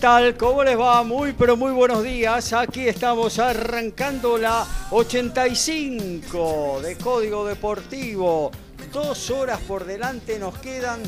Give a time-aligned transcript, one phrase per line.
[0.00, 0.36] Tal?
[0.36, 1.02] ¿Cómo les va?
[1.02, 2.52] Muy pero muy buenos días.
[2.52, 8.52] Aquí estamos arrancando la 85 de Código Deportivo.
[8.92, 11.00] Dos horas por delante nos quedan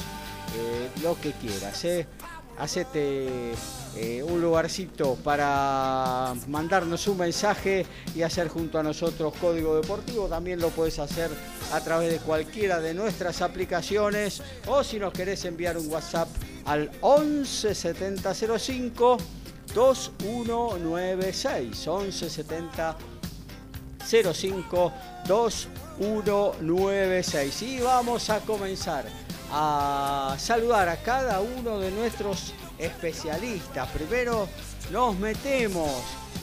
[0.57, 1.85] eh, lo que quieras.
[2.59, 3.53] Hacete
[3.97, 10.29] eh, un lugarcito para mandarnos un mensaje y hacer junto a nosotros Código Deportivo.
[10.29, 11.31] También lo puedes hacer
[11.73, 14.43] a través de cualquiera de nuestras aplicaciones.
[14.67, 16.29] O si nos querés enviar un WhatsApp
[16.65, 19.19] al 11 7005
[19.75, 22.97] 2196 11 70
[24.07, 24.93] 05
[25.27, 29.05] 2196 y vamos a comenzar
[29.53, 33.89] a saludar a cada uno de nuestros especialistas.
[33.89, 34.49] Primero
[34.91, 35.91] nos metemos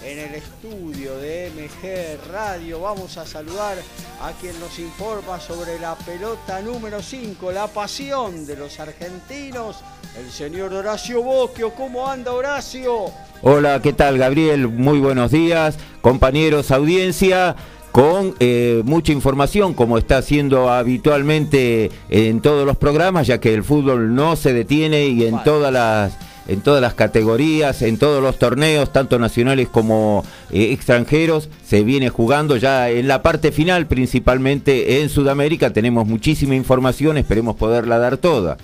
[0.04, 2.82] en el estudio de MG Radio.
[2.82, 3.78] Vamos a saludar
[4.22, 9.78] a quien nos informa sobre la pelota número 5, la pasión de los argentinos,
[10.18, 11.74] el señor Horacio Bocchio.
[11.74, 13.06] ¿Cómo anda Horacio?
[13.42, 14.68] Hola, ¿qué tal Gabriel?
[14.68, 17.56] Muy buenos días, compañeros, audiencia
[17.94, 23.64] con eh, mucha información, como está haciendo habitualmente en todos los programas, ya que el
[23.64, 26.18] fútbol no se detiene y en todas las
[26.48, 32.10] en todas las categorías, en todos los torneos, tanto nacionales como eh, extranjeros, se viene
[32.10, 35.72] jugando ya en la parte final, principalmente en Sudamérica.
[35.72, 38.58] Tenemos muchísima información, esperemos poderla dar toda.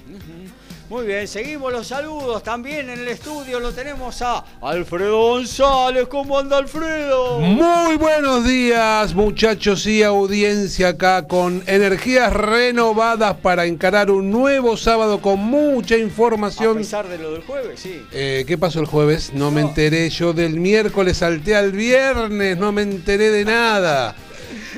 [0.90, 2.42] Muy bien, seguimos los saludos.
[2.42, 6.08] También en el estudio lo tenemos a Alfredo González.
[6.08, 7.40] ¿Cómo anda Alfredo?
[7.40, 15.22] Muy buenos días, muchachos y audiencia acá con energías renovadas para encarar un nuevo sábado
[15.22, 16.78] con mucha información.
[16.78, 18.02] A pesar de lo del jueves, sí.
[18.12, 19.32] Eh, ¿Qué pasó el jueves?
[19.32, 20.10] No, me enteré.
[20.10, 24.16] Yo del miércoles salté al viernes, no me enteré de nada.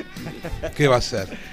[0.76, 1.51] ¿Qué va a ser?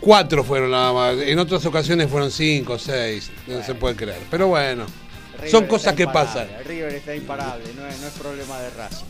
[0.00, 1.16] Cuatro fueron nada más.
[1.18, 3.30] En otras ocasiones fueron cinco, seis.
[3.46, 4.20] No se puede creer.
[4.30, 4.86] Pero bueno,
[5.50, 6.48] son cosas que pasan.
[6.64, 9.04] River está imparable, no es, problema de raza.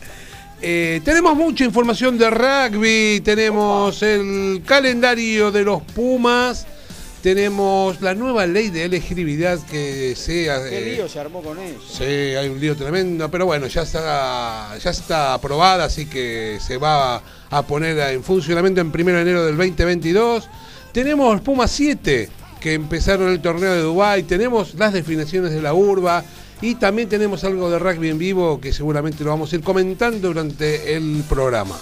[0.61, 6.65] Eh, tenemos mucha información de rugby, tenemos el calendario de los Pumas,
[7.27, 10.63] tenemos la nueva ley de elegibilidad que sea.
[10.63, 11.81] ¿Qué eh, lío se armó con eso?
[11.85, 16.77] Sí, hay un lío tremendo, pero bueno, ya está, ya está aprobada, así que se
[16.77, 20.47] va a poner en funcionamiento en 1 de enero del 2022.
[20.93, 22.29] Tenemos Puma 7,
[22.61, 24.23] que empezaron el torneo de Dubái.
[24.23, 26.23] Tenemos las definiciones de la urba.
[26.61, 30.29] Y también tenemos algo de rugby en vivo que seguramente lo vamos a ir comentando
[30.29, 31.75] durante el programa.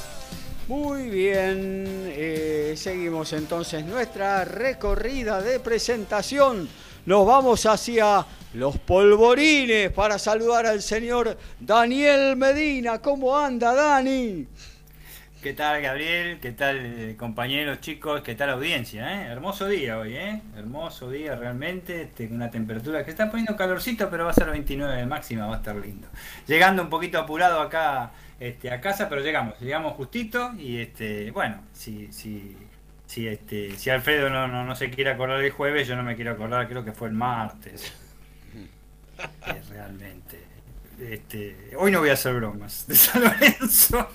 [0.68, 6.68] Muy bien, eh, seguimos entonces nuestra recorrida de presentación.
[7.06, 13.00] Nos vamos hacia los polvorines para saludar al señor Daniel Medina.
[13.00, 14.47] ¿Cómo anda, Dani?
[15.46, 16.40] ¿Qué tal Gabriel?
[16.40, 18.22] ¿Qué tal eh, compañeros, chicos?
[18.22, 19.14] ¿Qué tal audiencia?
[19.14, 19.28] Eh?
[19.28, 20.42] Hermoso día hoy, ¿eh?
[20.58, 24.97] Hermoso día realmente, este, una temperatura que está poniendo calorcito, pero va a ser 29
[24.97, 26.08] de máxima, va a estar lindo.
[26.47, 28.09] Llegando un poquito apurado acá
[28.40, 32.58] este, a casa, pero llegamos, llegamos justito y este, bueno, si, si,
[33.06, 36.16] si, este, si Alfredo no, no, no se quiere acordar el jueves, yo no me
[36.16, 37.94] quiero acordar, creo que fue el martes.
[39.70, 40.45] realmente.
[41.00, 44.09] Este, hoy no voy a hacer bromas de San Lorenzo.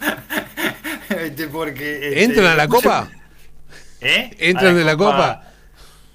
[1.09, 3.11] Este, porque, este, ¿Entran a la copa?
[4.00, 4.31] ¿Eh?
[4.38, 5.47] ¿Entran de la copa?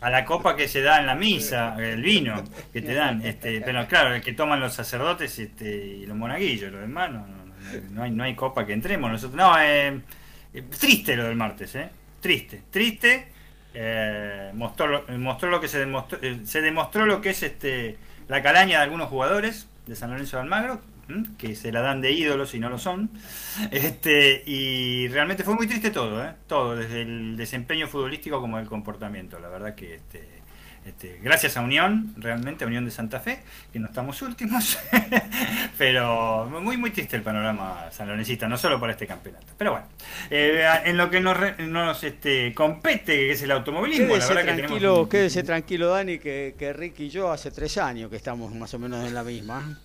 [0.02, 3.26] a la copa que se da en la misa, el vino que te dan.
[3.26, 7.26] Este, pero claro, el que toman los sacerdotes este, y los monaguillos, los demás, no,
[7.90, 9.12] no, hay, no hay copa que entremos.
[9.12, 10.00] Nosotros, no, eh,
[10.80, 11.90] triste lo del martes, ¿eh?
[12.22, 13.30] Triste, triste.
[13.74, 17.98] Eh, mostró, mostró lo que se demostró, eh, se demostró lo que es este
[18.28, 20.82] la calaña de algunos jugadores de San Lorenzo de Almagro,
[21.38, 23.10] que se la dan de ídolos y no lo son.
[23.72, 26.34] Este, y realmente fue muy triste todo, ¿eh?
[26.48, 29.40] todo, desde el desempeño futbolístico como el comportamiento.
[29.40, 30.35] La verdad que este,
[30.86, 33.40] este, gracias a Unión, realmente a Unión de Santa Fe,
[33.74, 34.78] que no estamos últimos,
[35.80, 39.48] pero muy muy triste el panorama sanlorencista, no solo para este campeonato.
[39.58, 39.88] Pero bueno,
[40.30, 45.10] eh, en lo que nos, este, compete, que es el automovilismo, quédese la verdad tranquilo,
[45.10, 48.74] que Quédese tranquilo, Dani, que, que Rick y yo hace tres años que estamos más
[48.76, 49.80] o menos en la misma.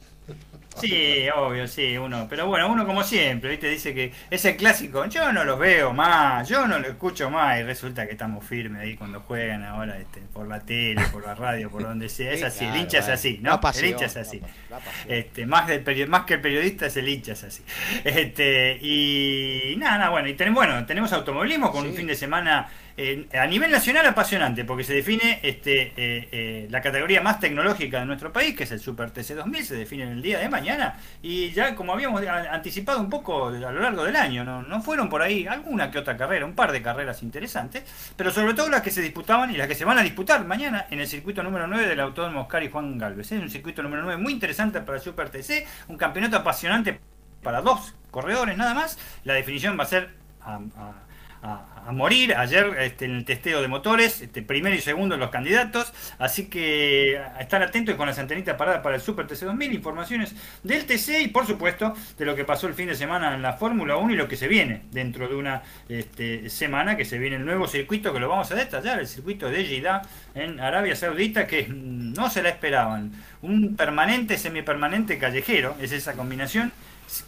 [0.80, 2.26] Sí, obvio, sí, uno.
[2.28, 3.68] Pero bueno, uno como siempre, ¿viste?
[3.68, 7.62] Dice que ese clásico, yo no los veo más, yo no lo escucho más y
[7.62, 11.70] resulta que estamos firmes ahí cuando juegan ahora este, por la tele, por la radio,
[11.70, 12.32] por donde sea.
[12.32, 13.60] Es así, el hincha es así, ¿no?
[13.74, 14.40] el hincha es así.
[15.08, 17.62] Este, más, del más que el periodista es el hincha es así.
[18.04, 22.68] Este, y nada, nada, bueno, y tenemos, bueno, tenemos automovilismo con un fin de semana
[23.32, 28.06] a nivel nacional apasionante, porque se define este, eh, eh, la categoría más tecnológica de
[28.06, 30.69] nuestro país, que es el Super TC 2000, se define en el día de mañana,
[31.22, 35.08] y ya como habíamos anticipado un poco a lo largo del año, no, no fueron
[35.08, 37.84] por ahí alguna que otra carrera, un par de carreras interesantes,
[38.16, 40.86] pero sobre todo las que se disputaban y las que se van a disputar mañana
[40.90, 43.32] en el circuito número 9 del Autódromo Oscar y Juan Galvez.
[43.32, 47.00] Es un circuito número 9 muy interesante para el Super TC, un campeonato apasionante
[47.42, 48.98] para dos corredores nada más.
[49.24, 50.10] La definición va a ser
[50.42, 50.58] a,
[51.92, 52.34] morir.
[52.34, 55.92] Ayer este, en el testeo de motores, este, primero y segundo los candidatos.
[56.18, 59.74] Así que a estar atentos con las antenitas paradas para el Super TC 2000.
[59.74, 63.42] Informaciones del TC y por supuesto de lo que pasó el fin de semana en
[63.42, 67.18] la Fórmula 1 y lo que se viene dentro de una este, semana que se
[67.18, 69.00] viene el nuevo circuito que lo vamos a detallar.
[69.00, 70.02] El circuito de Jeddah
[70.34, 73.12] en Arabia Saudita que no se la esperaban.
[73.42, 75.76] Un permanente, semipermanente callejero.
[75.80, 76.72] Es esa combinación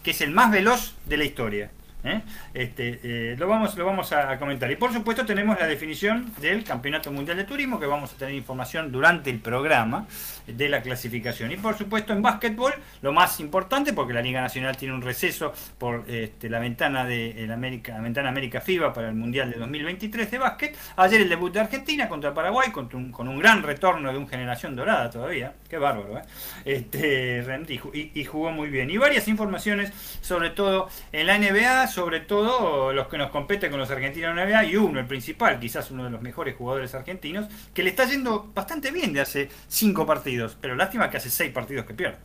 [0.03, 1.71] que es el más veloz de la historia.
[2.05, 2.23] ¿Eh?
[2.55, 4.71] Este, eh, lo, vamos, lo vamos a comentar.
[4.71, 8.35] Y por supuesto tenemos la definición del Campeonato Mundial de Turismo, que vamos a tener
[8.35, 10.07] información durante el programa
[10.47, 11.53] de la clasificación.
[11.53, 15.53] Y por supuesto en básquetbol, lo más importante, porque la Liga Nacional tiene un receso
[15.79, 20.31] por este, la ventana de América, la ventana América FIBA para el Mundial de 2023
[20.31, 20.77] de básquet.
[20.97, 24.29] Ayer el debut de Argentina contra Paraguay, con un, con un gran retorno de un
[24.29, 25.55] generación dorada todavía.
[25.69, 26.23] Qué bárbaro, ¿eh?
[26.65, 28.91] Este, y, y jugó muy bien.
[28.91, 33.79] Y varias informaciones, sobre todo en la NBA, sobre todo los que nos competen con
[33.79, 36.95] los argentinos en la NBA y uno, el principal, quizás uno de los mejores jugadores
[36.95, 41.31] argentinos, que le está yendo bastante bien de hace cinco partidos, pero lástima que hace
[41.31, 42.19] seis partidos que pierde.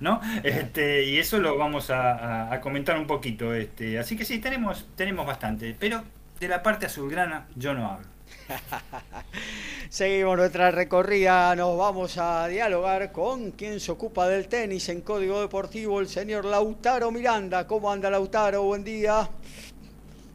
[0.00, 0.20] ¿no?
[0.42, 3.54] Este, y eso lo vamos a, comentar un poquito.
[3.54, 6.02] Este, así que sí, tenemos, tenemos bastante, pero
[6.40, 8.06] de la parte azulgrana yo no hablo.
[9.88, 15.40] Seguimos nuestra recorrida, nos vamos a dialogar con quien se ocupa del tenis en Código
[15.40, 17.66] Deportivo, el señor Lautaro Miranda.
[17.66, 18.62] ¿Cómo anda Lautaro?
[18.64, 19.28] Buen día.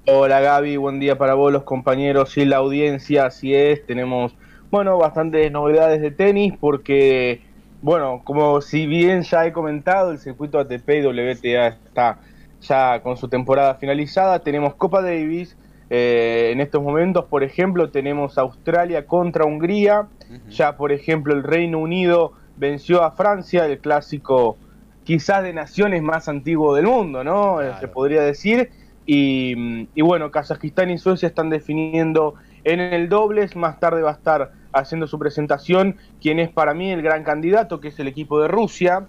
[0.06, 4.36] Hola Gaby, buen día para vos los compañeros y la audiencia, así es, tenemos,
[4.74, 7.42] bueno, bastantes novedades de tenis porque,
[7.84, 12.18] bueno, como si bien ya he comentado, el circuito ATP y WTA está
[12.60, 15.56] ya con su temporada finalizada, tenemos Copa Davis,
[15.92, 20.08] eh, en estos momentos, por ejemplo, tenemos Australia contra Hungría.
[20.50, 24.58] Ya, por ejemplo, el Reino Unido venció a Francia, el clásico
[25.04, 27.62] quizás de naciones más antiguo del mundo, ¿no?
[27.62, 28.72] Eh, se podría decir.
[29.06, 33.56] Y, bueno, Kazajistán y Suecia están definiendo en el dobles.
[33.56, 37.80] Más tarde va a estar haciendo su presentación quien es para mí el gran candidato,
[37.80, 39.08] que es el equipo de Rusia,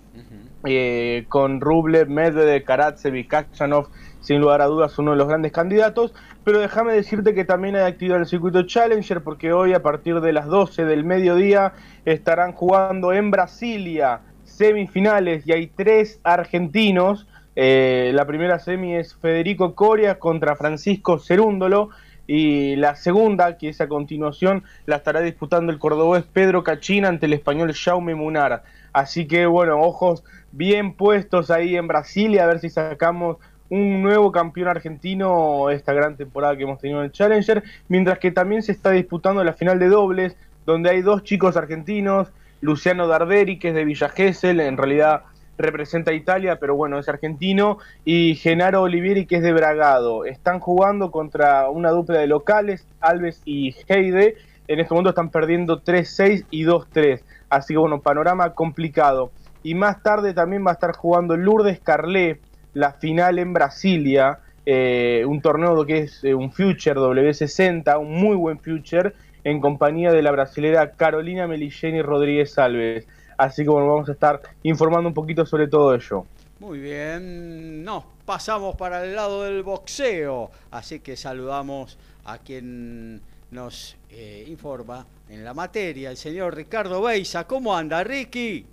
[0.64, 3.88] eh, con Rublev, Medvedev, Karatsev y Kachanov
[4.20, 7.82] sin lugar a dudas uno de los grandes candidatos, pero déjame decirte que también hay
[7.82, 11.74] actividad en el circuito Challenger porque hoy a partir de las 12 del mediodía
[12.06, 17.26] estarán jugando en Brasilia semifinales y hay tres argentinos.
[17.56, 21.90] Eh, la primera semi es Federico Coria contra Francisco Cerúndolo
[22.26, 27.26] y la segunda, que es a continuación, la estará disputando el cordobés Pedro Cachina ante
[27.26, 28.62] el español Jaume Munar.
[28.92, 33.38] Así que bueno, ojos bien puestos ahí en Brasilia, a ver si sacamos
[33.68, 38.30] un nuevo campeón argentino esta gran temporada que hemos tenido en el Challenger, mientras que
[38.30, 42.28] también se está disputando la final de dobles, donde hay dos chicos argentinos,
[42.60, 45.24] Luciano Darderi, que es de Villa Gesell, en realidad
[45.58, 50.24] representa a Italia, pero bueno, es argentino, y Genaro Olivieri, que es de Bragado.
[50.24, 54.36] Están jugando contra una dupla de locales, Alves y Heide.
[54.66, 57.20] En este momento están perdiendo 3-6 y 2-3.
[57.50, 59.30] Así que bueno, panorama complicado.
[59.62, 62.40] Y más tarde también va a estar jugando Lourdes Carlet,
[62.74, 68.36] la final en Brasilia, eh, un torneo que es eh, un Future W60, un muy
[68.36, 69.12] buen Future,
[69.44, 73.06] en compañía de la brasilera Carolina Meligeni Rodríguez Alves.
[73.36, 76.26] Así que bueno, vamos a estar informando un poquito sobre todo ello.
[76.60, 83.96] Muy bien, nos pasamos para el lado del boxeo, así que saludamos a quien nos
[84.10, 87.44] eh, informa en la materia, el señor Ricardo Beisa.
[87.46, 88.66] ¿Cómo anda, Ricky?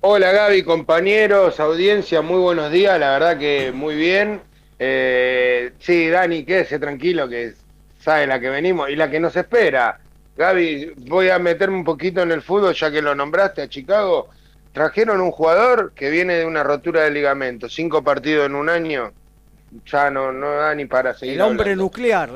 [0.00, 4.40] Hola Gaby, compañeros, audiencia, muy buenos días, la verdad que muy bien.
[4.78, 7.54] Eh, sí, Dani, quédese tranquilo que
[7.98, 9.98] sabe la que venimos y la que nos espera.
[10.38, 14.28] Gaby, voy a meterme un poquito en el fútbol ya que lo nombraste a Chicago.
[14.72, 19.12] Trajeron un jugador que viene de una rotura de ligamento, cinco partidos en un año,
[19.84, 21.34] ya no, no da ni para seguir.
[21.34, 21.82] El hombre hablando.
[21.82, 22.30] nuclear.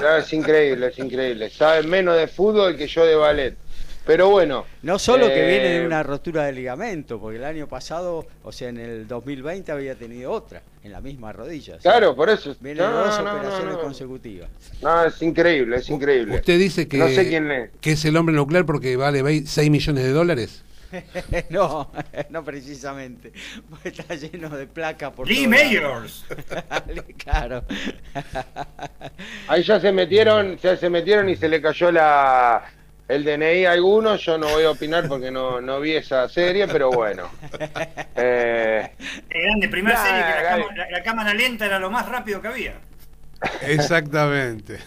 [0.00, 1.48] Ya, es increíble, es increíble.
[1.48, 3.56] Sabe menos de fútbol que yo de ballet.
[4.04, 4.64] Pero bueno.
[4.82, 8.50] No solo que eh, viene de una rotura de ligamento, porque el año pasado, o
[8.52, 11.76] sea, en el 2020 había tenido otra, en la misma rodilla.
[11.76, 12.54] o sea, Claro, por eso.
[12.60, 13.80] Viene No, de dos no, operaciones no.
[13.80, 14.48] consecutivas.
[14.82, 16.34] No, es increíble, es increíble.
[16.36, 17.70] Usted dice que, No sé quién es.
[17.80, 20.64] que es el hombre nuclear porque vale 6 millones de dólares.
[21.50, 21.90] no,
[22.30, 23.32] no precisamente.
[23.84, 26.26] Está lleno de placas por Lee Mayors.
[27.18, 27.64] claro.
[29.48, 32.62] Ahí ya se metieron, ya se metieron y se le cayó la
[33.14, 34.20] el DNI a algunos.
[34.24, 37.30] Yo no voy a opinar porque no, no vi esa serie, pero bueno.
[38.16, 38.90] Eh,
[39.28, 42.40] grande, primera Nah, serie que la, cama- la- la cámara lenta era lo más rápido
[42.40, 42.74] que había.
[43.62, 44.78] Exactamente.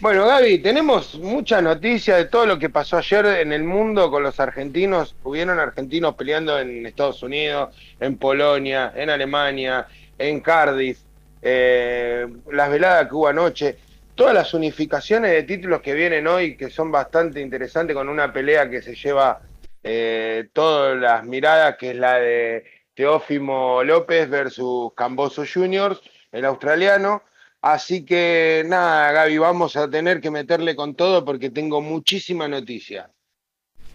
[0.00, 4.22] Bueno, Gaby, tenemos muchas noticias de todo lo que pasó ayer en el mundo con
[4.22, 5.14] los argentinos.
[5.24, 9.86] Hubieron argentinos peleando en Estados Unidos, en Polonia, en Alemania,
[10.18, 11.00] en Cardiff,
[11.42, 13.76] eh, las veladas que hubo anoche,
[14.20, 18.68] todas las unificaciones de títulos que vienen hoy, que son bastante interesantes, con una pelea
[18.68, 19.40] que se lleva
[19.82, 27.22] eh, todas las miradas, que es la de Teófimo López versus Camboso Juniors, el australiano.
[27.62, 33.10] Así que nada, Gaby, vamos a tener que meterle con todo porque tengo muchísima noticia.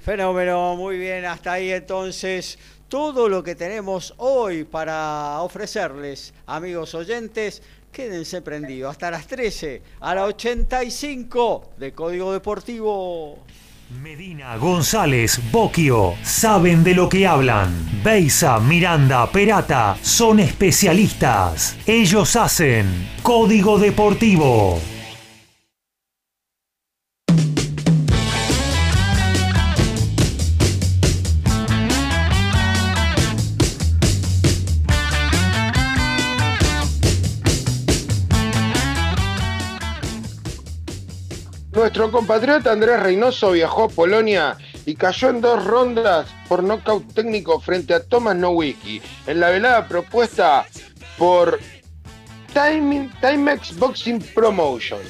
[0.01, 2.57] Fenómeno, muy bien, hasta ahí entonces
[2.89, 7.61] todo lo que tenemos hoy para ofrecerles, amigos oyentes.
[7.95, 13.39] Quédense prendidos hasta las 13, a la 85 de Código Deportivo.
[14.01, 17.71] Medina, González, Boquio, saben de lo que hablan.
[18.03, 21.77] Beisa, Miranda, Perata, son especialistas.
[21.85, 22.85] Ellos hacen
[23.23, 24.81] Código Deportivo.
[41.85, 47.59] Nuestro compatriota Andrés Reynoso viajó a Polonia y cayó en dos rondas por nocaut técnico
[47.61, 50.65] frente a Thomas Nowicki en la velada propuesta
[51.15, 51.59] por
[52.55, 55.01] Time- Timex Boxing Promotion.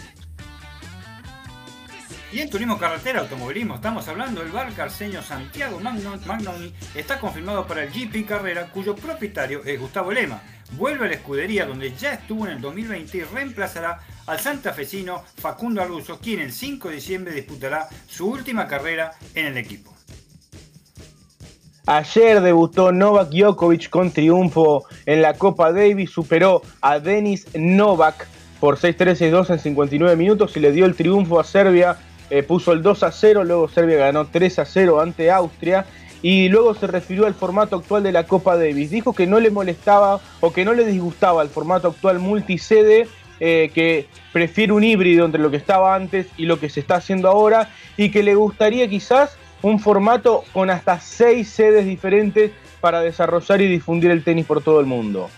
[2.34, 7.65] Y en turismo carretera, automovilismo, estamos hablando del bar carceño Santiago Magno- Magnoni está confirmado
[7.65, 10.41] para el GP Carrera, cuyo propietario es Gustavo Lema.
[10.72, 15.82] Vuelve a la escudería donde ya estuvo en el 2020 y reemplazará al santafesino Facundo
[15.82, 19.94] Arruzo, quien el 5 de diciembre disputará su última carrera en el equipo.
[21.88, 28.28] Ayer debutó Novak Djokovic con triunfo en la Copa Davis, superó a Denis Novak
[28.60, 31.98] por 6-3, 6-2 en 59 minutos y le dio el triunfo a Serbia,
[32.32, 35.86] eh, puso el 2 0, luego Serbia ganó 3 0 ante Austria
[36.25, 38.89] y luego se refirió al formato actual de la Copa Davis.
[38.89, 43.08] Dijo que no le molestaba o que no le disgustaba el formato actual multisede,
[43.39, 46.96] eh, que prefiere un híbrido entre lo que estaba antes y lo que se está
[46.96, 52.50] haciendo ahora y que le gustaría quizás un formato con hasta seis sedes diferentes
[52.82, 55.29] para desarrollar y difundir el tenis por todo el mundo.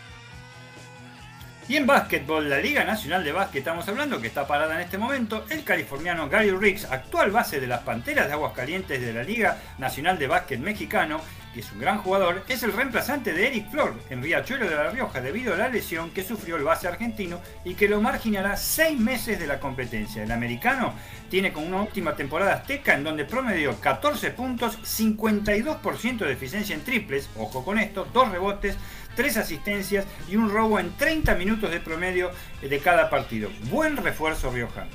[1.70, 4.98] Y en básquetbol, la Liga Nacional de Básquet, estamos hablando que está parada en este
[4.98, 9.58] momento, el californiano Gary Riggs, actual base de las Panteras de Aguascalientes de la Liga
[9.78, 11.20] Nacional de Básquet Mexicano,
[11.54, 14.92] que es un gran jugador, es el reemplazante de Eric Flor en Riachuelo de la
[14.92, 18.98] Rioja debido a la lesión que sufrió el base argentino y que lo marginará seis
[18.98, 20.24] meses de la competencia.
[20.24, 20.94] El americano
[21.30, 26.86] tiene con una última temporada azteca en donde promedió 14 puntos, 52% de eficiencia en
[26.86, 28.78] triples, ojo con esto, dos rebotes,
[29.18, 32.32] tres asistencias y un robo en 30 minutos de promedio
[32.62, 33.50] de cada partido.
[33.70, 34.88] Buen refuerzo riojano.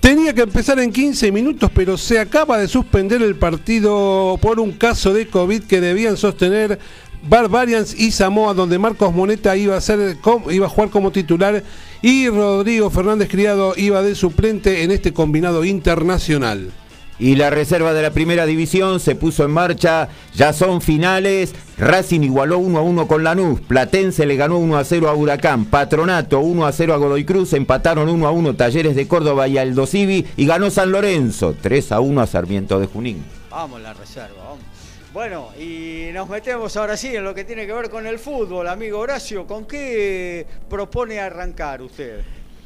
[0.00, 4.72] Tenía que empezar en 15 minutos, pero se acaba de suspender el partido por un
[4.72, 6.78] caso de COVID que debían sostener
[7.26, 10.18] Barbarians y Samoa, donde Marcos Moneta iba a, ser,
[10.50, 11.62] iba a jugar como titular
[12.02, 16.70] y Rodrigo Fernández Criado iba de suplente en este combinado internacional.
[17.18, 21.54] Y la reserva de la primera división se puso en marcha, ya son finales.
[21.78, 25.64] Racing igualó 1 a 1 con Lanús, Platense le ganó 1 a 0 a Huracán,
[25.64, 29.58] Patronato 1 a 0 a Godoy Cruz, empataron 1 a 1 Talleres de Córdoba y
[29.58, 33.24] Aldo Civi y ganó San Lorenzo 3 a 1 a Sarmiento de Junín.
[33.50, 34.64] Vamos la reserva, vamos.
[35.12, 38.66] Bueno, y nos metemos ahora sí en lo que tiene que ver con el fútbol,
[38.66, 39.46] amigo Horacio.
[39.46, 42.20] ¿Con qué propone arrancar usted?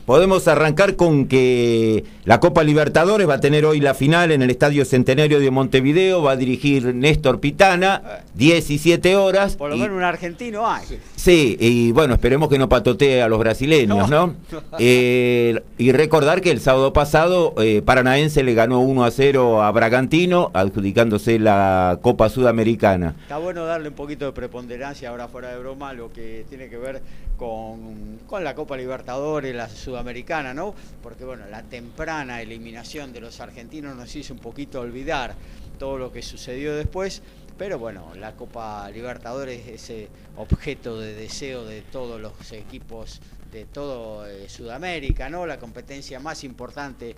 [0.09, 4.49] Podemos arrancar con que la Copa Libertadores va a tener hoy la final en el
[4.49, 9.57] Estadio Centenario de Montevideo, va a dirigir Néstor Pitana, 17 horas.
[9.57, 10.87] Por lo y- menos un argentino hay.
[11.15, 14.29] Sí, y bueno, esperemos que no patotee a los brasileños, ¿no?
[14.29, 14.35] No.
[14.79, 19.71] Eh, y recordar que el sábado pasado eh, Paranaense le ganó 1 a 0 a
[19.73, 23.15] Bragantino, adjudicándose la Copa Sudamericana.
[23.23, 26.79] Está bueno darle un poquito de preponderancia ahora fuera de broma lo que tiene que
[26.79, 27.03] ver
[27.39, 30.75] con, con la Copa Libertadores, la Sudamericana, ¿no?
[31.03, 35.35] Porque bueno, la temprana eliminación de los argentinos nos hizo un poquito olvidar
[35.79, 37.23] todo lo que sucedió después.
[37.57, 44.27] Pero bueno, la Copa Libertadores es objeto de deseo de todos los equipos de todo
[44.27, 45.47] eh, Sudamérica, ¿no?
[45.47, 47.17] La competencia más importante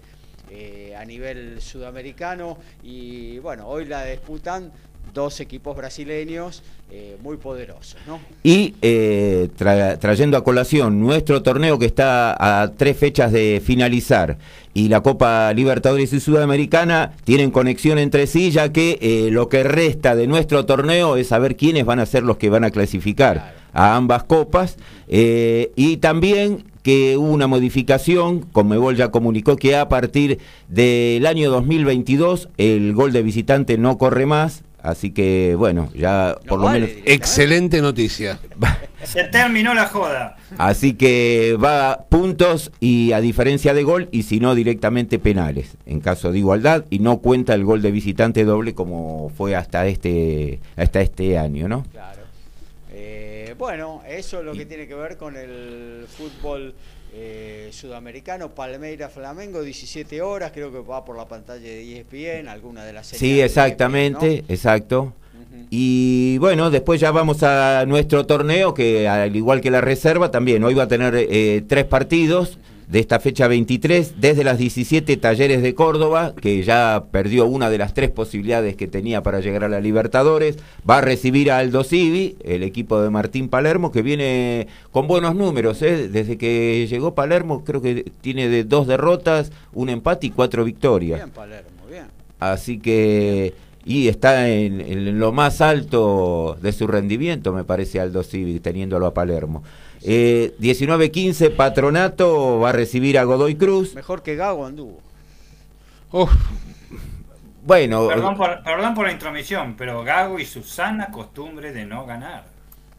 [0.49, 4.73] eh, a nivel sudamericano y bueno, hoy la disputan
[5.13, 7.97] dos equipos brasileños eh, muy poderosos.
[8.45, 14.39] Y eh, tra- trayendo a colación nuestro torneo que está a tres fechas de finalizar
[14.73, 19.65] y la Copa Libertadores y Sudamericana tienen conexión entre sí, ya que eh, lo que
[19.65, 23.55] resta de nuestro torneo es saber quiénes van a ser los que van a clasificar
[23.73, 24.77] a ambas copas.
[25.09, 30.39] y también que hubo una modificación, Conmebol ya comunicó que a partir
[30.69, 34.63] del año 2022 el gol de visitante no corre más.
[34.83, 36.97] Así que bueno, ya No por lo vale menos.
[37.05, 38.39] Excelente noticia.
[39.05, 40.37] Se terminó la joda.
[40.59, 45.77] Así que va a puntos y a diferencia de gol y si no directamente penales
[45.87, 49.87] en caso de igualdad y no cuenta el gol de visitante doble como fue hasta
[49.87, 51.85] este hasta este año, ¿no?
[51.93, 52.21] Claro.
[52.93, 56.75] Eh, bueno, eso es lo que tiene que ver con el fútbol
[57.13, 62.49] eh, sudamericano, Palmeiras Flamengo, 17 horas, creo que va por la pantalla de E ESPN,
[62.49, 65.13] alguna de las señales Sí, de exactamente, ESPN, exacto.
[65.71, 70.63] Y bueno, después ya vamos a nuestro torneo, que al igual que la reserva, también
[70.65, 72.59] hoy va a tener eh, tres partidos
[72.91, 77.79] de esta fecha 23, desde las 17 Talleres de Córdoba, que ya perdió una de
[77.79, 81.85] las tres posibilidades que tenía para llegar a la Libertadores, va a recibir a Aldo
[81.85, 86.09] Civi, el equipo de Martín Palermo, que viene con buenos números, ¿eh?
[86.09, 91.21] desde que llegó Palermo creo que tiene de dos derrotas, un empate y cuatro victorias.
[91.21, 92.07] Bien, Palermo, bien.
[92.41, 98.25] Así que, y está en, en lo más alto de su rendimiento, me parece Aldo
[98.25, 99.63] Civi, teniéndolo a Palermo.
[100.03, 103.95] Eh, 19-15, Patronato va a recibir a Godoy Cruz.
[103.95, 104.99] Mejor que Gago anduvo.
[106.13, 106.31] Uf,
[107.65, 112.07] Bueno, Perdón por, perdón por la intromisión, pero Gago y su sana costumbre de no
[112.07, 112.45] ganar.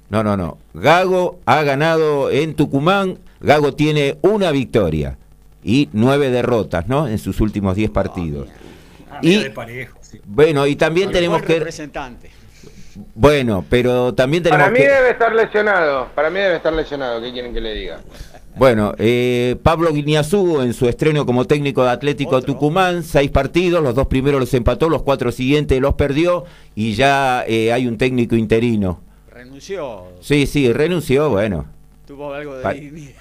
[0.10, 0.58] no, no, no.
[0.74, 3.18] Gago ha ganado en Tucumán.
[3.40, 5.18] Gago tiene una victoria
[5.64, 7.08] y nueve derrotas, ¿no?
[7.08, 8.48] En sus últimos 10 partidos.
[9.10, 9.98] Ah, Y- de parejo.
[10.02, 10.22] sí.
[10.26, 11.56] Bueno, y también tenemos que...
[11.56, 12.30] representante.
[13.16, 14.90] Bueno, pero también tenemos Para mí que...
[14.90, 16.08] debe estar lesionado.
[16.16, 17.22] Para mí debe estar lesionado.
[17.22, 18.00] ¿Qué quieren que le diga?
[18.56, 22.54] Bueno, eh, Pablo Guiñazú en su estreno como técnico de Atlético Otro.
[22.54, 26.44] Tucumán, seis partidos, los dos primeros los empató, los cuatro siguientes los perdió
[26.76, 29.02] y ya eh, hay un técnico interino.
[29.32, 30.04] Renunció.
[30.20, 31.66] Sí, sí, renunció, bueno,
[32.12, 33.16] Tuvo algo de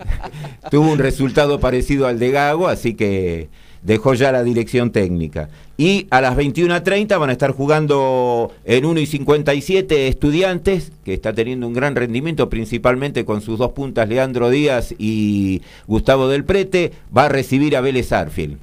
[0.70, 3.48] tuvo un resultado parecido al de Gago, así que
[3.82, 5.48] dejó ya la dirección técnica.
[5.76, 11.32] Y a las 21.30 van a estar jugando en 1 y 57 estudiantes, que está
[11.32, 16.92] teniendo un gran rendimiento, principalmente con sus dos puntas, Leandro Díaz y Gustavo Del Prete,
[17.16, 18.58] va a recibir a Vélez Arfield.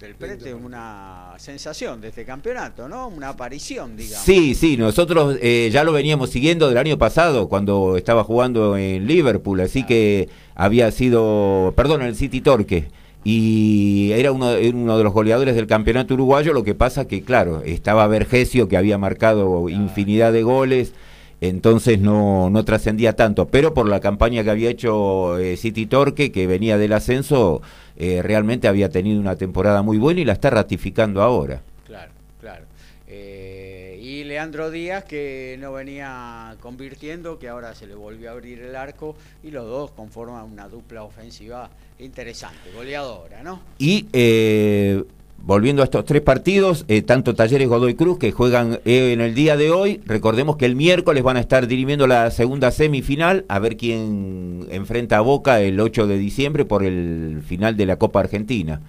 [0.00, 3.08] Del Prete, una sensación de este campeonato, ¿no?
[3.08, 4.24] Una aparición, digamos.
[4.24, 9.06] Sí, sí, nosotros eh, ya lo veníamos siguiendo del año pasado, cuando estaba jugando en
[9.06, 12.88] Liverpool, así que había sido, perdón, el City Torque.
[13.22, 17.22] Y era uno, era uno de los goleadores del campeonato uruguayo, lo que pasa que,
[17.22, 20.94] claro, estaba Vergesio, que había marcado infinidad de goles,
[21.42, 23.48] entonces no, no trascendía tanto.
[23.48, 27.60] Pero por la campaña que había hecho eh, City Torque, que venía del ascenso,
[27.96, 31.60] eh, realmente había tenido una temporada muy buena y la está ratificando ahora.
[31.86, 32.64] Claro, claro.
[33.06, 38.62] Eh, y Leandro Díaz, que no venía convirtiendo, que ahora se le volvió a abrir
[38.62, 41.68] el arco, y los dos conforman una dupla ofensiva
[42.04, 43.60] interesante, goleadora, ¿no?
[43.78, 45.02] Y eh,
[45.38, 49.34] volviendo a estos tres partidos, eh, tanto Talleres Godoy Cruz que juegan eh, en el
[49.34, 53.58] día de hoy, recordemos que el miércoles van a estar dirimiendo la segunda semifinal, a
[53.58, 58.20] ver quién enfrenta a Boca el 8 de diciembre por el final de la Copa
[58.20, 58.80] Argentina.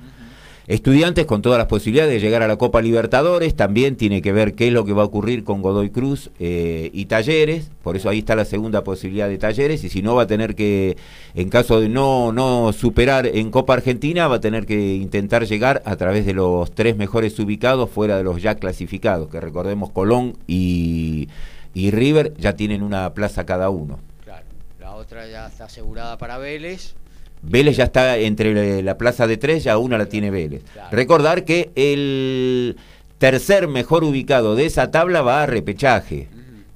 [0.71, 4.53] Estudiantes con todas las posibilidades de llegar a la Copa Libertadores, también tiene que ver
[4.53, 8.07] qué es lo que va a ocurrir con Godoy Cruz eh, y Talleres, por eso
[8.07, 10.95] ahí está la segunda posibilidad de Talleres, y si no va a tener que,
[11.36, 15.81] en caso de no, no superar en Copa Argentina, va a tener que intentar llegar
[15.84, 20.38] a través de los tres mejores ubicados fuera de los ya clasificados, que recordemos Colón
[20.47, 21.27] y,
[21.73, 23.99] y River ya tienen una plaza cada uno.
[24.23, 24.45] Claro,
[24.79, 26.95] la otra ya está asegurada para Vélez.
[27.43, 30.63] Vélez ya está entre la plaza de tres, ya una la tiene Vélez.
[30.91, 32.77] Recordar que el
[33.17, 36.27] tercer mejor ubicado de esa tabla va a repechaje.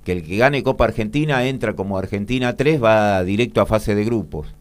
[0.03, 4.05] Que el que gane Copa Argentina entra como Argentina 3, va directo a fase de
[4.05, 4.53] grupos.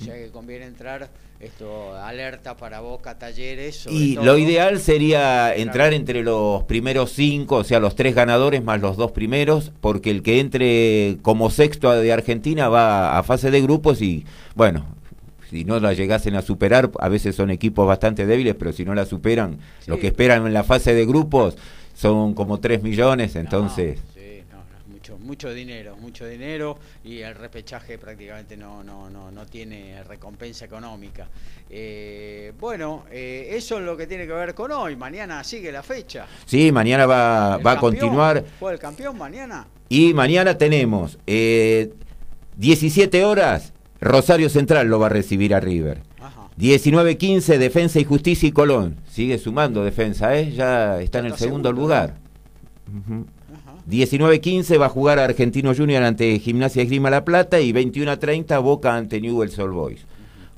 [0.00, 1.10] O sea que conviene entrar
[1.42, 3.86] esto alerta para Boca, Talleres.
[3.90, 8.80] y lo ideal sería entrar entre los primeros cinco, o sea, los tres ganadores más
[8.80, 13.60] los dos primeros, porque el que entre como sexto de Argentina va a fase de
[13.60, 14.86] grupos y, bueno,
[15.52, 18.94] si no la llegasen a superar, a veces son equipos bastante débiles, pero si no
[18.94, 21.58] la superan, lo que esperan en la fase de grupos
[21.94, 23.98] son como 3 millones, entonces...
[24.14, 29.44] sí, no, mucho, mucho dinero, mucho dinero y el repechaje prácticamente no, no, no, no
[29.44, 31.28] tiene recompensa económica.
[31.68, 34.96] Eh, bueno, eh, eso es lo que tiene que ver con hoy.
[34.96, 36.26] Mañana sigue la fecha.
[36.46, 38.42] Sí, mañana va, va a continuar.
[38.58, 39.66] ¿Fue el campeón mañana?
[39.90, 41.92] Y mañana tenemos eh,
[42.56, 46.02] 17 horas Rosario Central lo va a recibir a River.
[46.58, 48.96] 19-15, Defensa y Justicia y Colón.
[49.08, 50.50] Sigue sumando defensa, ¿eh?
[50.50, 52.16] ya está en el segundo, lugar.
[53.88, 58.96] 19-15 va a jugar a Argentino Junior ante Gimnasia Esgrima La Plata y 21-30 Boca
[58.96, 60.04] ante Newell's Old Boys.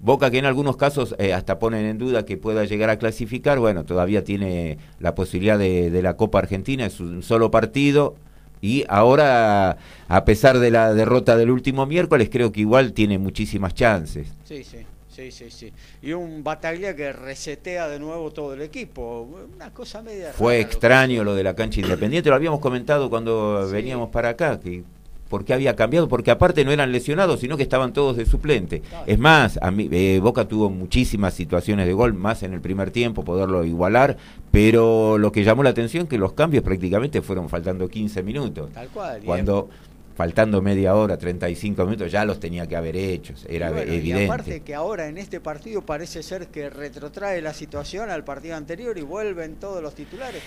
[0.00, 3.59] Boca que en algunos casos eh, hasta ponen en duda que pueda llegar a clasificar,
[3.59, 8.16] bueno, todavía tiene la posibilidad de, de la Copa Argentina, es un solo partido,
[8.60, 9.76] y ahora,
[10.08, 14.28] a pesar de la derrota del último miércoles, creo que igual tiene muchísimas chances.
[14.44, 14.78] Sí, sí.
[15.14, 15.72] Sí, sí, sí.
[16.02, 19.28] Y un batalla que resetea de nuevo todo el equipo.
[19.54, 20.32] Una cosa media.
[20.32, 22.30] Fue extraño lo, de la cancha independiente.
[22.30, 24.82] Lo habíamos comentado cuando veníamos para acá, que
[25.28, 28.82] por qué había cambiado, porque aparte no eran lesionados, sino que estaban todos de suplente.
[29.06, 32.90] Es más, a mí, eh, Boca tuvo muchísimas situaciones de gol, más en el primer
[32.90, 34.16] tiempo, poderlo igualar,
[34.54, 38.70] pero lo que llamó la atención que los cambios prácticamente fueron faltando 15 minutos.
[38.72, 39.20] Tal cual.
[39.24, 39.68] Cuando
[40.14, 44.22] faltando media hora, 35 minutos, ya los tenía que haber hecho, era evidente.
[44.22, 48.54] Y aparte que ahora en este partido parece ser que retrotrae la situación al partido
[48.54, 50.40] anterior y vuelven todos los titulares.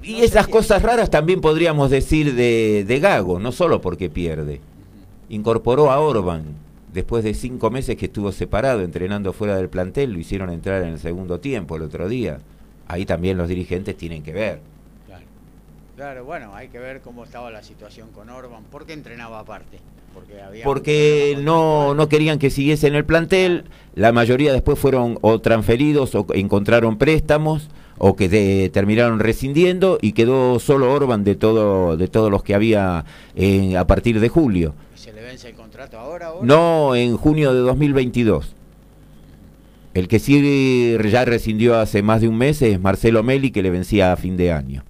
[0.00, 4.60] Y esas cosas raras también podríamos decir de, de, Gago, no solo porque pierde.
[5.28, 6.44] Incorporó a Orban
[6.92, 10.90] después de cinco meses que estuvo separado, entrenando fuera del plantel, lo hicieron entrar en
[10.90, 12.38] el segundo tiempo el otro día.
[12.88, 14.60] Ahí también los dirigentes tienen que ver.
[15.06, 15.24] Claro,
[15.94, 18.64] claro bueno, hay que ver cómo estaba la situación con Orban.
[18.64, 19.78] ¿Por qué entrenaba aparte?
[20.14, 25.18] Porque, había porque no, no querían que siguiese en el plantel, la mayoría después fueron
[25.20, 31.96] o transferidos o encontraron préstamos o que terminaron rescindiendo y quedó solo Orban de todo
[31.96, 33.04] de todos los que había
[33.36, 34.74] eh, a partir de julio.
[34.94, 36.32] ¿Se le vence el contrato ahora?
[36.42, 38.54] No, en junio de 2022.
[39.98, 43.70] El que sí ya rescindió hace más de un mes es Marcelo Meli, que le
[43.70, 44.84] vencía a fin de año.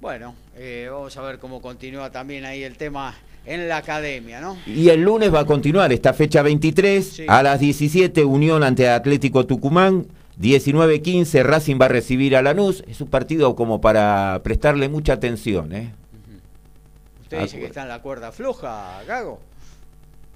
[0.00, 4.56] Bueno, eh, vamos a ver cómo continúa también ahí el tema en la academia, ¿no?
[4.66, 9.44] Y el lunes va a continuar esta fecha 23, a las 17, Unión ante Atlético
[9.44, 10.06] Tucumán.
[10.40, 12.82] 19-15 Racing va a recibir a Lanús.
[12.88, 15.74] Es un partido como para prestarle mucha atención.
[15.74, 15.92] ¿eh?
[17.20, 19.51] ¿Usted dice que está en la cuerda floja, Gago?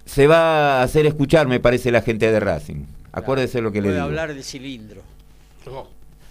[0.06, 2.84] Se va a hacer escuchar, me parece, la gente de Racing.
[3.12, 4.02] Acuérdese lo que le digo.
[4.02, 5.02] hablar del cilindro.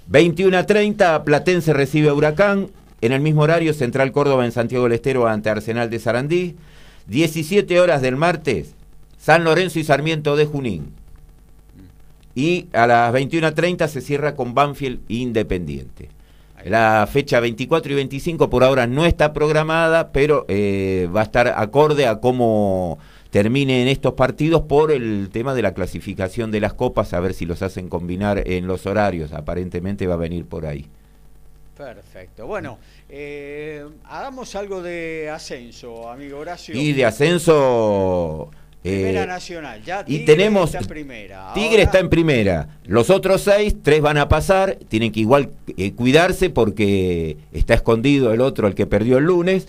[0.08, 2.70] 21 a 30, Platense recibe a Huracán.
[3.02, 6.56] En el mismo horario, Central Córdoba en Santiago del Estero ante Arsenal de Sarandí.
[7.08, 8.74] 17 horas del martes,
[9.18, 10.94] San Lorenzo y Sarmiento de Junín.
[12.34, 16.10] Y a las 21.30 se cierra con Banfield Independiente.
[16.66, 21.48] La fecha 24 y 25 por ahora no está programada, pero eh, va a estar
[21.48, 22.98] acorde a cómo
[23.36, 27.46] terminen estos partidos por el tema de la clasificación de las copas, a ver si
[27.46, 29.34] los hacen combinar en los horarios.
[29.34, 30.88] Aparentemente va a venir por ahí.
[31.76, 32.48] Perfecto.
[32.48, 36.80] Bueno, eh, hagamos algo de ascenso, amigo Horacio.
[36.80, 41.52] Y de ascenso Primera eh, Nacional, ya Tigre y tenemos, está en primera.
[41.54, 42.70] Tigre está en primera.
[42.86, 48.32] Los otros seis, tres van a pasar, tienen que igual eh, cuidarse porque está escondido
[48.32, 49.68] el otro, el que perdió el lunes.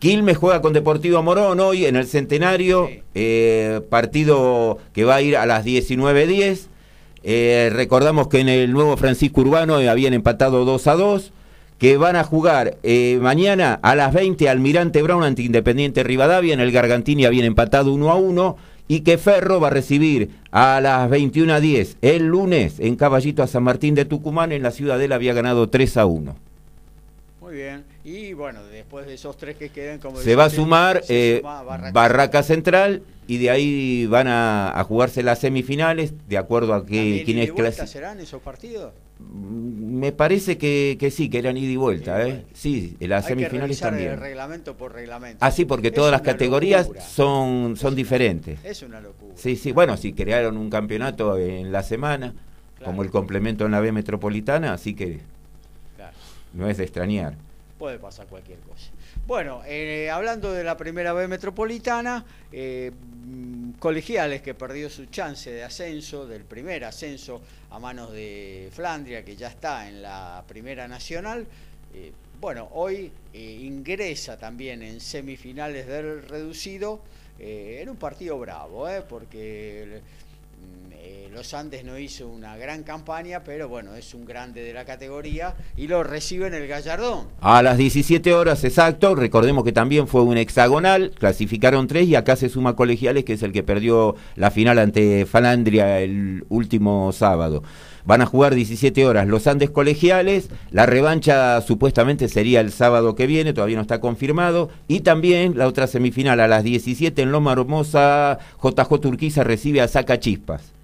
[0.00, 5.36] Quilmes juega con Deportivo Morón hoy en el centenario, eh, partido que va a ir
[5.36, 7.70] a las 19.10.
[7.70, 11.32] recordamos que en el nuevo Francisco Urbano habían empatado 2 a 2
[11.80, 16.60] que van a jugar eh, mañana a las 20 Almirante Brown ante Independiente Rivadavia, en
[16.60, 21.10] el Gargantini habían empatado 1 a 1, y que Ferro va a recibir a las
[21.10, 25.70] 21.10 el lunes en Caballito a San Martín de Tucumán, en la Ciudadela había ganado
[25.70, 26.36] 3 a 1.
[27.40, 27.89] Muy bien.
[28.12, 31.42] Y bueno, después de esos tres que quedan, como Se va a sumar eh.
[31.92, 36.96] Barraca Central y de ahí van a, a jugarse las semifinales, de acuerdo a que,
[36.96, 38.92] ¿También quién es clasi- serán esos partidos?
[39.20, 42.44] Me parece que, que sí, que eran ida y vuelta, y ¿eh?
[42.52, 44.10] Sí, las Hay semifinales también.
[44.12, 45.44] el reglamento por reglamento.
[45.44, 47.04] Ah, sí, porque Es todas las categorías locura.
[47.06, 48.58] son, son diferentes.
[48.64, 49.34] Es una locura.
[49.36, 52.34] Sí, sí, bueno, si crearon un campeonato en la semana,
[52.76, 52.92] Claro.
[52.92, 55.20] como el complemento en la B metropolitana, así que
[55.96, 56.16] Claro.
[56.54, 57.34] no es de extrañar.
[57.80, 58.90] Puede pasar cualquier cosa.
[59.26, 62.92] Bueno, eh, hablando de la primera B metropolitana, eh,
[63.78, 67.40] Colegiales que perdió su chance de ascenso, del primer ascenso
[67.70, 71.46] a manos de Flandria, que ya está en la primera nacional.
[71.94, 77.00] eh, bueno, hoy ingresa también en semifinales del reducido
[77.38, 80.02] en un partido bravo, porque
[81.12, 84.84] eh, los Andes no hizo una gran campaña, pero bueno, es un grande de la
[84.84, 87.26] categoría y lo recibe en el Gallardón.
[87.40, 92.36] A las 17 horas exacto, recordemos que también fue un hexagonal, clasificaron tres y acá
[92.36, 97.64] se suma Colegiales, que es el que perdió la final ante Falandria el último sábado.
[98.04, 103.26] Van a jugar 17 horas los Andes Colegiales, la revancha supuestamente sería el sábado que
[103.26, 107.52] viene, todavía no está confirmado, y también la otra semifinal a las 17 en Loma
[107.52, 110.79] Hermosa, JJ Turquiza recibe a Saca Chispas.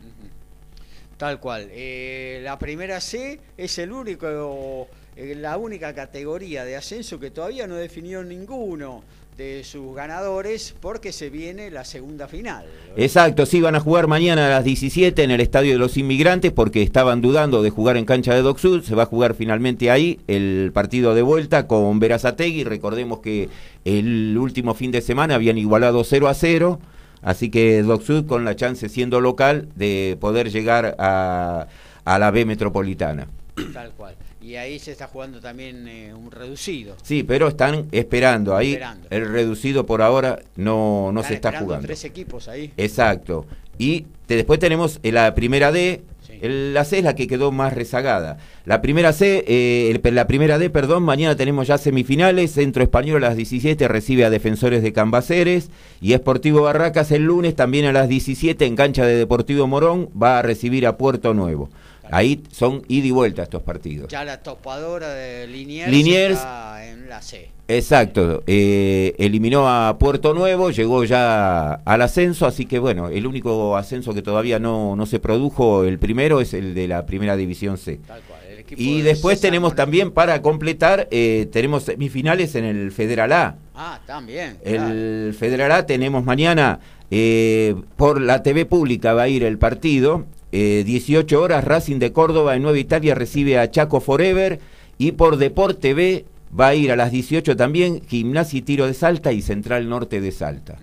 [1.17, 1.69] Tal cual.
[1.73, 7.67] Eh, la primera C es el único, eh, la única categoría de ascenso que todavía
[7.67, 9.03] no definió ninguno
[9.37, 12.67] de sus ganadores porque se viene la segunda final.
[12.97, 16.53] Exacto, sí, van a jugar mañana a las 17 en el Estadio de los Inmigrantes
[16.53, 18.83] porque estaban dudando de jugar en cancha de Doc Sud.
[18.83, 22.65] Se va a jugar finalmente ahí el partido de vuelta con Verazategui.
[22.65, 23.51] Recordemos que
[23.85, 26.81] el último fin de semana habían igualado 0 a 0.
[27.23, 31.67] Así que Doc Sud con la chance siendo local de poder llegar a,
[32.05, 33.27] a la B metropolitana.
[33.73, 34.15] Tal cual.
[34.41, 36.95] Y ahí se está jugando también eh, un reducido.
[37.03, 38.75] Sí, pero están esperando ahí.
[38.75, 39.09] Esperando.
[39.11, 41.87] El reducido por ahora no, no Están se está jugando.
[41.87, 42.73] tres equipos ahí.
[42.77, 43.45] Exacto.
[43.77, 46.03] Y te- después tenemos eh, la primera D.
[46.43, 48.39] La C es la que quedó más rezagada.
[48.65, 52.53] La primera C, eh, el- la primera D, perdón, mañana tenemos ya semifinales.
[52.53, 55.71] Centro Español a las 17 recibe a Defensores de Cambaceres.
[56.01, 60.39] Y Esportivo Barracas el lunes también a las 17 en cancha de Deportivo Morón va
[60.39, 61.71] a recibir a Puerto Nuevo.
[62.11, 64.09] Ahí son ida y vuelta estos partidos.
[64.13, 66.35] Ya la topadora de Liniers, Liniers.
[66.37, 67.51] está en la C.
[67.69, 73.77] Exacto, eh, eliminó a Puerto Nuevo, llegó ya al ascenso, así que bueno, el único
[73.77, 77.77] ascenso que todavía no, no se produjo, el primero, es el de la primera división
[77.77, 77.99] C.
[78.07, 78.41] Tal cual.
[78.49, 82.93] el equipo Y de después César tenemos también para completar, eh, tenemos semifinales en el
[82.93, 83.57] Federal A.
[83.75, 84.59] Ah, también.
[84.65, 84.93] claro.
[84.93, 86.79] El Federal A tenemos mañana,
[87.11, 92.13] eh, por la TV pública va a ir el partido, eh, 18 horas Racing de
[92.13, 94.61] Córdoba en Nueva Italia recibe a Chaco Forever
[94.99, 96.25] y por Deporte B
[96.59, 100.21] va a ir a las 18 también Gimnasia y Tiro de Salta y Central Norte
[100.21, 100.77] de Salta.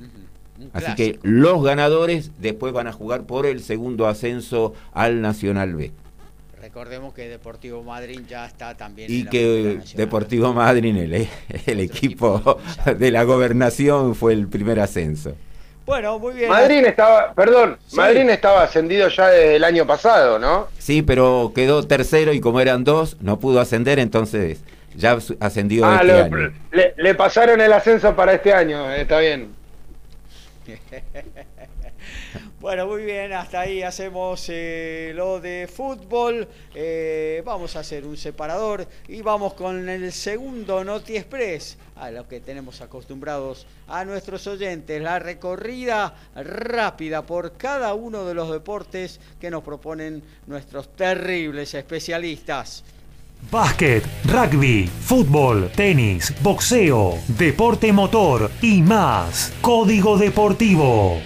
[0.71, 5.91] Así que los ganadores después van a jugar por el segundo ascenso al Nacional B.
[6.61, 9.79] Recordemos que Deportivo Madrid ya está también Y en la que.
[9.95, 11.27] Deportivo Madryn, el,
[11.65, 12.57] el equipo
[12.97, 15.35] de la gobernación, fue el primer ascenso.
[15.85, 16.49] Bueno, muy bien.
[16.49, 17.97] Madrid estaba, perdón, Sí.
[17.97, 20.67] Madrid estaba ascendido ya desde el año pasado, ¿no?
[20.79, 24.61] Sí, pero quedó tercero y como eran dos, no pudo ascender, entonces
[24.95, 26.53] ya ascendió Ah, este lo- año.
[26.71, 29.53] le, le pasaron el ascenso para este año, eh, está bien.
[32.59, 36.47] Bueno, muy bien, hasta ahí hacemos eh, lo de fútbol.
[36.73, 42.25] Eh, vamos a hacer un separador y vamos con el segundo Noti Express, a lo
[42.27, 49.19] que tenemos acostumbrados a nuestros oyentes, la recorrida rápida por cada uno de los deportes
[49.41, 52.85] que nos proponen nuestros terribles especialistas.
[53.51, 59.53] Básquet, rugby, fútbol, tenis, boxeo, deporte motor y más.
[59.61, 61.19] Código Deportivo.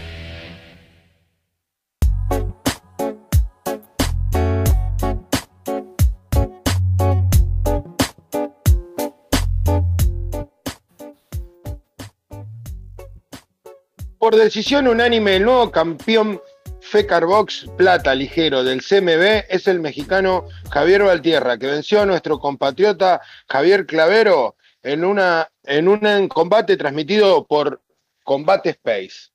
[14.18, 16.42] Por decisión unánime, el nuevo campeón
[16.88, 22.40] Fecar Box Plata Ligero del CMB es el mexicano Javier Valtierra, que venció a nuestro
[22.40, 23.20] compatriota
[23.50, 27.82] Javier Clavero en, una, en un combate transmitido por
[28.24, 29.32] Combate Space.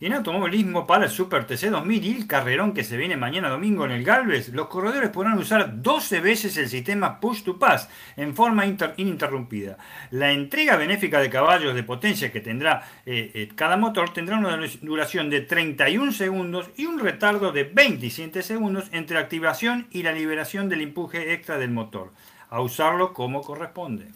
[0.00, 3.48] Y en automovilismo para el Super TC 2000 y el carrerón que se viene mañana
[3.48, 7.88] domingo en el Galvez, los corredores podrán usar 12 veces el sistema Push to Pass
[8.16, 9.76] en forma ininterrumpida.
[10.12, 14.56] La entrega benéfica de caballos de potencia que tendrá eh, eh, cada motor tendrá una
[14.82, 20.12] duración de 31 segundos y un retardo de 27 segundos entre la activación y la
[20.12, 22.12] liberación del empuje extra del motor.
[22.50, 24.06] A usarlo como corresponde.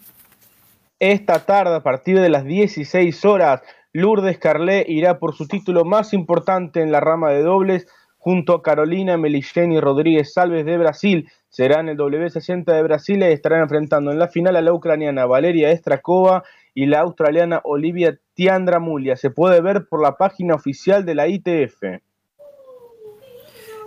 [1.01, 3.62] Esta tarde, a partir de las 16 horas,
[3.94, 8.62] Lourdes Carlet irá por su título más importante en la rama de dobles junto a
[8.62, 11.28] Carolina y Rodríguez Salves de Brasil.
[11.48, 15.26] Será en el W60 de Brasil y estarán enfrentando en la final a la ucraniana
[15.26, 19.16] Valeria Estrakova y la australiana Olivia Tiandramulia.
[19.16, 21.83] Se puede ver por la página oficial de la ITF.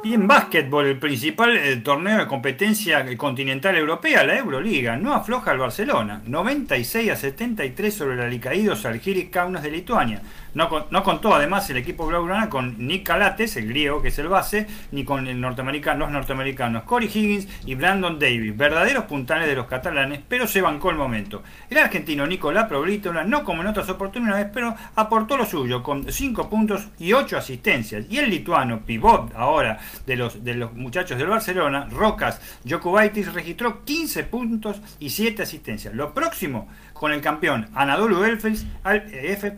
[0.05, 5.49] Y en básquetbol, el principal eh, torneo de competencia continental europea, la Euroliga, no afloja
[5.49, 6.21] al Barcelona.
[6.27, 10.21] 96 a 73 sobre el alicaído Salgiris Kaunas de Lituania.
[10.55, 10.69] No,
[11.03, 15.03] contó además el equipo blaugrana con Nick Calates, el griego que es el base, ni
[15.03, 20.21] con el norteamericano, los norteamericanos Corey Higgins y Brandon Davis, verdaderos puntales de los catalanes,
[20.29, 21.43] pero se bancó el momento.
[21.69, 26.49] El argentino Nicolás Probritola, no como en otras oportunidades, pero aportó lo suyo con 5
[26.49, 28.05] puntos y 8 asistencias.
[28.09, 33.83] Y el lituano, pivot ahora de los, de los muchachos del Barcelona, Rocas Jokubaitis, registró
[33.83, 35.93] 15 puntos y 7 asistencias.
[35.93, 38.65] Lo próximo con el campeón Anadolu Efes,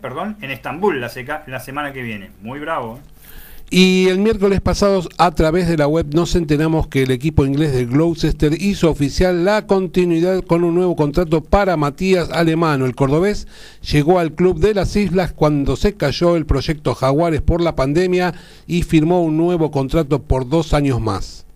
[0.02, 1.12] perdón, en Estambul la,
[1.48, 2.32] la semana que viene.
[2.42, 2.98] Muy bravo.
[2.98, 3.17] ¿eh?
[3.70, 7.74] Y el miércoles pasado, a través de la web, nos enteramos que el equipo inglés
[7.74, 12.86] de Gloucester hizo oficial la continuidad con un nuevo contrato para Matías Alemano.
[12.86, 13.46] El cordobés
[13.92, 18.34] llegó al club de las islas cuando se cayó el proyecto Jaguares por la pandemia
[18.68, 21.47] y firmó un nuevo contrato por dos años más.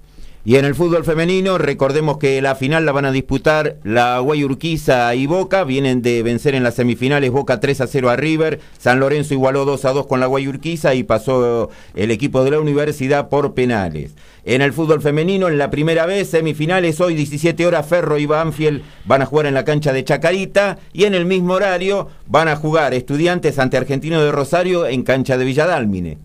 [0.43, 5.13] Y en el fútbol femenino, recordemos que la final la van a disputar la Guayurquiza
[5.13, 5.63] y Boca.
[5.63, 8.59] Vienen de vencer en las semifinales Boca 3 a 0 a River.
[8.79, 12.59] San Lorenzo igualó 2 a 2 con la Guayurquiza y pasó el equipo de la
[12.59, 14.15] universidad por penales.
[14.43, 18.81] En el fútbol femenino, en la primera vez, semifinales, hoy 17 horas, Ferro y Banfield
[19.05, 20.79] van a jugar en la cancha de Chacarita.
[20.91, 25.37] Y en el mismo horario van a jugar Estudiantes ante Argentino de Rosario en cancha
[25.37, 26.17] de Villadálmine.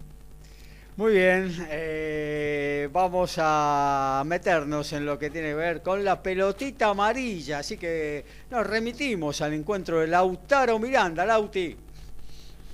[0.96, 6.88] Muy bien, eh, vamos a meternos en lo que tiene que ver con la pelotita
[6.88, 11.76] amarilla, así que nos remitimos al encuentro de Lautaro Miranda, Lauti.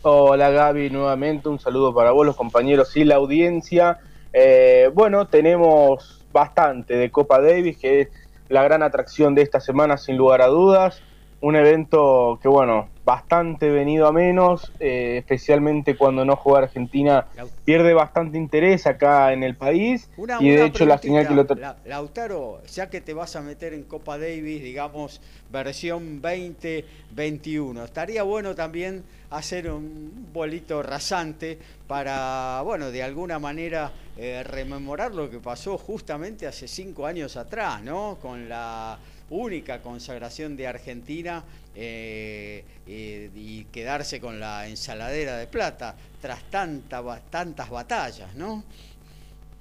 [0.03, 3.98] Hola Gaby, nuevamente un saludo para vos, los compañeros y la audiencia.
[4.33, 8.09] Eh, bueno, tenemos bastante de Copa Davis, que es
[8.48, 11.03] la gran atracción de esta semana sin lugar a dudas
[11.42, 17.27] un evento que, bueno, bastante venido a menos, eh, especialmente cuando no juega Argentina,
[17.65, 20.09] pierde bastante interés acá en el país.
[20.41, 21.47] y de hecho la señal que lo...
[21.85, 28.55] Lautaro, ya que te vas a meter en Copa Davis, digamos, versión 2021, estaría bueno
[28.55, 35.79] también hacer un bolito rasante para, bueno, de alguna manera eh, rememorar lo que pasó
[35.79, 38.19] justamente hace cinco años atrás, ¿no?
[38.21, 38.99] Con la
[39.33, 41.42] única consagración de Argentina
[41.75, 48.62] eh, y quedarse con la ensaladera de plata tras tanta, tantas batallas, ¿no?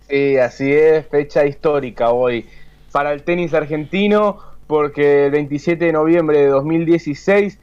[0.09, 2.45] Sí, así es, fecha histórica hoy
[2.91, 7.59] para el tenis argentino, porque el 27 de noviembre de 2016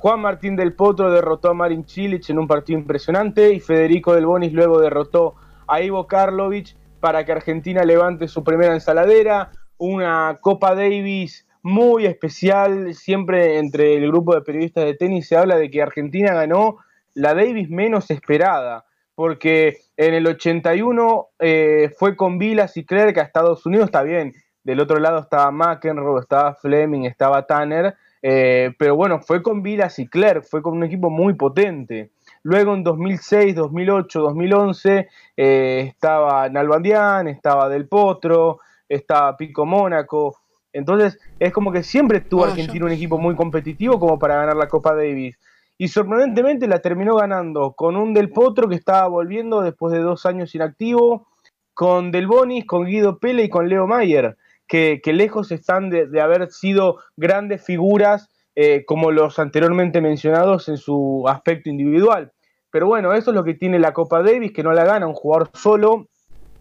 [0.00, 4.24] Juan Martín del Potro derrotó a Marin Cilic en un partido impresionante y Federico del
[4.24, 5.34] Bonis luego derrotó
[5.66, 12.94] a Ivo Karlovic para que Argentina levante su primera ensaladera, una Copa Davis muy especial.
[12.94, 16.78] Siempre entre el grupo de periodistas de tenis se habla de que Argentina ganó
[17.14, 23.22] la Davis menos esperada, porque en el 81 eh, fue con Vilas y Clerc a
[23.22, 24.34] Estados Unidos, está bien.
[24.62, 29.98] Del otro lado estaba McEnroe, estaba Fleming, estaba Tanner, eh, pero bueno, fue con Vilas
[29.98, 32.10] y Clerc, fue con un equipo muy potente.
[32.42, 40.39] Luego en 2006, 2008, 2011 estaba Nalbandián, estaba Del Potro, estaba Pico Mónaco,
[40.72, 44.68] entonces, es como que siempre tuvo Argentina un equipo muy competitivo como para ganar la
[44.68, 45.38] Copa Davis.
[45.78, 50.26] Y sorprendentemente la terminó ganando con un Del Potro que estaba volviendo después de dos
[50.26, 51.26] años inactivo,
[51.74, 54.36] con Del Bonis, con Guido Pele y con Leo Mayer,
[54.68, 61.24] que, lejos están de, haber sido grandes figuras eh, como los anteriormente mencionados en su
[61.26, 62.32] aspecto individual.
[62.70, 65.14] Pero bueno, eso es lo que tiene la Copa Davis, que no la gana un
[65.14, 66.06] jugador solo,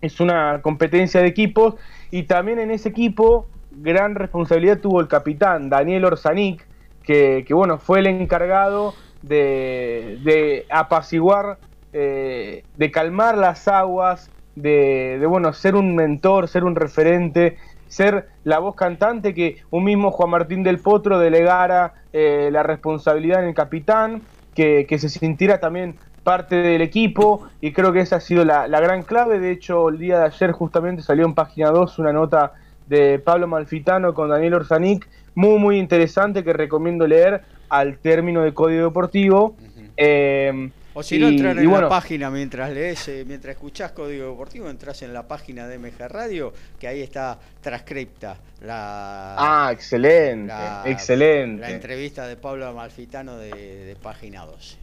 [0.01, 1.75] es una competencia de equipos
[2.09, 6.65] y también en ese equipo gran responsabilidad tuvo el capitán Daniel Orsanic,
[7.03, 11.57] que, bueno, fue el encargado de, apaciguar,
[11.91, 18.59] eh, de calmar las aguas, de, bueno, ser un mentor, ser un referente, ser la
[18.59, 23.55] voz cantante que un mismo Juan Martín del Potro delegara eh, la responsabilidad en el
[23.55, 24.21] capitán,
[24.53, 28.81] que, se sintiera también parte del equipo y creo que esa ha sido la, la
[28.81, 29.39] gran clave.
[29.39, 32.53] De hecho, el día de ayer justamente salió en página 2 una nota
[32.89, 38.53] de Pablo Malfitano con Daniel Orzanic, muy muy interesante que recomiendo leer al término de
[38.53, 39.55] Código Deportivo.
[39.95, 44.69] Eh, O si no, entrar en la página mientras lees, eh, mientras escuchás Código Deportivo,
[44.69, 50.83] entras en la página de MG Radio, que ahí está transcripta la, Ah, excelente, la-
[50.87, 51.61] excelente.
[51.61, 54.77] la entrevista de Pablo Amalfitano de, de página 12.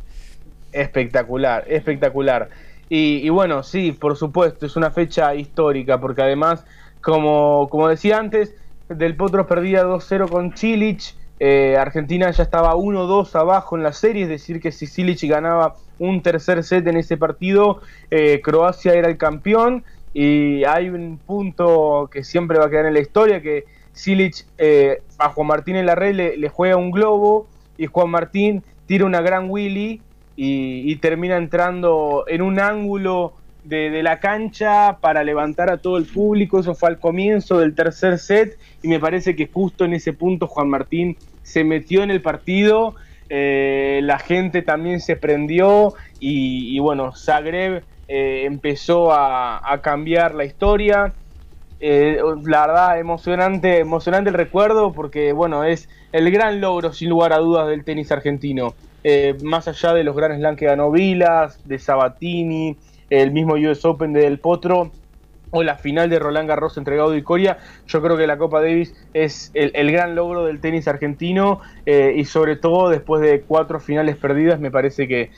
[0.72, 2.48] Espectacular, espectacular.
[2.88, 6.64] Y, y bueno, sí, por supuesto, es una fecha histórica, porque además,
[7.00, 8.54] como, como decía antes,
[8.88, 14.22] Del Potro perdía 2-0 con Chilich, eh, Argentina ya estaba 1-2 abajo en la serie,
[14.22, 17.80] es decir, que si Chilich ganaba un tercer set en ese partido,
[18.10, 19.84] eh, Croacia era el campeón,
[20.14, 25.02] y hay un punto que siempre va a quedar en la historia, que Silic eh,
[25.18, 29.20] a Juan Martín en la red le, juega un globo, y Juan Martín tira una
[29.20, 30.00] gran Willy,
[30.38, 33.32] y termina entrando en un ángulo
[33.68, 36.60] de, la cancha para levantar a todo el público.
[36.60, 40.46] Eso fue al comienzo del tercer set y me parece que justo en ese punto
[40.46, 42.94] Juan Martín se metió en el partido.
[43.28, 51.12] eh, la gente también se prendió y, bueno, Zagreb eh, empezó a, cambiar la historia.
[51.78, 57.32] Eh, la verdad, emocionante, emocionante el recuerdo porque, bueno, es el gran logro, sin lugar
[57.32, 58.74] a dudas, del tenis argentino.
[59.44, 62.76] Más allá de los Grand Slam que ganó Vilas, de Sabatini,
[63.10, 64.90] el mismo US Open de Del Potro
[65.50, 68.60] o la final de Roland Garros entre Gaudio y Coria, yo creo que la Copa
[68.60, 73.42] Davis es el, el gran logro del tenis argentino eh, y sobre todo después de
[73.42, 75.30] cuatro finales perdidas, me parece que,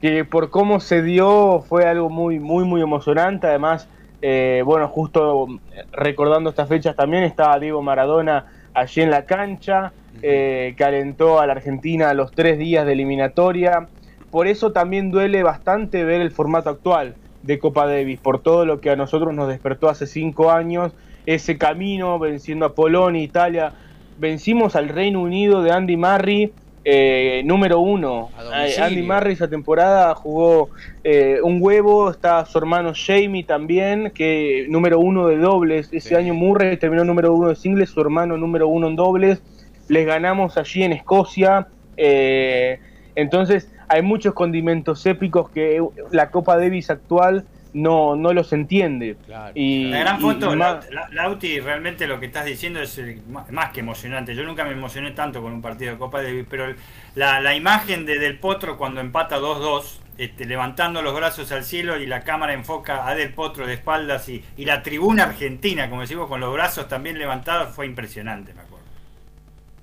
[0.00, 3.46] que por cómo se dio fue algo muy, muy, muy emocionante.
[3.46, 3.88] Además,
[4.20, 5.46] eh, bueno, justo
[5.92, 9.92] recordando estas fechas también estaba Diego Maradona allí en la cancha,
[10.22, 13.88] eh, que alentó a la Argentina los tres días de eliminatoria.
[14.32, 18.80] Por eso también duele bastante ver el formato actual de Copa Davis, por todo lo
[18.80, 20.92] que a nosotros nos despertó hace cinco años,
[21.26, 23.74] ese camino venciendo a Polonia, Italia,
[24.16, 26.50] vencimos al Reino Unido de Andy Murray,
[26.84, 28.30] eh, número uno.
[28.42, 28.84] Domicilio.
[28.84, 30.70] Andy Murray esa temporada jugó
[31.04, 35.92] eh, un huevo, está su hermano Jamie también, que número uno de dobles.
[35.92, 36.14] Ese Sí.
[36.14, 39.42] año Murray terminó número uno de singles, su hermano número uno en dobles.
[39.88, 41.68] Les ganamos allí en Escocia.
[41.98, 42.78] eh,
[43.14, 49.16] entonces hay muchos condimentos épicos que la Copa Davis actual no, no los entiende.
[49.24, 49.52] Claro.
[49.54, 53.20] Y, La gran foto, y más- Lauti, realmente lo que estás diciendo es eh,
[53.50, 54.34] más que emocionante.
[54.34, 56.74] Yo nunca me emocioné tanto con un partido de Copa Davis, pero
[57.14, 61.98] la, la imagen de Del Potro cuando empata 2-2, este, levantando los brazos al cielo
[61.98, 66.02] y la cámara enfoca a Del Potro de espaldas y, y la tribuna argentina, como
[66.02, 68.71] decimos, con los brazos también levantados, fue impresionante, me acuerdo.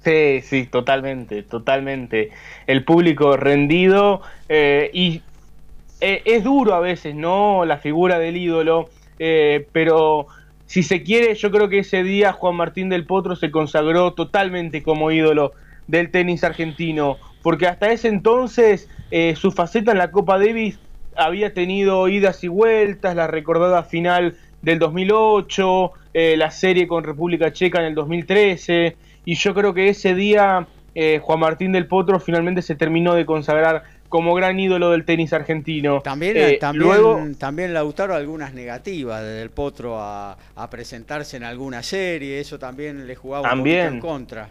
[0.04, 2.32] Sí, sí, totalmente, totalmente.
[2.68, 5.24] El público rendido eh, y
[6.02, 7.66] eh, es duro a veces, ¿no?
[7.66, 8.90] La figura del ídolo,
[9.20, 10.28] eh, pero
[10.66, 14.84] si se quiere, yo creo que ese día Juan Martín del Potro se consagró totalmente
[14.84, 15.54] como ídolo
[15.88, 20.80] del tenis argentino, porque hasta ese entonces eh, su faceta en la Copa Davis
[21.16, 27.52] había tenido idas y vueltas, la recordada final del 2008, eh, la serie con República
[27.54, 28.96] Checa en el 2013,
[29.26, 33.26] y yo creo que ese día eh, Juan Martín del Potro finalmente se terminó de
[33.26, 36.02] consagrar como gran ídolo del tenis argentino.
[36.02, 41.44] También, Eh, también, luego, también Lautaro algunas negativas desde el Potro a, a presentarse en
[41.44, 43.86] alguna serie, eso también le jugaba un También.
[43.88, 44.50] poquito en contra.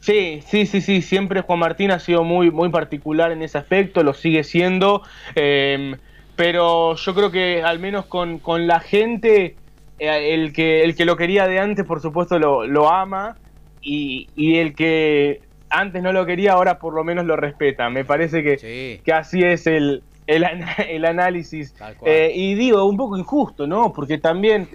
[0.00, 4.02] Sí, sí, sí, sí, siempre Juan Martín ha sido muy, muy particular en ese aspecto,
[4.02, 5.02] lo sigue siendo,
[5.34, 5.94] eh,
[6.36, 9.56] pero yo creo que al menos con, con la gente,
[10.00, 13.36] el, que, el que lo quería de antes, por supuesto, lo, lo ama,
[13.82, 17.88] y, y el que antes no lo quería, ahora por lo menos lo respeta.
[17.90, 21.74] Me parece que, Sí, que así es el, el, ana- el análisis.
[22.06, 23.92] Eh, y digo, un poco injusto, ¿no?
[23.92, 24.68] Porque también,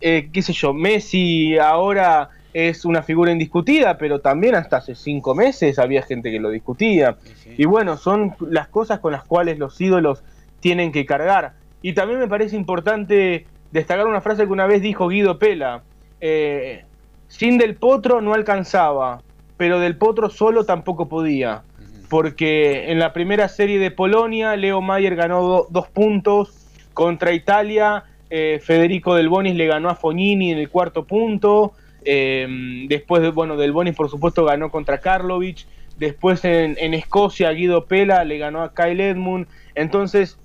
[0.00, 5.36] eh, qué sé yo, Messi ahora es una figura indiscutida, pero también hasta hace cinco
[5.36, 7.16] meses había gente que lo discutía.
[7.22, 7.54] Sí, sí.
[7.56, 10.24] Y bueno, son las cosas con las cuales los ídolos
[10.58, 11.52] tienen que cargar.
[11.80, 15.82] Y también me parece importante destacar una frase que una vez dijo Guido Pela.
[16.20, 16.84] eh,
[17.28, 19.22] sin Del Potro no alcanzaba,
[19.56, 21.62] pero Del Potro solo tampoco podía.
[22.08, 26.66] Porque en la primera serie de Polonia, Leo Mayer ganó do- dos puntos.
[26.92, 31.72] Contra Italia, eh, Federico Del Bonis le ganó a Fognini en el cuarto punto.
[32.04, 35.66] Eh, después, de- bueno, Del Bonis, por supuesto, ganó contra Karlovic.
[35.98, 39.46] Después en, en Escocia, Guido Pela le ganó a Kyle Edmund.
[39.76, 40.36] Entonces,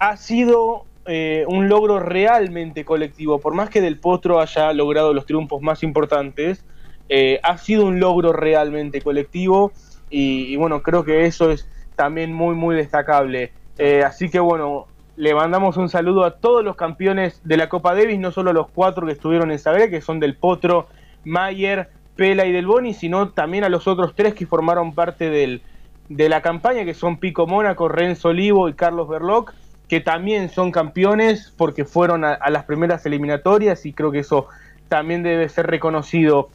[0.00, 3.40] ha sido eh, un logro realmente colectivo.
[3.40, 6.64] Por más que Del Potro haya logrado los triunfos más importantes,
[7.08, 9.72] eh, ha sido un logro realmente colectivo.
[10.10, 13.52] Y, bueno, creo que eso es también muy, muy destacable.
[13.78, 14.86] Eh, así que bueno,
[15.16, 18.68] le mandamos un saludo a todos los campeones de la Copa Davis, no solo los
[18.70, 20.86] cuatro que estuvieron en Zagreb, que son del Potro,
[21.24, 25.62] Mayer, Pela y del Boni, sino también a los otros tres que formaron parte del,
[26.08, 29.52] de la campaña, que son Pico Mónaco, Renzo Olivo y Carlos Berloc,
[29.88, 34.46] que también son campeones porque fueron a, las primeras eliminatorias y creo que eso
[34.88, 36.48] también debe ser reconocido.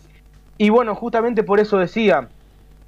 [0.57, 2.27] Y bueno, justamente por eso decía,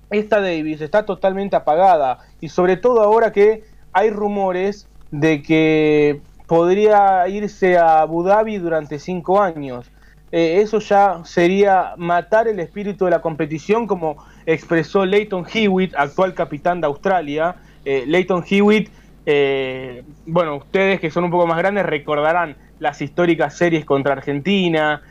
[0.10, 3.64] esta Davis está totalmente apagada y sobre todo ahora que
[3.94, 9.90] hay rumores de que podría irse a Abu Dhabi durante cinco años.
[10.32, 16.34] Eh, eso ya sería matar el espíritu de la competición, como expresó Leighton Hewitt, actual
[16.34, 17.56] capitán de Australia.
[17.84, 18.90] Eh, Leighton Hewitt,
[19.26, 25.02] eh, bueno, ustedes que son un poco más grandes recordarán las históricas series contra Argentina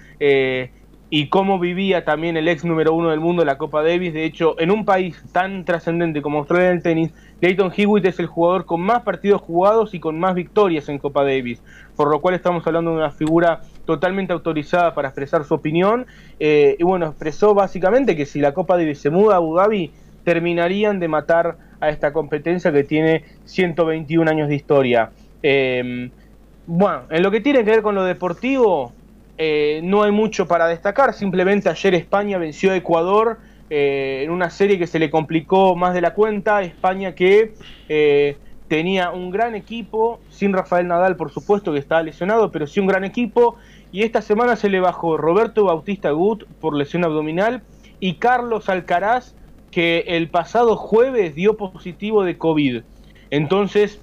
[1.13, 4.15] y cómo vivía también el ex número uno del mundo la Copa Davis.
[4.15, 8.21] De hecho, en un país tan trascendente como Australia en el tenis, Leighton Hewitt es
[8.21, 11.61] el jugador con más partidos jugados y con más victorias en Copa Davis,
[11.97, 16.07] por lo cual estamos hablando de una figura totalmente autorizada para expresar su opinión.
[16.39, 19.93] Eh, y bueno, expresó básicamente que si la Copa Davis se muda a Abu Dhabi,
[20.25, 25.11] terminarían de matar a esta competencia que tiene 121 años de historia.
[25.43, 26.11] Eh,
[26.67, 28.93] bueno, en lo que tiene que ver con lo deportivo,
[29.39, 33.39] eh, no hay mucho para destacar, simplemente ayer España venció a Ecuador
[33.71, 37.55] eh, en una serie que se le complicó más de la cuenta, España que
[37.89, 38.37] eh,
[38.69, 42.87] tenía un gran equipo, sin Rafael Nadal por supuesto que estaba lesionado, pero sí un
[42.87, 43.57] gran equipo,
[43.91, 47.63] y esta semana se le bajó Roberto Bautista Gut por lesión abdominal
[47.99, 49.35] y Carlos Alcaraz
[49.71, 52.83] que el pasado jueves dio positivo de COVID.
[53.31, 54.01] Entonces,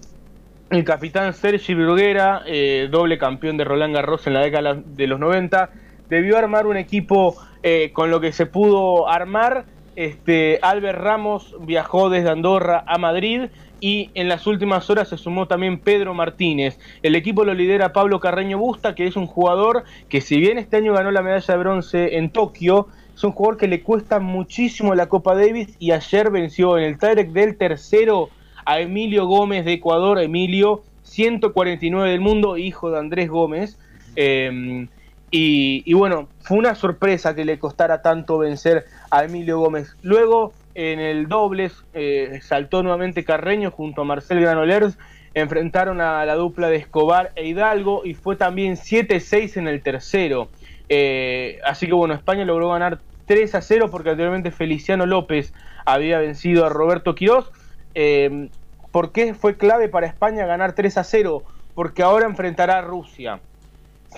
[0.70, 5.20] el capitán Sergi Bruguera, eh, doble campeón de Roland Garros en la década de los
[5.20, 5.70] 90,
[6.09, 9.65] debió armar un equipo eh, con lo que se pudo armar.
[9.95, 13.49] Este, Albert Ramos viajó desde Andorra a Madrid
[13.80, 16.80] y en las últimas horas se sumó también Pedro Martínez.
[17.01, 20.78] El equipo lo lidera Pablo Carreño Busta, que es un jugador que si bien este
[20.78, 22.88] año ganó la medalla de bronce en Tokio,
[23.18, 26.99] es un jugador que le cuesta muchísimo la Copa Davis y ayer venció en el
[26.99, 28.30] Tarek del tercero
[28.63, 33.80] a Emilio Gómez de Ecuador, Emilio 149 del mundo, hijo de Andrés Gómez.
[34.15, 34.88] Em,
[35.32, 39.95] y, bueno, fue una sorpresa que le costara tanto vencer a Emilio Gómez.
[40.03, 44.95] Luego, en el dobles, eh, saltó nuevamente Carreño junto a Marcel Granolers.
[45.34, 50.49] Enfrentaron a la dupla de Escobar e Hidalgo y fue también 7-6 en el tercero.
[50.90, 55.54] Eh, así que bueno, España logró ganar 3 a 0 porque anteriormente Feliciano López
[55.86, 57.52] había vencido a Roberto Quirós.
[57.94, 58.50] Eh,
[58.92, 61.44] ¿Por qué fue clave para España ganar 3 a 0?
[61.76, 63.40] Porque ahora enfrentará a Rusia,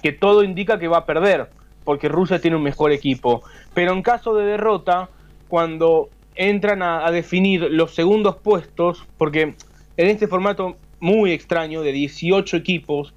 [0.01, 1.49] que todo indica que va a perder,
[1.83, 3.43] porque Rusia tiene un mejor equipo.
[3.73, 5.09] Pero en caso de derrota,
[5.47, 9.55] cuando entran a, definir los segundos puestos, porque
[9.97, 13.13] en este formato muy extraño de 18 equipos,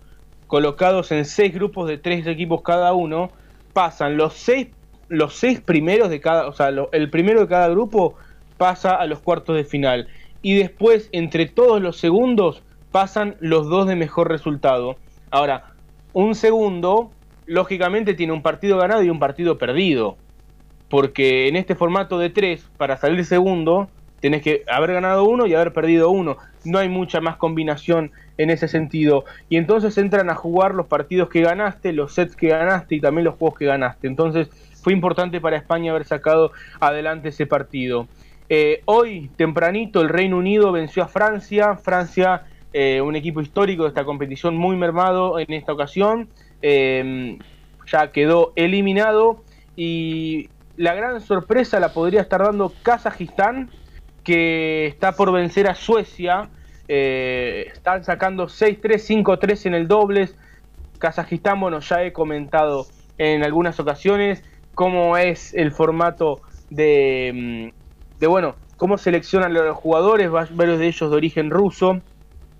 [0.48, 3.30] colocados en 6 grupos de 3 equipos cada uno,
[3.72, 4.68] pasan los 6
[5.12, 8.14] los seis primeros de cada, o sea, el primero de cada grupo
[8.56, 10.08] pasa a los cuartos de final
[10.40, 14.96] y después entre todos los segundos pasan los dos de mejor resultado.
[15.30, 15.72] Ahora,
[16.14, 17.10] un segundo,
[17.46, 20.16] lógicamente, tiene un partido ganado y un partido perdido.
[20.88, 23.88] Porque en este formato de tres, para salir segundo,
[24.20, 26.36] tenés que haber ganado uno y haber perdido uno.
[26.64, 29.24] No hay mucha más combinación en ese sentido.
[29.48, 33.24] Y entonces entran a jugar los partidos que ganaste, los sets que ganaste y también
[33.24, 34.06] los juegos que ganaste.
[34.06, 34.48] Entonces
[34.82, 38.08] fue importante para España haber sacado adelante ese partido.
[38.48, 41.76] Eh, hoy, tempranito, el Reino Unido venció a Francia.
[41.76, 46.28] Francia, eh, un equipo histórico de esta competición muy mermado en esta ocasión.
[46.60, 47.38] Eh,
[47.90, 49.42] ya quedó eliminado.
[49.76, 53.70] Y la gran sorpresa la podría estar dando Kazajistán,
[54.24, 56.48] que está por vencer a Suecia.
[56.94, 60.36] Están sacando 6-3, 5-3 en el dobles.
[60.98, 62.86] Kazajistán, bueno, ya he comentado
[63.18, 64.42] en algunas ocasiones
[64.74, 66.40] cómo es el formato
[66.70, 67.70] de,
[68.20, 72.00] mm, bueno, cómo seleccionan los jugadores, varios de ellos de origen ruso.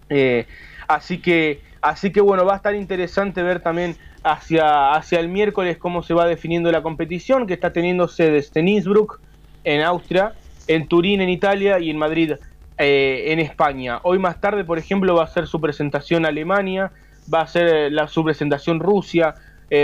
[0.09, 0.47] Eh,
[0.89, 5.79] así que, así que bueno, va a estar interesante ver también hacia, hacia el miércoles
[5.79, 9.21] cómo se va definiendo la competición, que está teniendo sedes en Innsbruck,
[9.65, 10.35] en Austria,
[10.69, 12.33] en Turín, en Italia y en Madrid,
[12.79, 14.01] eh, en España.
[14.03, 16.93] Hoy más tarde, por ejemplo, va a ser su presentación Alemania,
[17.33, 19.35] va a ser eh, la, su presentación Rusia.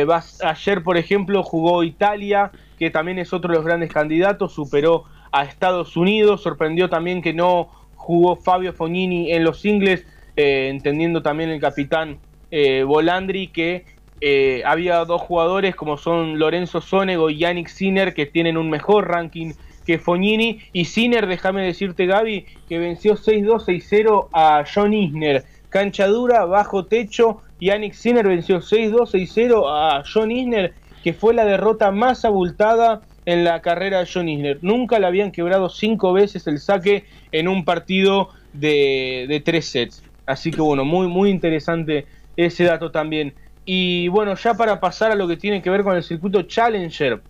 [0.08, 5.04] va, ayer, por ejemplo, jugó Italia, que también es otro de los grandes candidatos, superó
[5.32, 6.42] a Estados Unidos.
[6.42, 12.18] Sorprendió también que no jugó Fabio Fognini en los singles, eh, entendiendo también el capitán
[12.50, 13.84] eh, Volandri que
[14.20, 19.08] eh, había dos jugadores como son Lorenzo Sonego y Yannick Sinner que tienen un mejor
[19.08, 19.52] ranking
[19.88, 25.46] que Fognini y Sinner, déjame decirte Gaby, que venció 6-2, 6-0 a John Isner.
[25.70, 31.46] Cancha dura, bajo techo, Yannick Sinner venció 6-2, 6-0 a John Isner, que fue la
[31.46, 34.58] derrota más abultada en la carrera de John Isner.
[34.60, 40.02] Nunca le habían quebrado cinco veces el saque en un partido de, de tres sets.
[40.26, 42.04] Así que bueno, muy, muy interesante
[42.36, 43.32] ese dato también.
[43.70, 47.20] Y bueno, ya para pasar a lo que tiene que ver con el circuito Challenger.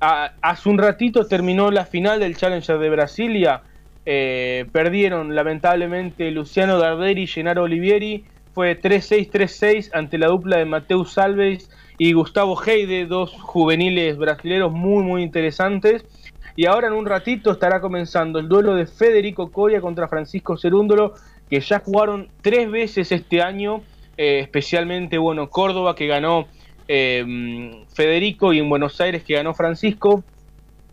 [0.00, 3.62] Hace un ratito terminó la final del Challenger de Brasilia.
[4.06, 8.24] Eh, perdieron lamentablemente Luciano Darderi y Gennaro Olivieri.
[8.54, 14.72] Fue 3-6, 3-6 ante la dupla de Mateus Salves y Gustavo Heide, dos juveniles brasileños
[14.72, 16.04] muy, muy interesantes.
[16.56, 21.14] Y ahora en un ratito estará comenzando el duelo de Federico Coria contra Francisco Cerúndolo,
[21.48, 23.82] que ya jugaron tres veces este año,
[24.16, 26.48] eh, especialmente, bueno, Córdoba que ganó
[26.88, 30.24] eh, Federico y en Buenos Aires que ganó Francisco,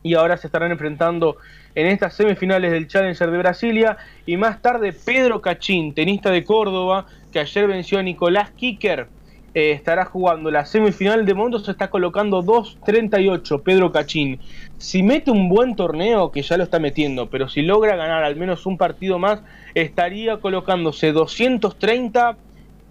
[0.03, 1.37] y ahora se estarán enfrentando
[1.73, 7.07] en estas semifinales del Challenger de Brasilia, y más tarde Pedro Cachín, tenista de Córdoba,
[7.31, 9.07] que ayer venció a Nicolás Kicker,
[9.55, 10.51] eh, estará jugando.
[10.51, 14.41] La semifinal de momento se está colocando 2.38 Pedro Cachín.
[14.77, 18.35] Si mete un buen torneo que ya lo está metiendo pero si logra ganar al
[18.35, 19.41] menos un partido más
[19.73, 22.35] estaría colocándose 230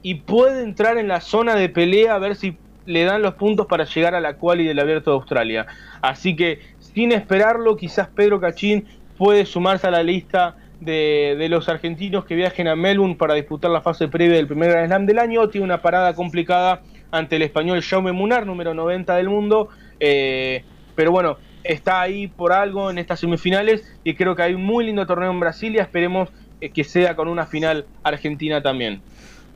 [0.00, 3.66] y puede entrar en la zona de pelea a ver si le dan los puntos
[3.66, 5.66] para llegar a la quali del Abierto de Australia
[6.02, 12.24] así que sin esperarlo quizás Pedro Cachín puede sumarse a la lista de, los argentinos
[12.24, 15.48] que viajen a Melbourne para disputar la fase previa del primer Grand Slam del año.
[15.48, 19.68] Tiene una parada complicada ante el español Jaume Munar, número 90 del mundo.
[20.00, 20.64] Eh,
[20.94, 24.84] pero bueno, está ahí por algo en estas semifinales y creo que hay un muy
[24.84, 25.82] lindo torneo en Brasilia.
[25.82, 26.28] Esperemos
[26.60, 29.00] eh, que sea con una final argentina también.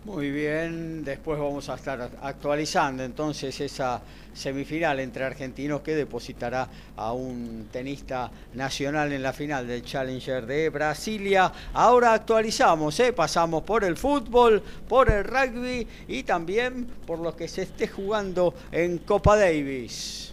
[0.05, 4.01] Muy bien, después vamos a estar actualizando entonces esa
[4.33, 10.71] semifinal entre argentinos que depositará a un tenista nacional en la final del Challenger de
[10.71, 11.53] Brasilia.
[11.75, 13.13] Ahora actualizamos, ¿eh?
[13.13, 18.55] pasamos por el fútbol, por el rugby y también por lo que se esté jugando
[18.71, 20.33] en Copa Davis.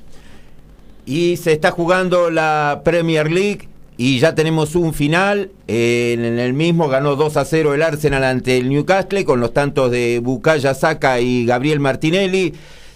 [1.05, 5.51] Y se está jugando la Premier League y ya tenemos un final.
[5.67, 9.91] en el mismo ganó 2 a 0 el Arsenal ante el Newcastle con los tantos
[9.91, 12.53] de Bucaya Saca y Gabriel Martinelli.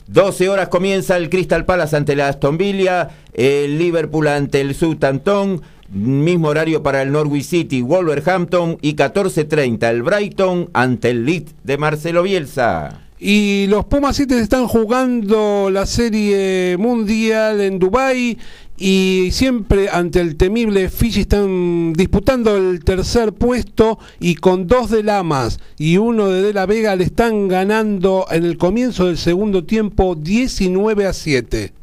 [0.07, 5.61] 12 horas comienza el Crystal Palace ante la Aston Villa, el Liverpool ante el Southampton,
[5.91, 11.77] mismo horario para el Norwich City, Wolverhampton y 14.30 el Brighton ante el Leeds de
[11.77, 13.01] Marcelo Bielsa.
[13.19, 18.37] Y los Pumas 7 están jugando la serie mundial en Dubai
[18.79, 25.03] y siempre ante el temible Fiji están disputando el tercer puesto y con dos de
[25.03, 29.65] Lamas y uno de De La Vega le están ganando en el comienzo del segundo
[29.65, 31.73] tiempo 19 a 7.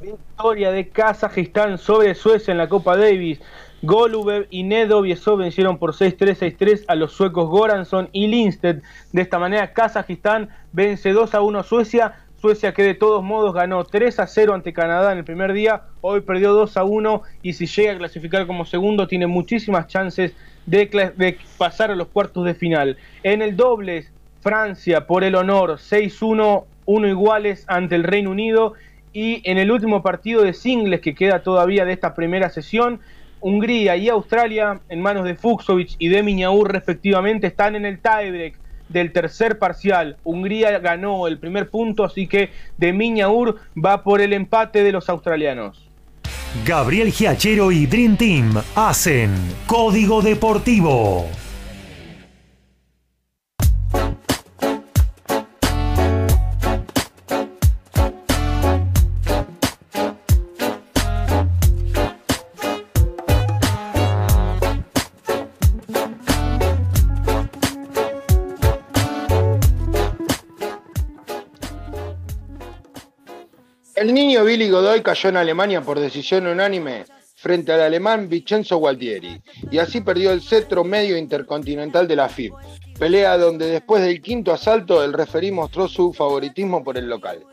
[0.00, 3.38] Victoria de Kazajistán sobre Suecia en la Copa Davis.
[3.82, 8.82] Golubev y Nedoviesov vencieron por 6-3, 6-3 a los suecos Goranson y Lindstedt.
[9.12, 12.14] De esta manera, Kazajistán vence 2 a 1 a Suecia.
[12.40, 15.82] Suecia que de todos modos ganó 3 a 0 ante Canadá en el primer día,
[16.00, 20.32] hoy perdió 2 a 1 y si llega a clasificar como segundo tiene muchísimas chances
[20.64, 22.96] de, pasar a los cuartos de final.
[23.24, 24.10] En el dobles,
[24.40, 28.72] Francia por el honor 6-1, 1 iguales ante el Reino Unido
[29.12, 33.00] y en el último partido de singles que queda todavía de esta primera sesión,
[33.40, 38.59] Hungría y Australia en manos de Fuxovic y de Miñaur respectivamente están en el tiebreak
[38.90, 40.16] del tercer parcial.
[40.24, 45.08] Hungría ganó el primer punto, así que de Miñaur va por el empate de los
[45.08, 45.88] australianos.
[46.66, 49.30] Gabriel Giachero y Dream Team hacen
[49.66, 51.28] Código Deportivo.
[74.38, 77.04] Billy Godoy cayó en Alemania por decisión unánime
[77.34, 82.52] frente al alemán Vincenzo Gualtieri y así perdió el cetro medio intercontinental de la FIB,
[82.98, 87.44] pelea donde después del quinto asalto el referí mostró su favoritismo por el local.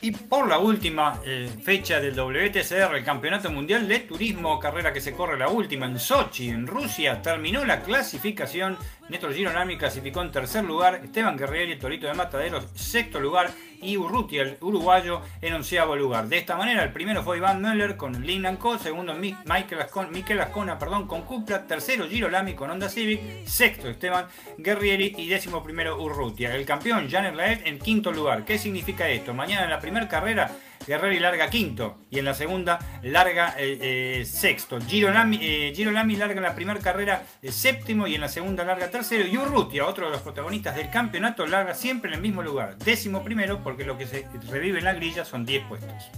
[0.00, 5.00] Y por la última eh, fecha del WTCR, el Campeonato Mundial de Turismo, carrera que
[5.00, 8.76] se corre la última en Sochi, en Rusia, terminó la clasificación.
[9.08, 13.50] Néstor Gironami clasificó en tercer lugar, Esteban Guerrieri, Torito de Mataderos, sexto lugar
[13.82, 16.28] y Urruti, el uruguayo, en onceavo lugar.
[16.28, 20.40] De esta manera, el primero fue Iván Möller con Lindon Co, segundo Michael Ascona, Miquel
[20.40, 24.26] Ascona perdón, con Cupra, tercero Giro Lami con Honda Civic, sexto Esteban
[24.56, 26.54] Guerrieri y décimo primero Urrutia.
[26.54, 28.44] El campeón Janet Laet en quinto lugar.
[28.44, 29.34] ¿Qué significa esto?
[29.34, 30.50] Mañana en la primera carrera
[30.88, 34.80] Guerrero larga quinto y en la segunda larga eh, eh, sexto.
[34.80, 39.28] Girolami, eh, Girolami larga en la primera carrera séptimo y en la segunda larga tercero.
[39.28, 43.22] Y Urrutia, otro de los protagonistas del campeonato, larga siempre en el mismo lugar, décimo
[43.22, 46.10] primero, porque lo que se revive en la grilla son 10 puestos.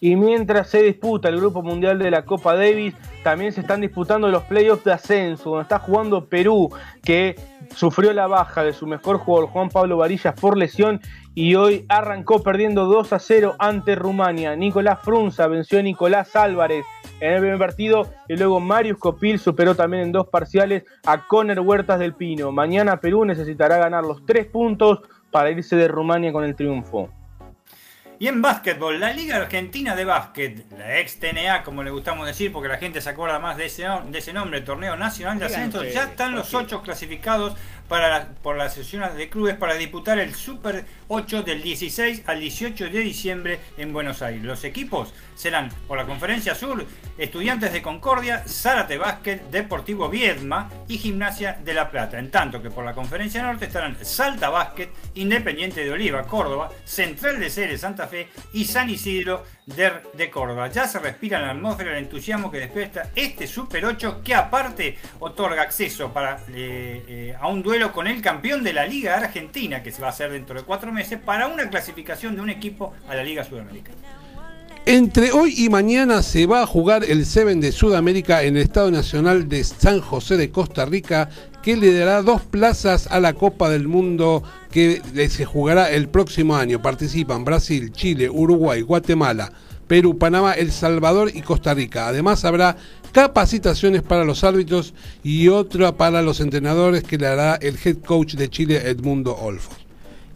[0.00, 4.28] Y mientras se disputa el Grupo Mundial de la Copa Davis, también se están disputando
[4.28, 6.70] los playoffs de ascenso, donde está jugando Perú,
[7.02, 7.36] que
[7.74, 11.00] sufrió la baja de su mejor jugador Juan Pablo Varillas por lesión
[11.38, 14.56] y hoy arrancó perdiendo 2 a 0 ante Rumania.
[14.56, 16.84] Nicolás Frunza venció a Nicolás Álvarez
[17.20, 21.60] en el primer partido y luego Marius Copil superó también en dos parciales a Conner
[21.60, 22.50] Huertas del Pino.
[22.50, 24.98] Mañana Perú necesitará ganar los tres puntos
[25.30, 27.08] para irse de Rumania con el triunfo.
[28.20, 32.50] Y en básquetbol, la Liga Argentina de Básquet, la ex TNA, como le gustamos decir,
[32.50, 35.84] porque la gente se acuerda más de ese, de ese nombre, Torneo Nacional de Ascenso,
[35.84, 37.54] ya están los ocho clasificados
[37.88, 42.84] para por las sesiones de clubes para disputar el Super 8 del 16 al 18
[42.84, 44.42] de diciembre en Buenos Aires.
[44.44, 46.86] Los equipos serán por la Conferencia Sur,
[47.16, 52.18] Estudiantes de Concordia, Zárate Básquet, Deportivo Viedma y Gimnasia de La Plata.
[52.18, 57.40] En tanto que por la Conferencia Norte estarán Salta Básquet, Independiente de Oliva, Córdoba, Central
[57.40, 59.44] de Ceres, Santa Fe y San Isidro
[59.76, 60.70] de, Córdoba.
[60.70, 65.62] Ya se respira la atmósfera el entusiasmo que despierta este Super 8 que aparte otorga
[65.62, 69.92] acceso para, eh, eh, a un duelo con el campeón de la Liga Argentina que
[69.92, 73.14] se va a hacer dentro de cuatro meses para una clasificación de un equipo a
[73.14, 73.96] la Liga Sudamericana.
[74.86, 78.90] Entre hoy y mañana se va a jugar el Seven de Sudamérica en el Estado
[78.90, 81.28] Nacional de San José de Costa Rica,
[81.68, 86.56] que le dará dos plazas a la Copa del Mundo que se jugará el próximo
[86.56, 86.80] año.
[86.80, 89.52] Participan Brasil, Chile, Uruguay, Guatemala,
[89.86, 92.08] Perú, Panamá, El Salvador y Costa Rica.
[92.08, 92.78] Además habrá
[93.12, 98.36] capacitaciones para los árbitros y otra para los entrenadores que le hará el head coach
[98.36, 99.87] de Chile, Edmundo Olfo.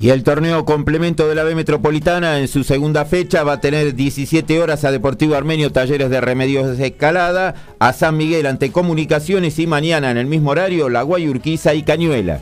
[0.02, 3.94] Y el torneo complemento de la B Metropolitana en su segunda fecha va a tener
[3.94, 9.60] 17 horas a Deportivo Armenio Talleres de Remedios de Escalada, a San Miguel ante Comunicaciones
[9.60, 12.40] y mañana en el mismo horario La Guayurquiza y Cañuela.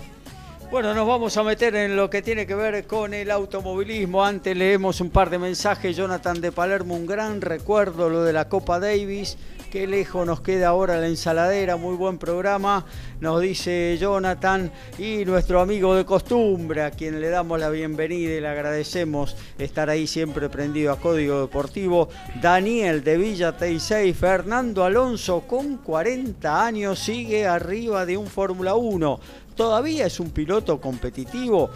[0.71, 4.25] Bueno, nos vamos a meter en lo que tiene que ver con el automovilismo.
[4.25, 5.95] Antes leemos un par de mensajes.
[5.95, 9.37] Jonathan de Palermo, un gran recuerdo lo de la Copa Davis.
[9.71, 12.85] Qué lejos nos queda ahora la ensaladera, muy buen programa,
[13.21, 14.69] nos dice Jonathan
[14.99, 19.89] y nuestro amigo de costumbre, a quien le damos la bienvenida y le agradecemos estar
[19.89, 22.09] ahí siempre prendido a Código Deportivo,
[22.43, 29.21] Daniel de Villa Teisei, Fernando Alonso con 40 años sigue arriba de un Fórmula 1,
[29.55, 31.71] todavía es un piloto competitivo.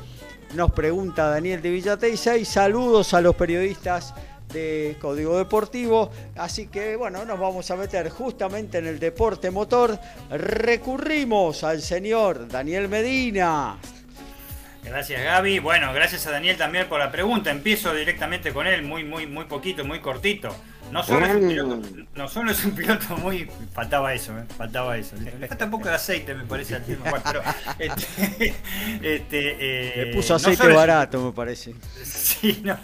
[0.56, 4.14] Nos pregunta Daniel de Villa Teisei, saludos a los periodistas
[4.52, 6.10] de Código Deportivo.
[6.36, 9.98] Así que bueno, nos vamos a meter justamente en el deporte motor.
[10.30, 13.78] Recurrimos al señor Daniel Medina.
[14.84, 15.60] Gracias Gaby.
[15.60, 17.50] Bueno, gracias a Daniel también por la pregunta.
[17.50, 20.54] Empiezo directamente con él, muy, muy, muy poquito, muy cortito.
[20.92, 21.82] No solo, es un piloto,
[22.14, 23.48] no solo es un piloto muy.
[23.72, 24.44] Faltaba eso, ¿eh?
[24.56, 25.16] faltaba eso.
[25.16, 27.42] Le falta un poco de aceite, me parece, al pero.
[27.78, 28.54] Este,
[29.02, 31.74] este, eh, Le puso aceite barato, me parece.
[32.04, 32.78] Sí, no.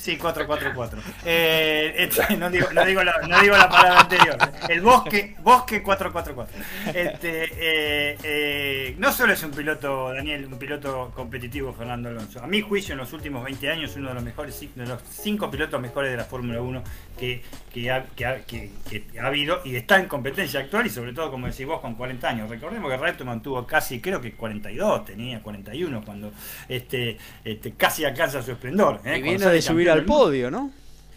[0.00, 0.98] Sí, 444.
[1.26, 4.36] Eh, este, no, digo, no, digo la, no, digo la, palabra anterior.
[4.66, 6.56] El bosque, bosque 444.
[6.94, 12.42] Este, eh, eh, no solo es un piloto, Daniel, un piloto competitivo, Fernando Alonso.
[12.42, 15.50] A mi juicio, en los últimos 20 años, uno de los mejores, de los cinco
[15.50, 16.82] pilotos mejores de la Fórmula 1
[17.18, 18.24] que, que, ha, que,
[19.20, 22.26] ha, habido y está en competencia actual y sobre todo, como decís vos, con 40
[22.26, 22.48] años.
[22.48, 26.32] Recordemos que Reutemann tuvo casi, creo que 42, tenía 41 cuando
[26.68, 29.00] este, este casi alcanza su esplendor.
[29.04, 30.70] Y viene de subir al podio, ¿no?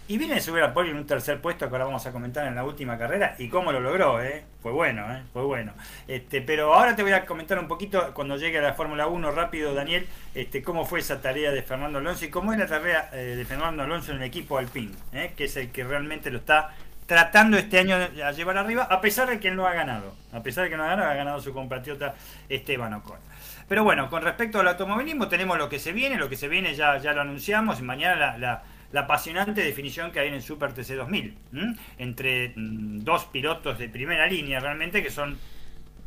[0.06, 2.46] Y viene de subir al podio en un tercer puesto que ahora vamos a comentar
[2.46, 4.44] en la última carrera y cómo lo logró, ¿eh?
[4.62, 5.22] Fue bueno, ¿eh?
[5.32, 5.72] Fue bueno.
[6.10, 9.32] Este, pero ahora te voy a comentar un poquito cuando llegue a la Fórmula 1
[9.32, 10.06] rápido, Daniel,
[10.36, 13.46] este, cómo fue esa tarea de Fernando Alonso y cómo es la tarea eh, de
[13.46, 15.34] Fernando Alonso en el equipo Alpine, ¿eh?
[15.38, 19.30] que es el que realmente lo está tratando este año a llevar arriba, a pesar
[19.30, 20.16] de que él no ha ganado.
[20.34, 22.16] A pesar de que no ha ganado, ha ganado su compatriota
[22.50, 23.20] Esteban Ocon.
[23.68, 26.76] Pero bueno, con respecto al automovilismo tenemos lo que se viene, lo que se viene
[26.76, 28.64] ya, ya lo anunciamos, y mañana la,
[29.00, 31.38] apasionante definición que hay en el Super TC 2000,
[31.98, 35.38] entre mm, dos pilotos de primera línea realmente, que son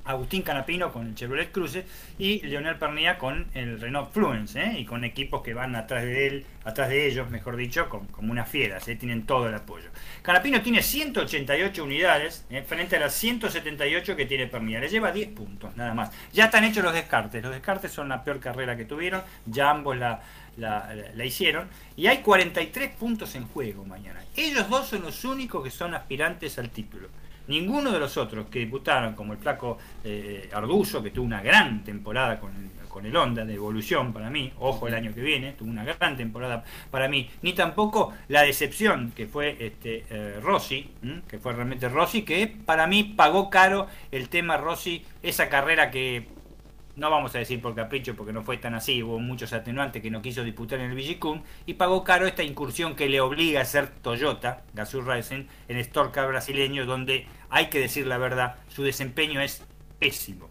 [0.06, 1.84] Agustín Canapino con el Chevrolet Cruze
[2.18, 4.78] y Leonel Pernilla con el Renault Fluence ¿eh?
[4.78, 8.48] y con equipos que van atrás de él, atrás de ellos, mejor dicho, como unas
[8.48, 8.96] fieras, ¿eh?
[8.96, 9.90] tienen todo el apoyo.
[10.22, 12.62] Canapino tiene 188 unidades ¿eh?
[12.62, 16.10] frente a las 178 que tiene Pernilla, le lleva 10 puntos nada más.
[16.32, 19.96] Ya están hechos los descartes, los descartes son la peor carrera que tuvieron, ya ambos
[19.96, 20.22] la,
[20.56, 24.22] la, hicieron y hay 43 puntos en juego mañana.
[24.36, 27.08] Ellos dos son los únicos que son aspirantes al título.
[27.48, 31.84] Ninguno de los otros que disputaron, como el flaco eh, Arduzo, que tuvo una gran
[31.84, 35.52] temporada con el, con el Honda de evolución para mí, ojo el año que viene,
[35.52, 40.90] tuvo una gran temporada para mí, ni tampoco la decepción que fue este eh, Rossi,
[41.28, 46.26] que fue realmente Rossi, que para mí pagó caro el tema Rossi, esa carrera que
[46.96, 50.10] no vamos a decir por capricho porque no fue tan así, hubo muchos atenuantes que
[50.10, 53.64] no quiso disputar en el Vigicum y pagó caro esta incursión que le obliga a
[53.66, 59.40] ser Toyota, Gazoo Racing, en Storca brasileño, donde hay que decir la verdad, su desempeño
[59.40, 59.62] es
[59.98, 60.50] pésimo.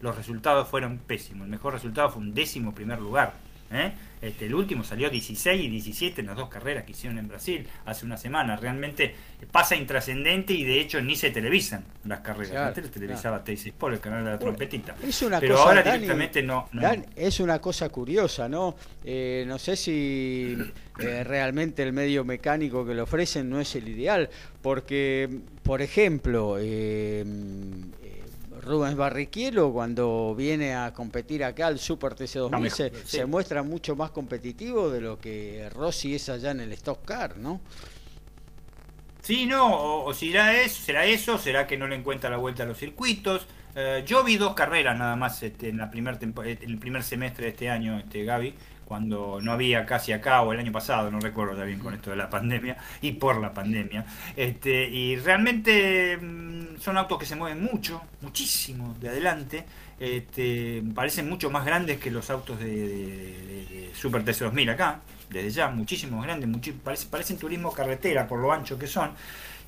[0.00, 3.34] Los resultados fueron pésimos, el mejor resultado fue un décimo primer lugar.
[3.70, 3.92] ¿Eh?
[4.20, 7.66] Este, el último salió 16 y 17 en las dos carreras que hicieron en Brasil
[7.86, 8.56] hace una semana.
[8.56, 9.14] Realmente
[9.50, 12.68] pasa intrascendente y de hecho ni se televisan las carreras.
[12.68, 13.60] Antes televisaba claro.
[13.78, 14.94] por el canal de la trompetita.
[15.02, 16.68] Es una Pero cosa, ahora Dani, directamente no.
[16.72, 16.82] no.
[16.82, 18.76] Dan, es una cosa curiosa, ¿no?
[19.04, 20.54] Eh, no sé si
[20.98, 24.28] eh, realmente el medio mecánico que le ofrecen no es el ideal,
[24.60, 25.30] porque,
[25.62, 27.24] por ejemplo, eh,
[28.60, 32.96] Rubens Barrichello cuando viene a competir acá al Super TC2000 se, sí.
[33.04, 37.36] se, muestra mucho más competitivo de lo que Rossi es allá en el Stock Car,
[37.36, 37.60] ¿no?
[39.22, 42.62] Sí, no, o, o será, eso, será eso, será que no le encuentra la vuelta
[42.62, 43.46] a los circuitos.
[43.74, 47.50] Eh, yo vi dos carreras nada más este, en la primer el primer semestre de
[47.50, 48.54] este año, este Gaby,
[48.90, 52.10] cuando no había casi acá o el año pasado, no recuerdo ya bien con esto
[52.10, 54.04] de la pandemia y por la pandemia.
[54.34, 59.64] Este, y realmente mmm, son autos que se mueven mucho, muchísimo de adelante.
[59.96, 65.50] Este, parecen mucho más grandes que los autos de, de, de, Super TC2000 acá, desde
[65.50, 69.12] ya, muchísimo más grandes, muchi parece, parecen turismo carretera por lo ancho que son.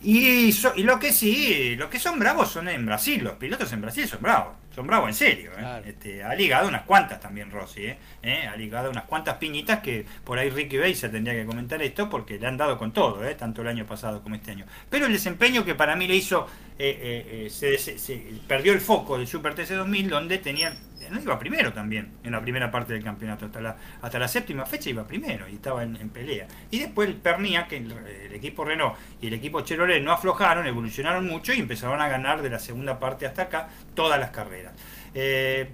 [0.02, 3.72] Y, so, y, lo que sí, lo que son bravos son en Brasil, los pilotos
[3.72, 5.50] en Brasil son bravos, son bravos en serio.
[5.52, 5.58] ¿eh?
[5.58, 5.84] Claro.
[5.86, 7.98] Este, ha ligado unas cuantas también Rossi, ¿eh?
[8.22, 8.46] ¿Eh?
[8.46, 12.38] ha ligado unas cuantas piñitas que por ahí Ricky Beiser tendría que comentar esto porque
[12.38, 14.66] le han dado con todo, tanto el año pasado como este año.
[14.88, 16.46] Pero el desempeño que para mí le hizo,
[16.84, 20.76] eh, se, se, se, perdió el foco del Super TC 2000 donde tenían
[21.20, 23.46] iba primero también en la primera parte del campeonato.
[23.46, 26.46] Hasta la, hasta la séptima fecha iba primero y estaba en, pelea.
[26.70, 27.92] Y después el Pernia, que el,
[28.32, 32.50] equipo Renault y el equipo Chevrolet no aflojaron, evolucionaron mucho y empezaron a ganar de
[32.50, 34.72] la segunda parte hasta acá todas las carreras.
[35.14, 35.70] Eh,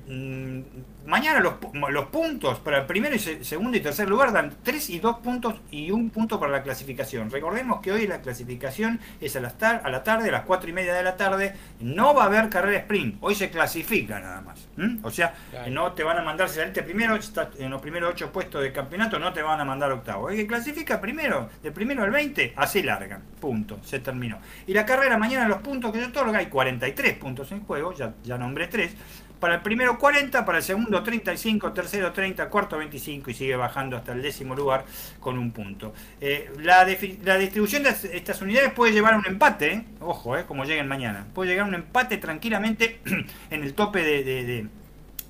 [1.06, 1.54] mañana los,
[1.90, 5.54] los, puntos para el primero y segundo y tercer lugar dan 3 y 2 puntos
[5.70, 7.30] y un punto para la clasificación.
[7.30, 10.72] Recordemos que hoy la clasificación es a la, a la tarde, a las 4 y
[10.72, 11.54] media de la tarde.
[11.80, 13.16] No va a haber carrera sprint.
[13.20, 14.68] Hoy se clasifica nada más.
[14.76, 15.04] ¿Mm?
[15.04, 15.70] O sea, claro.
[15.70, 17.16] no te van a mandar, si saliste primero,
[17.58, 20.30] en los primeros 8 puestos del campeonato, no te van a mandar octavo.
[20.30, 23.22] El que clasifica primero, del primero al 20, así largan.
[23.40, 23.78] Punto.
[23.82, 24.40] Se terminó.
[24.66, 28.14] Y la carrera mañana, los puntos que se otorga, hay 43 puntos en juego, ya,
[28.24, 28.96] ya nombré 3
[29.40, 33.96] para el primero 40, para el segundo 35, tercero 30, cuarto 25 y sigue bajando
[33.96, 34.84] hasta el décimo lugar
[35.20, 35.94] con un punto.
[36.20, 36.86] Eh, la,
[37.24, 39.84] la, distribución de estas unidades puede llevar a un empate, ¿eh?
[40.00, 43.00] ojo, eh, como lleguen mañana, puede llegar a un empate tranquilamente
[43.50, 44.24] en el tope de,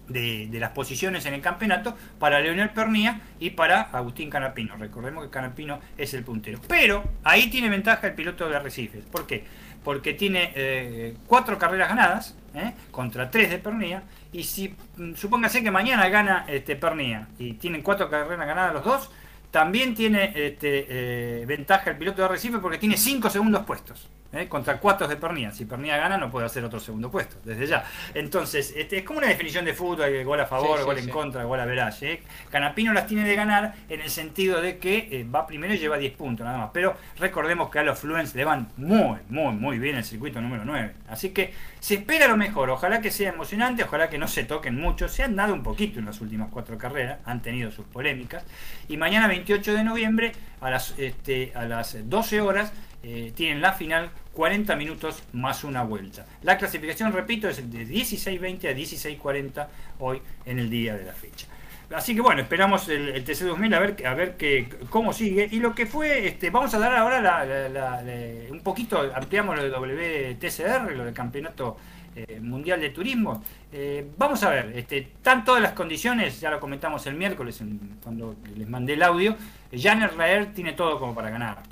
[0.08, 4.76] de, de las posiciones en el campeonato para Leonel Pernía y para Agustín Canapino.
[4.76, 6.60] Recordemos que Canapino es el puntero.
[6.66, 9.04] Pero ahí tiene ventaja el piloto de Arrecifes.
[9.04, 9.44] ¿Por qué?
[9.84, 12.74] Porque tiene eh, cuatro carreras ganadas ¿eh?
[12.90, 14.02] contra tres de Pernía.
[14.32, 18.84] Y si mm, supóngase que mañana gana este, Pernía y tienen cuatro carreras ganadas los
[18.84, 19.10] dos,
[19.50, 24.08] también tiene este, eh, ventaja el piloto de Arrecife porque tiene cinco segundos puestos.
[24.32, 24.48] ¿Eh?
[24.48, 25.50] contra cuatro de Pernía.
[25.50, 27.84] Si Pernía gana, no puede hacer otro segundo puesto, desde ya.
[28.14, 31.04] Entonces, este, es como una definición de fútbol: gol a favor, sí, sí, gol en
[31.04, 31.10] sí.
[31.10, 32.12] contra, gol a veraje.
[32.12, 32.22] ¿eh?
[32.50, 35.98] Canapino las tiene de ganar en el sentido de que eh, va primero y lleva
[35.98, 36.70] 10 puntos, nada más.
[36.72, 40.64] Pero recordemos que a los Fluence le van muy, muy, muy bien el circuito número
[40.64, 40.94] 9.
[41.08, 42.70] Así que se espera lo mejor.
[42.70, 45.08] Ojalá que sea emocionante, ojalá que no se toquen mucho.
[45.08, 48.44] Se han dado un poquito en las últimas cuatro carreras, han tenido sus polémicas.
[48.88, 52.72] Y mañana, 28 de noviembre, a las, este, a las 12 horas,
[53.02, 56.26] eh, tienen la final 40 minutos más una vuelta.
[56.42, 59.66] La clasificación, repito, es de 16.20 a 16.40
[60.00, 61.46] hoy en el día de la fecha.
[61.94, 65.48] Así que bueno, esperamos el, el TC2000 a ver, a ver que, cómo sigue.
[65.50, 68.02] Y lo que fue, este, vamos a dar ahora la,
[68.50, 71.78] un poquito, ampliamos lo de WTCR, lo del campeonato
[72.14, 73.42] eh, mundial de turismo.
[73.72, 77.96] Eh, vamos a ver, este, están todas las condiciones, ya lo comentamos el miércoles en,
[78.02, 79.36] cuando les mandé el audio.
[79.72, 81.62] Jan Raer tiene todo como para ganar.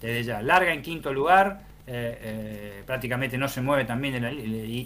[0.00, 4.24] Desde ya, larga en quinto lugar, eh, eh, prácticamente no se mueve también.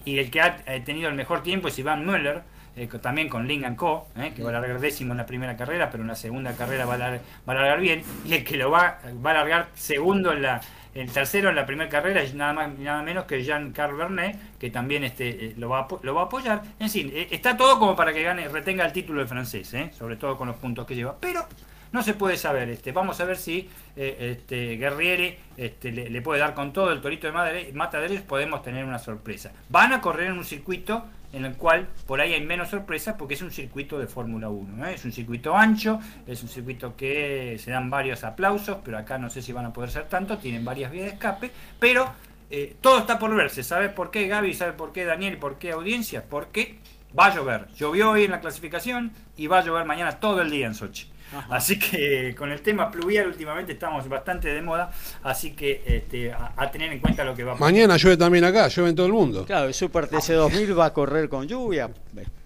[0.04, 2.42] Y, el que ha tenido el mejor tiempo es Iván Müller,
[2.76, 6.02] eh, también con Ling Co, que va a largar décimo en la primera carrera, pero
[6.02, 8.02] en la segunda carrera va a, largar, va a largar bien.
[8.24, 10.60] Y el que lo va, a largar segundo en la,
[10.94, 14.70] el tercero en la primera carrera es nada más nada menos que Jean-Carl Vernet, que
[14.70, 16.62] también este, lo, va a, lo va apoyar.
[16.78, 19.90] En fin, está todo como para que gane, retenga el título de francés, ¿eh?
[19.96, 21.16] sobre todo con los puntos que lleva.
[21.20, 21.46] Pero
[21.92, 22.68] no se puede saber.
[22.68, 27.00] Este, vamos a ver si eh, este, Guerrieri este, le, puede dar con todo el
[27.00, 29.52] torito de Mataderos, podemos tener una sorpresa.
[29.68, 33.34] Van a correr en un circuito en el cual por ahí hay menos sorpresas porque
[33.34, 34.86] es un circuito de Fórmula 1.
[34.86, 34.94] ¿eh?
[34.94, 39.28] Es un circuito ancho, es un circuito que se dan varios aplausos, pero acá no
[39.28, 42.10] sé si van a poder ser tanto, tienen varias vías de escape, pero
[42.50, 43.62] eh, todo está por verse.
[43.62, 44.54] ¿Sabes por qué Gaby?
[44.54, 45.34] ¿Sabe por qué Daniel?
[45.34, 46.24] ¿Y por qué audiencia?
[46.28, 46.78] Porque
[47.18, 47.68] va a llover.
[47.76, 51.10] Llovió hoy en la clasificación y va a llover mañana todo el día en Sochi.
[51.50, 54.90] Así que con el tema pluvial últimamente estamos bastante de moda,
[55.22, 57.72] así que este, a, tener en cuenta lo que va a pasar.
[57.72, 59.44] Mañana llueve también acá, llueve en todo el mundo.
[59.44, 61.90] Claro, el Super TC2000 va a correr con lluvia.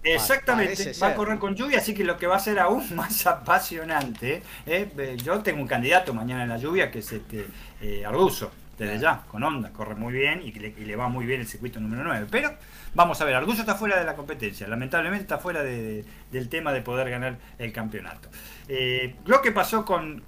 [0.03, 3.25] Exactamente, va a correr con lluvia, así que lo que va a ser aún más
[3.27, 5.17] apasionante, ¿eh?
[5.23, 7.45] yo tengo un candidato mañana en la lluvia que es este,
[7.81, 11.47] eh, Arduzo desde ya, con onda, corre muy bien y le, va muy bien el
[11.47, 12.27] circuito número 9.
[12.31, 12.51] Pero
[12.95, 16.81] vamos a ver, Arguso está fuera de la competencia, lamentablemente está fuera del tema de
[16.81, 18.29] poder ganar el campeonato.
[18.67, 20.23] Eh, lo que pasó con,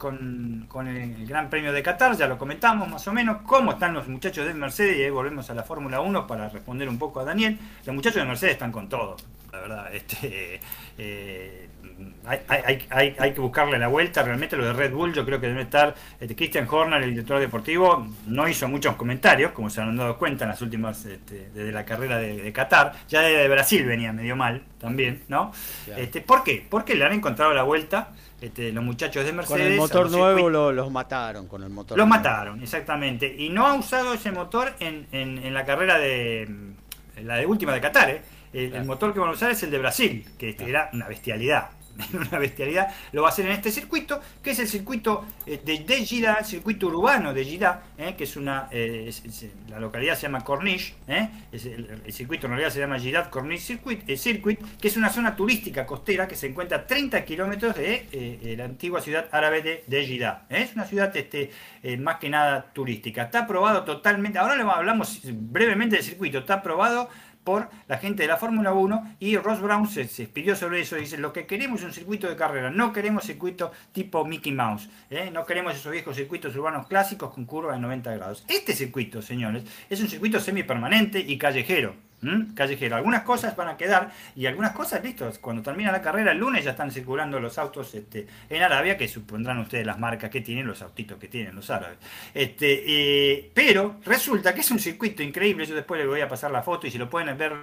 [0.88, 4.46] el Gran Premio de Qatar, ya lo comentamos más o menos, cómo están los muchachos
[4.46, 7.58] de Mercedes, y ahí volvemos a la Fórmula 1 para responder un poco a Daniel.
[7.86, 9.18] Los muchachos de Mercedes están con todo,
[9.52, 9.96] la verdad.
[9.96, 10.60] Este,
[10.98, 11.70] eh,
[12.26, 14.24] hay, que buscarle la vuelta.
[14.24, 15.96] Realmente lo de Red Bull, yo creo que debe estar.
[16.20, 20.46] Este, Christian Horner, el director deportivo, no hizo muchos comentarios, como se han dado cuenta
[20.46, 22.94] en las últimas, este, desde la carrera de, Qatar.
[23.10, 25.52] Ya de Brasil venía medio mal también, ¿no?
[25.98, 26.66] Este, ¿Por qué?
[26.70, 28.10] Porque le han encontrado la vuelta.
[28.42, 29.62] Este, los muchachos de Mercedes.
[29.62, 31.98] Con el motor nuevo los mataron, con el motor.
[31.98, 33.34] Los mataron, exactamente.
[33.38, 36.50] Y no ha usado ese motor en, en, la carrera de.
[37.24, 38.22] la de última de Qatar, ¿eh?
[38.52, 41.70] El, motor que van a usar es el de Brasil, que era una bestialidad.
[42.14, 45.80] Una bestialidad, lo va a hacer en este circuito, que es el circuito eh, de,
[45.80, 49.12] de el circuito urbano de Gida, eh, que es una, eh,
[49.70, 54.60] la localidad se llama Corniche, el, circuito en realidad se llama Girard Corniche Circuit, Circuit,
[54.80, 59.02] que es una zona turística costera que se encuentra a 30 kilómetros de la antigua
[59.02, 61.52] ciudad árabe de, de Es una ciudad este,
[62.00, 63.24] más que nada turística.
[63.24, 67.10] Está aprobado totalmente, ahora le hablamos brevemente del circuito, está aprobado
[67.44, 70.96] por la gente de la Fórmula 1 y Ross Brown se, se, expidió sobre eso.
[70.96, 74.90] Dice, lo que queremos es un circuito de carrera, no queremos circuito tipo Mickey Mouse,
[75.10, 75.30] ¿eh?
[75.32, 78.46] no queremos esos viejos circuitos urbanos clásicos con curvas de 90 grados.
[78.48, 81.96] Este circuito, señores, es un circuito semipermanente y callejero.
[82.24, 82.54] ¿Mm?
[82.54, 82.96] callejero.
[82.96, 85.40] Algunas cosas van a quedar y algunas cosas, listos.
[85.40, 89.08] Cuando termina la carrera el lunes ya están circulando los autos este, en Arabia, que
[89.08, 91.98] supondrán ustedes las marcas que tienen, los autitos que tienen los árabes.
[92.34, 95.66] Este, eh, pero resulta que es un circuito increíble.
[95.66, 97.54] Yo después les voy a pasar la foto y si lo pueden ver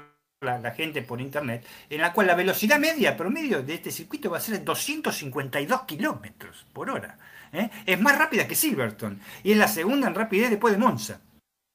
[0.40, 4.38] la, gente por internet, en la cual la velocidad media promedio de este circuito va
[4.38, 7.18] a ser de 252 kilómetros por hora.
[7.52, 7.68] ¿eh?
[7.84, 11.20] Es más rápida que Silverstone y es la segunda en rapidez después de Monza.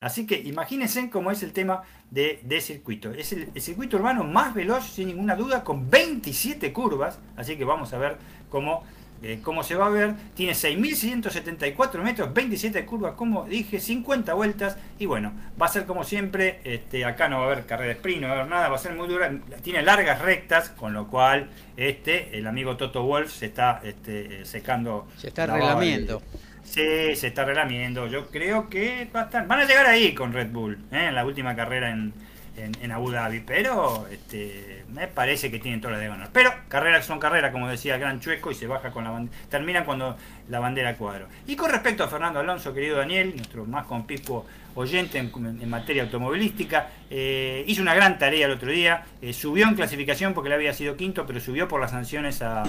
[0.01, 3.11] Así que imagínense cómo es el tema de, circuito.
[3.11, 7.19] Es el, circuito urbano más veloz, sin ninguna duda, con 27 curvas.
[7.37, 8.17] Así que vamos a ver
[8.49, 8.83] cómo,
[9.23, 10.13] eh, cómo se va a ver.
[10.35, 14.77] Tiene 6.174 metros, 27 curvas, como dije, 50 vueltas.
[14.99, 16.59] Y bueno, va a ser como siempre.
[16.65, 18.75] Este, acá no va a haber carrera de sprint, no va a haber nada, va
[18.75, 19.31] a ser muy dura.
[19.63, 25.07] Tiene largas rectas, con lo cual este, el amigo Toto Wolf se está este, secando.
[25.17, 26.21] Se está relamiendo.
[26.65, 28.07] Se está relamiendo.
[28.07, 31.05] Yo creo que va a van a llegar ahí con Red Bull, ¿eh?
[31.07, 32.13] en la última carrera en,
[32.57, 36.29] en, Abu Dhabi, pero este, me parece que tienen todas las de ganar.
[36.31, 39.37] Pero carreras son carreras, como decía el gran Chueco, y se baja con la bandera,
[39.49, 40.17] termina cuando
[40.49, 41.27] la bandera cuadro.
[41.47, 44.45] Y con respecto a Fernando Alonso, querido Daniel, nuestro más conspicuo
[44.75, 49.75] oyente en, materia automovilística, eh, hizo una gran tarea el otro día, eh, subió en
[49.75, 52.63] clasificación porque le había sido quinto, pero subió por las sanciones a,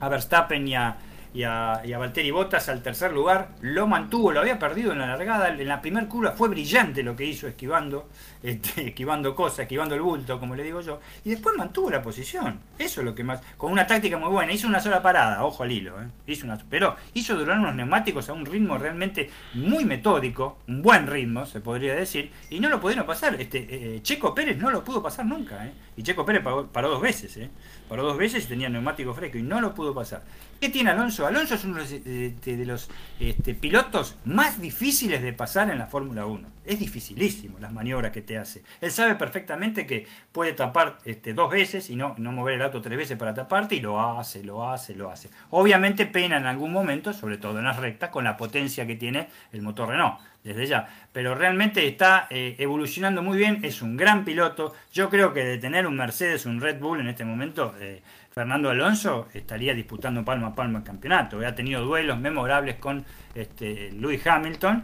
[0.00, 0.96] a Verstappen y a
[1.32, 3.50] y a, y a Valtteri Bottas al tercer lugar.
[3.60, 5.48] Lo mantuvo, lo había perdido en la largada.
[5.48, 8.08] En la primera curva fue brillante lo que hizo esquivando,
[8.42, 11.00] este, esquivando cosas, esquivando el bulto, como le digo yo.
[11.24, 12.60] Y después mantuvo la posición.
[12.78, 13.40] Eso es lo que más.
[13.56, 14.52] Con una táctica muy buena.
[14.52, 16.00] Hizo una sola parada, ojo al hilo.
[16.02, 16.06] ¿eh?
[16.26, 21.06] Hizo una, pero hizo durar unos neumáticos a un ritmo realmente muy metódico, un buen
[21.06, 22.30] ritmo, se podría decir.
[22.50, 23.40] Y no lo pudieron pasar.
[23.40, 25.66] Este, eh, Checo Pérez no lo pudo pasar nunca.
[25.66, 25.72] ¿eh?
[25.96, 27.36] Y Checo Pérez paró, dos veces.
[27.36, 27.50] ¿eh?
[27.90, 30.22] Paró dos veces y tenía neumático fresco y no lo pudo pasar.
[30.60, 31.26] ¿Qué tiene Alonso?
[31.26, 32.88] Alonso es uno de, los
[33.18, 36.48] este, pilotos más difíciles de pasar en la Fórmula 1.
[36.64, 38.62] Es dificilísimo las maniobras que te hace.
[38.80, 42.80] Él sabe perfectamente que puede tapar este, dos veces y no, no mover el auto
[42.80, 45.28] tres veces para taparte y lo hace, lo hace, lo hace.
[45.50, 49.26] Obviamente pena en algún momento, sobre todo en las rectas, con la potencia que tiene
[49.50, 50.88] el motor Renault desde ya.
[51.12, 54.74] Pero realmente está eh, evolucionando muy bien, es un gran piloto.
[54.92, 58.70] Yo creo que de tener un Mercedes, un Red Bull en este momento, eh, Fernando
[58.70, 61.44] Alonso estaría disputando palma a palma el campeonato.
[61.44, 64.82] Ha tenido duelos memorables con este, Lewis Hamilton.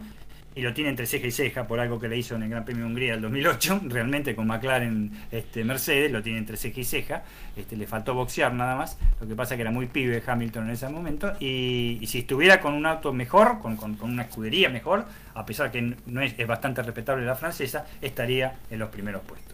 [0.57, 2.65] Y lo tiene entre ceja y ceja por algo que le hizo en el Gran
[2.65, 6.83] Premio de Hungría del 2008, realmente con McLaren este, Mercedes, lo tiene entre ceja y
[6.83, 7.23] ceja,
[7.55, 10.69] este, le faltó boxear nada más, lo que pasa que era muy pibe Hamilton en
[10.71, 15.05] ese momento, y, si estuviera con un auto mejor, con, una escudería mejor,
[15.35, 19.46] a pesar que no es, es bastante respetable la francesa, estaría en los primeros puestos.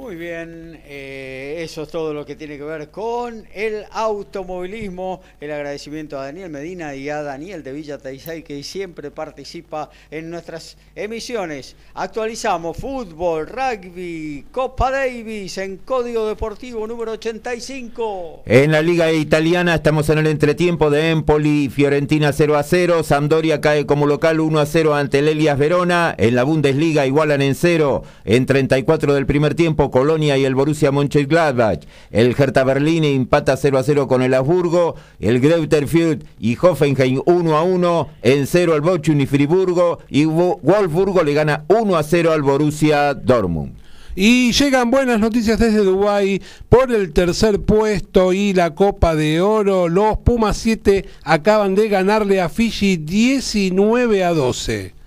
[0.00, 5.20] Muy bien, eh, eso es todo lo que tiene que ver con el automovilismo.
[5.38, 10.30] El agradecimiento a Daniel Medina y a Daniel de Villa Taisay que siempre participa en
[10.30, 11.76] nuestras emisiones.
[11.92, 18.44] Actualizamos fútbol, rugby, Copa Davis en Código Deportivo número 85.
[18.46, 23.60] En la Liga Italiana estamos en el entretiempo de Empoli, Fiorentina 0 a 0, Sampdoria
[23.60, 26.14] cae como local 1 a 0 ante el Elias Verona.
[26.16, 30.92] En la Bundesliga igualan en 0 en 34 del primer tiempo Colonia y el Borussia
[30.92, 31.80] Mönchengladbach.
[32.10, 34.96] El Hertha Berlín empata 0 a 0 con el Habsburgo.
[35.18, 38.08] El Greuther Fürth y Hoffenheim 1 a 1.
[38.22, 39.98] En 0 al Bochum y Friburgo.
[40.08, 43.72] Y Wolfsburgo le gana 1 a 0 al Borussia Dortmund.
[44.14, 49.88] Y llegan buenas noticias desde Dubái por el tercer puesto y la Copa de Oro.
[49.88, 54.99] Los Pumas 7 acaban de ganarle a Fiji 19 a 12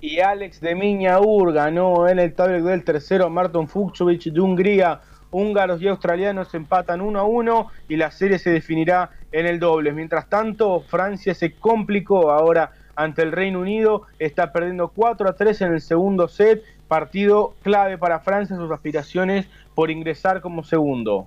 [0.00, 5.00] y Alex de Miñaur ganó en el tablet del tercero Marton Fukchovic de Hungría.
[5.30, 9.92] Húngaros y australianos empatan 1 a 1 y la serie se definirá en el doble.
[9.92, 15.62] Mientras tanto, Francia se complicó ahora ante el Reino Unido, está perdiendo 4 a 3
[15.62, 21.26] en el segundo set, partido clave para Francia sus aspiraciones por ingresar como segundo.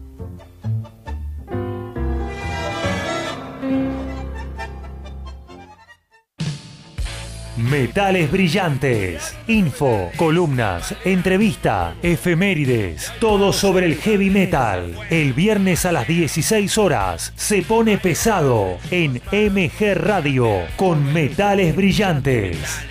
[7.69, 14.95] Metales brillantes, info, columnas, entrevista, efemérides, todo sobre el heavy metal.
[15.09, 22.90] El viernes a las 16 horas se pone pesado en MG Radio con Metales brillantes.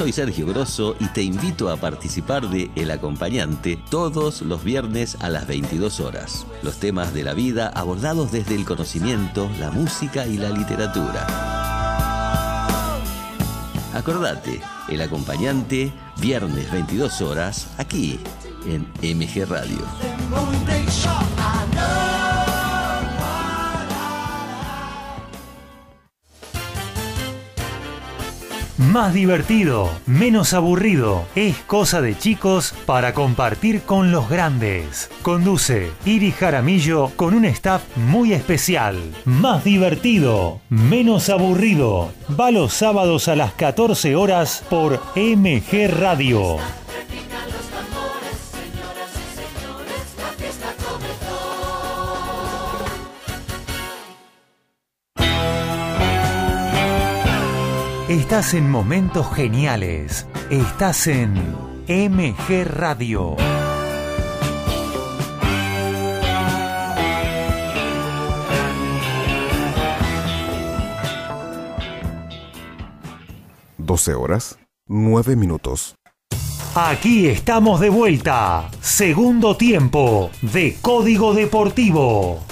[0.00, 5.28] Soy Sergio Grosso y te invito a participar de El Acompañante todos los viernes a
[5.28, 6.46] las 22 horas.
[6.62, 11.26] Los temas de la vida abordados desde el conocimiento, la música y la literatura.
[13.92, 18.18] Acordate, El Acompañante, viernes 22 horas, aquí
[18.64, 19.84] en MG Radio.
[28.80, 31.26] Más divertido, menos aburrido.
[31.34, 35.10] Es cosa de chicos para compartir con los grandes.
[35.20, 38.96] Conduce Iri Jaramillo con un staff muy especial.
[39.26, 42.10] Más divertido, menos aburrido.
[42.40, 46.56] Va los sábados a las 14 horas por MG Radio.
[58.30, 60.24] Estás en momentos geniales.
[60.50, 61.34] Estás en
[61.88, 63.34] MG Radio.
[73.76, 75.96] Doce horas, nueve minutos.
[76.76, 78.70] Aquí estamos de vuelta.
[78.80, 82.44] Segundo tiempo de Código Deportivo.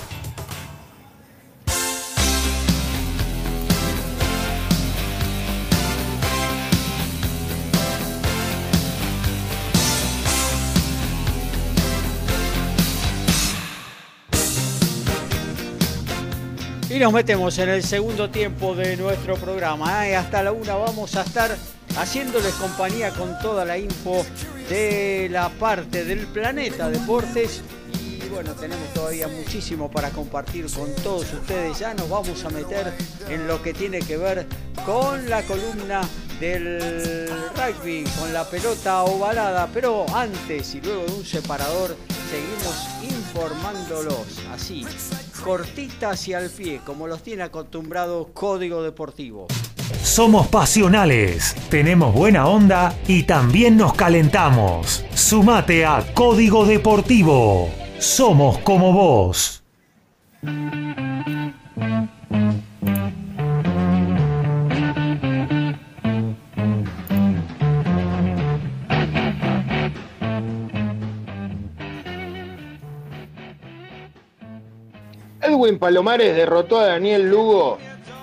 [16.99, 20.09] Y nos metemos en el segundo tiempo de nuestro programa.
[20.09, 20.16] ¿eh?
[20.16, 21.57] Hasta la una vamos a estar
[21.97, 24.27] haciéndoles compañía con toda la info
[24.69, 27.62] de la parte del planeta deportes.
[28.03, 31.79] Y bueno, tenemos todavía muchísimo para compartir con todos ustedes.
[31.79, 32.93] Ya nos vamos a meter
[33.29, 34.49] en lo que tiene que ver
[34.85, 36.01] con la columna
[36.41, 39.69] del rugby, con la pelota ovalada.
[39.73, 41.97] Pero antes y luego de un separador,
[42.29, 44.85] seguimos informándolos así
[45.39, 49.47] cortitas y al pie, como los tiene acostumbrado Código Deportivo.
[50.02, 55.05] Somos pasionales, tenemos buena onda y también nos calentamos.
[55.15, 57.70] Sumate a Código Deportivo.
[57.98, 59.62] Somos como vos.
[75.59, 77.79] Edwin Palomares derrotó a Daniel Lugo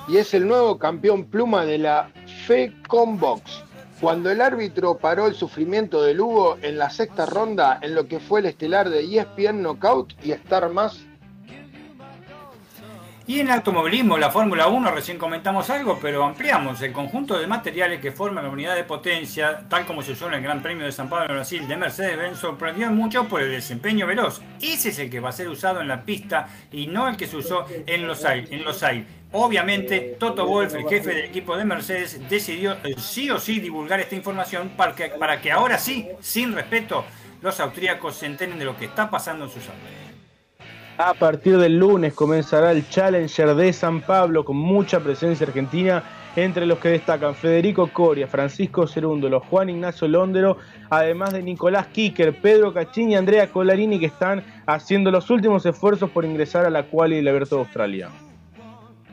[0.08, 2.10] y es el nuevo campeón pluma de la
[2.46, 3.62] FECOMBOX.
[4.00, 8.22] Cuando el árbitro paró el sufrimiento de Lugo en la sexta ronda en lo que
[8.22, 11.06] fue el estelar de ESPN Knockout y Star Más
[13.28, 18.00] y en automovilismo, la Fórmula 1, recién comentamos algo, pero ampliamos el conjunto de materiales
[18.00, 20.92] que forman la unidad de potencia, tal como se usó en el Gran Premio de
[20.92, 24.42] San Pablo en Brasil de Mercedes-Benz, sorprendió mucho por el desempeño veloz.
[24.62, 27.26] Ese es el que va a ser usado en la pista y no el que
[27.26, 28.52] se usó en los aires.
[28.52, 28.86] En los
[29.32, 34.16] Obviamente, Toto Wolf, el jefe del equipo de Mercedes, decidió sí o sí divulgar esta
[34.16, 37.04] información para que, para que ahora sí, sin respeto,
[37.42, 40.05] los austríacos se enteren de lo que está pasando en sus autos.
[40.98, 46.04] A partir del lunes comenzará el Challenger de San Pablo con mucha presencia argentina
[46.38, 50.58] entre los que destacan Federico Coria, Francisco Cerúndolo, Juan Ignacio Londero,
[50.90, 56.10] además de Nicolás Kicker, Pedro Cachín y Andrea Colarini que están haciendo los últimos esfuerzos
[56.12, 58.10] por ingresar a la quali del Abierto de Australia.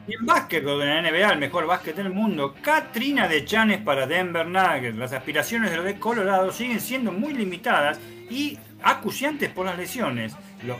[0.06, 4.06] Y en básquet de la NBA, el mejor básquet del mundo, Katrina de Chanes para
[4.06, 4.96] Denver Nuggets.
[4.96, 7.98] Las aspiraciones de los de Colorado siguen siendo muy limitadas
[8.30, 10.36] y acuciantes por las lesiones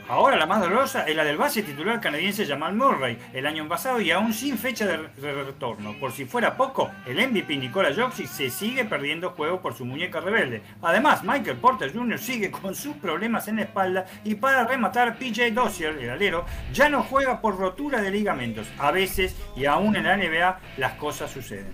[0.08, 4.00] ahora la más dolorosa es la del base titular canadiense Jamal Murray, el año pasado
[4.00, 5.94] y aún sin fecha de, retorno.
[5.98, 10.20] Por si fuera poco, el MVP Nicola Jokic se sigue perdiendo juego por su muñeca
[10.20, 10.62] rebelde.
[10.82, 12.18] Además, Michael Porter Jr.
[12.18, 16.88] sigue con sus problemas en la espalda y para rematar, PJ Dozier, el alero, ya
[16.88, 18.66] no juega por rotura de ligamentos.
[18.78, 21.72] A veces, y aún en la NBA, las cosas suceden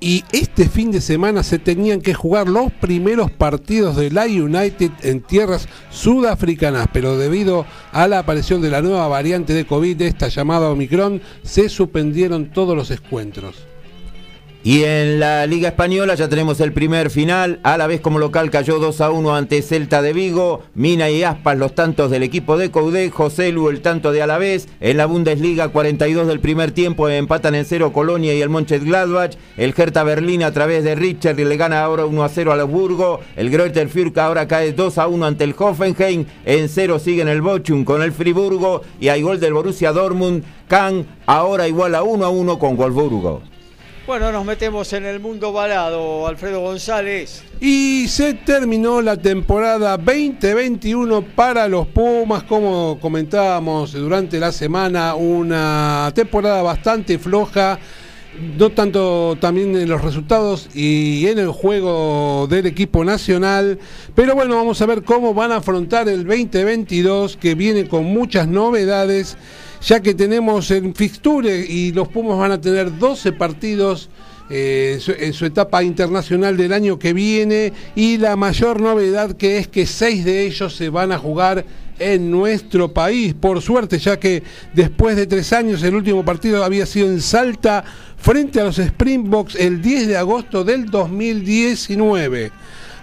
[0.00, 4.90] y este fin de semana se tenían que jugar los primeros partidos de la United
[5.02, 10.28] en tierras sudafricanas, pero debido a la aparición de la nueva variante de COVID, esta
[10.28, 13.69] llamada Omicron, se suspendieron todos los encuentros.
[14.62, 17.60] Y en la Liga Española ya tenemos el primer final.
[17.62, 20.64] A la vez como local cayó 2 a 1 ante Celta de Vigo.
[20.74, 23.08] Mina y Aspas los tantos del equipo de Coudé.
[23.08, 24.68] José Lu el tanto de Alavés.
[24.80, 29.36] En la Bundesliga 42 del primer tiempo empatan en cero Colonia y el Gladbach.
[29.56, 33.20] El Hertha Berlín a través de Richard le gana ahora 1 a 0 al Hamburgo.
[33.36, 36.26] El Greuther Fürth ahora cae 2 a 1 ante el Hoffenheim.
[36.44, 38.82] En cero siguen el Bochum con el Friburgo.
[39.00, 40.44] Y hay gol del Borussia Dortmund.
[40.68, 43.40] Kahn ahora igual a 1 a 1 con Wolfsburgo.
[44.10, 47.44] Bueno, nos metemos en el mundo balado, Alfredo González.
[47.60, 56.10] Y se terminó la temporada 2021 para los Pumas, como comentábamos durante la semana, una
[56.12, 57.78] temporada bastante floja,
[58.58, 63.78] no tanto también en los resultados y en el juego del equipo nacional,
[64.16, 68.48] pero bueno, vamos a ver cómo van a afrontar el 2022 que viene con muchas
[68.48, 69.36] novedades
[69.82, 74.10] ya que tenemos en fixture y los Pumas van a tener 12 partidos
[74.50, 79.68] eh, en, su, etapa internacional del año que viene y la mayor novedad que es
[79.68, 81.64] que seis de ellos se van a jugar
[82.00, 84.42] en nuestro país, por suerte, ya que
[84.74, 87.84] después de tres años el último partido había sido en Salta
[88.16, 92.50] frente a los Springboks el 10 de agosto del 2019.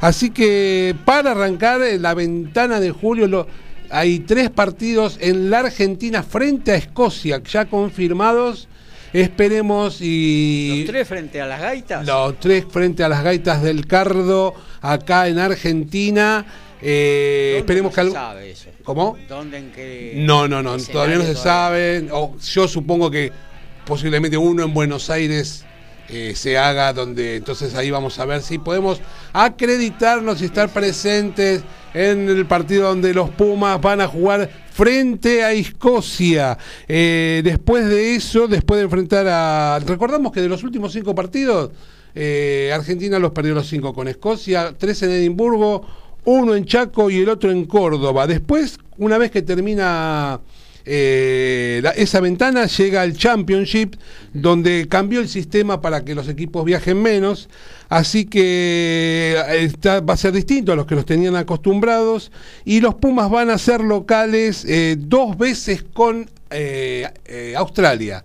[0.01, 3.47] Así que para arrancar en la ventana de julio lo-
[3.89, 8.67] hay tres partidos en la Argentina frente a Escocia ya confirmados.
[9.13, 10.79] Esperemos y...
[10.79, 12.05] Los tres frente a las gaitas.
[12.05, 16.45] Los tres frente a las gaitas del Cardo, acá en Argentina.
[16.81, 18.69] Eh, ¿Dónde esperemos que algo- sabe eso?
[18.83, 19.17] ¿Cómo?
[19.27, 22.07] ¿Dónde en qué No, no, no, todavía no se sabe.
[22.11, 23.31] O yo supongo que
[23.85, 25.65] posiblemente uno en Buenos Aires
[26.09, 29.01] eh, se haga, donde entonces ahí vamos a ver si podemos
[29.33, 31.63] acreditarnos y estar presentes
[31.93, 36.57] en el partido donde los Pumas van a jugar frente a Escocia.
[36.87, 39.79] Eh, después de eso, después de enfrentar a...
[39.85, 41.71] Recordamos que de los últimos cinco partidos,
[42.13, 45.85] eh, Argentina los perdió los cinco con Escocia, tres en Edimburgo,
[46.25, 48.27] uno en Chaco y el otro en Córdoba.
[48.27, 50.39] Después, una vez que termina
[50.89, 53.95] eh, la- esa ventana, llega el Championship,
[54.33, 57.49] donde cambió el sistema para que los equipos viajen menos.
[57.89, 62.31] Así que eh, está- va a ser distinto a los que los tenían acostumbrados.
[62.65, 68.23] Y los Pumas van a ser locales eh, dos veces con eh, Australia.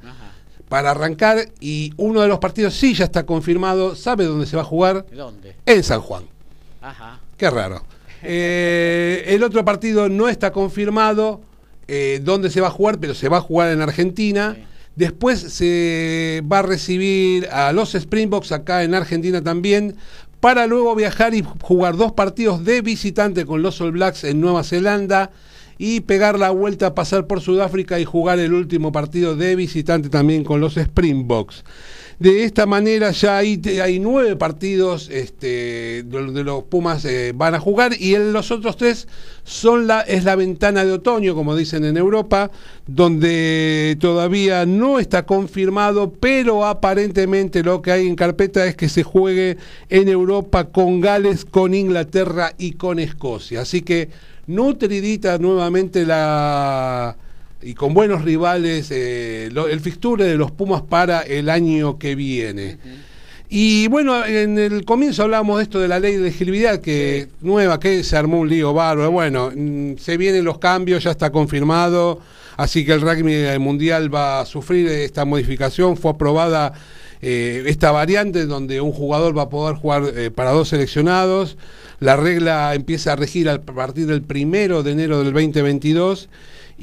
[0.68, 3.94] Para arrancar, y uno de los partidos sí ya está confirmado.
[3.96, 5.04] ¿Sabe dónde se va a jugar?
[5.14, 5.54] ¿Dónde?
[5.66, 6.22] En San Juan.
[6.80, 7.18] Ajá.
[7.36, 7.84] Qué raro.
[8.22, 11.40] Eh, el otro partido no está confirmado
[11.94, 14.56] eh, dónde se va a jugar, pero se va a jugar en Argentina.
[14.96, 19.96] Después se va a recibir a los Springboks acá en Argentina también,
[20.40, 24.64] para luego viajar y jugar dos partidos de visitante con los All Blacks en Nueva
[24.64, 25.32] Zelanda
[25.76, 30.44] y pegar la vuelta, pasar por Sudáfrica y jugar el último partido de visitante también
[30.44, 31.62] con los Springboks.
[32.18, 37.92] De esta manera ya hay, nueve partidos este, donde los Pumas eh, van a jugar
[37.98, 39.08] y los otros tres
[39.44, 42.50] son la, es la ventana de otoño, como dicen en Europa,
[42.86, 49.02] donde todavía no está confirmado, pero aparentemente lo que hay en carpeta es que se
[49.02, 49.56] juegue
[49.88, 53.62] en Europa con Gales, con Inglaterra y con Escocia.
[53.62, 54.10] Así que
[54.46, 57.16] nutridita nuevamente la
[57.62, 62.14] y con buenos rivales eh, lo- el fixture de los Pumas para el año que
[62.14, 62.78] viene.
[63.48, 67.78] Y bueno, en el comienzo hablábamos de esto de la ley de elegibilidad que nueva,
[67.78, 69.10] que se armó un lío bárbaro.
[69.10, 72.18] Bueno, mm, se vienen los cambios, ya está confirmado,
[72.56, 75.98] así que el rugby mundial va a sufrir esta modificación.
[75.98, 76.72] Fue aprobada
[77.20, 81.58] eh, esta variante donde un jugador va a poder jugar eh, para dos seleccionados.
[82.00, 86.28] La regla empieza a regir a partir del primero de enero del 2022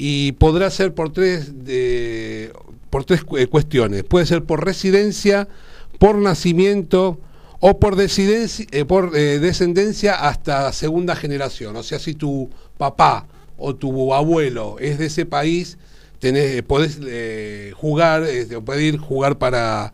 [0.02, 2.54] y podrá ser por tres de,
[2.90, 4.06] por tres eh, cuestiones.
[4.06, 5.50] Puede ser por residencia,
[5.98, 7.20] por nacimiento
[7.60, 11.76] o por, eh, por eh, descendencia hasta segunda generación.
[11.76, 13.28] O sea, si tu papá
[13.58, 15.78] o tu abuelo es de ese país,
[16.20, 19.92] tenés, podés eh, jugar, eh, podés ir jugar para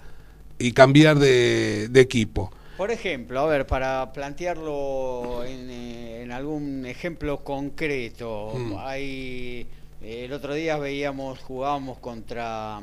[0.59, 2.51] y cambiar de, de equipo.
[2.77, 8.73] Por ejemplo, a ver, para plantearlo en, en algún ejemplo concreto, Mm.
[8.77, 9.65] hay
[10.05, 12.79] el otro día veíamos, jugábamos contra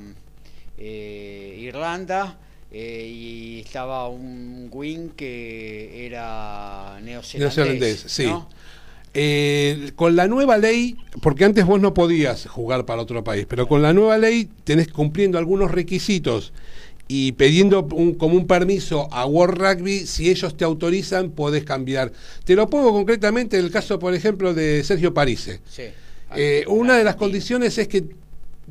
[0.76, 2.36] eh, Irlanda
[2.72, 7.56] eh, y estaba un wing que era neozelandés.
[7.56, 8.26] Neozelandés, sí.
[8.26, 8.48] ¿no?
[9.14, 13.68] Eh, con la nueva ley, porque antes vos no podías jugar para otro país, pero
[13.68, 16.52] con la nueva ley tenés cumpliendo algunos requisitos
[17.08, 22.10] y pidiendo un, como un permiso a World Rugby, si ellos te autorizan, podés cambiar.
[22.44, 25.60] Te lo pongo concretamente en el caso, por ejemplo, de Sergio Parise.
[25.70, 25.84] Sí.
[26.36, 28.04] Eh, una de las condiciones es que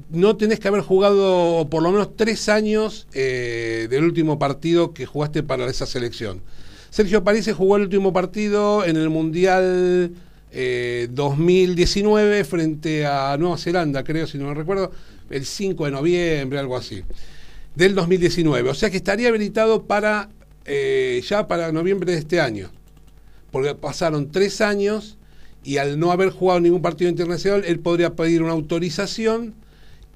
[0.10, 5.06] no tenés que haber jugado por lo menos tres años eh, del último partido que
[5.06, 6.42] jugaste para esa selección.
[6.90, 10.12] Sergio París jugó el último partido en el Mundial
[10.52, 14.92] eh, 2019 frente a Nueva Zelanda, creo, si no me recuerdo,
[15.30, 17.04] el 5 de noviembre, algo así,
[17.76, 18.70] del 2019.
[18.70, 20.30] O sea que estaría habilitado para
[20.66, 22.70] eh, ya para noviembre de este año.
[23.52, 25.18] Porque pasaron tres años
[25.64, 29.54] y al no haber jugado ningún partido internacional, él podría pedir una autorización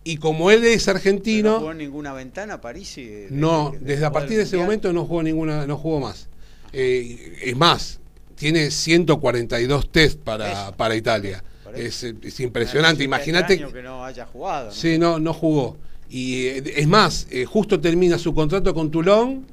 [0.04, 2.98] y como él es ¿No argentino, jugó en ninguna ventana París?
[2.98, 4.66] y no, de- de desde a partir de ese Mundial?
[4.68, 6.28] momento no jugó ninguna, no jugó más.
[6.74, 8.00] Eh, es más,
[8.36, 10.76] tiene 142 test para, Eso.
[10.76, 11.44] para Italia.
[11.76, 13.04] Es, es impresionante.
[13.04, 13.58] Imagínate.
[13.58, 14.68] que no haya jugado.
[14.68, 14.72] ¿no?
[14.72, 15.76] Sí, no, no jugó.
[16.10, 19.46] Y eh, es más, eh, justo termina su contrato con Toulon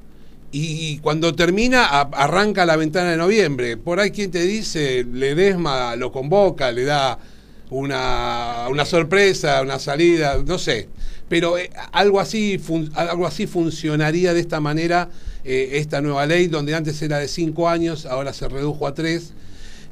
[0.55, 3.75] y, cuando termina arranca la ventana de noviembre.
[3.75, 7.17] Por ahí quien te dice, Ledesma lo convoca, le da
[7.71, 10.89] una, una sorpresa, una salida, no sé.
[11.27, 12.61] Pero eh, algo, así
[12.93, 15.09] algo así funcionaría de esta manera
[15.43, 19.33] eh, esta nueva ley, donde antes era de cinco años, ahora se redujo a tres.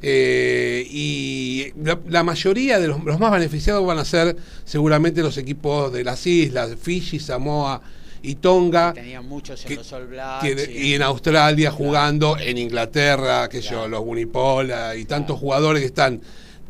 [0.00, 5.38] Eh, y la, la mayoría de los, los más beneficiados van a ser seguramente los
[5.38, 7.82] equipos de las islas, Fiji, Samoa
[8.22, 8.92] y Tonga.
[8.92, 10.42] Tenían muchos en que los All Blacks.
[10.42, 15.80] tiene- y- y en Australia jugando, en Inglaterra, que yo, los Unipola y tantos jugadores
[15.80, 16.20] que están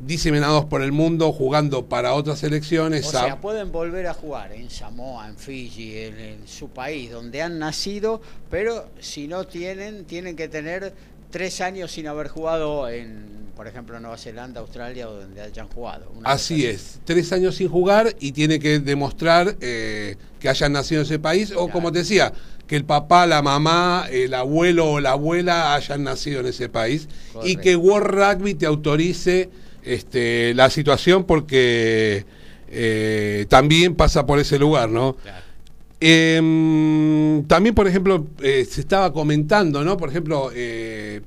[0.05, 3.07] diseminados por el mundo jugando para otras selecciones.
[3.07, 7.41] O sea, pueden volver a jugar en Samoa, en Fiji, en, en su país, donde
[7.43, 8.21] han nacido,
[8.51, 10.93] pero si no tienen, tienen que tener
[11.33, 16.13] tres años sin haber jugado en, por ejemplo, Nueva Zelanda, Australia o donde hayan jugado.
[16.23, 21.07] Así es, tres años sin jugar y tiene que demostrar eh, que hayan nacido en
[21.07, 22.33] ese país o como te decía,
[22.69, 27.09] que el papá, la mamá, el abuelo o la abuela hayan nacido en ese país
[27.43, 29.51] y que World Rugby te autorice
[29.83, 32.25] este, la situación porque
[32.69, 35.17] eh, también pasa por ese lugar, ¿no?
[36.05, 39.97] Em, también, por ejemplo, eh, se estaba comentando, ¿no?
[39.97, 41.21] Por ejemplo, eh,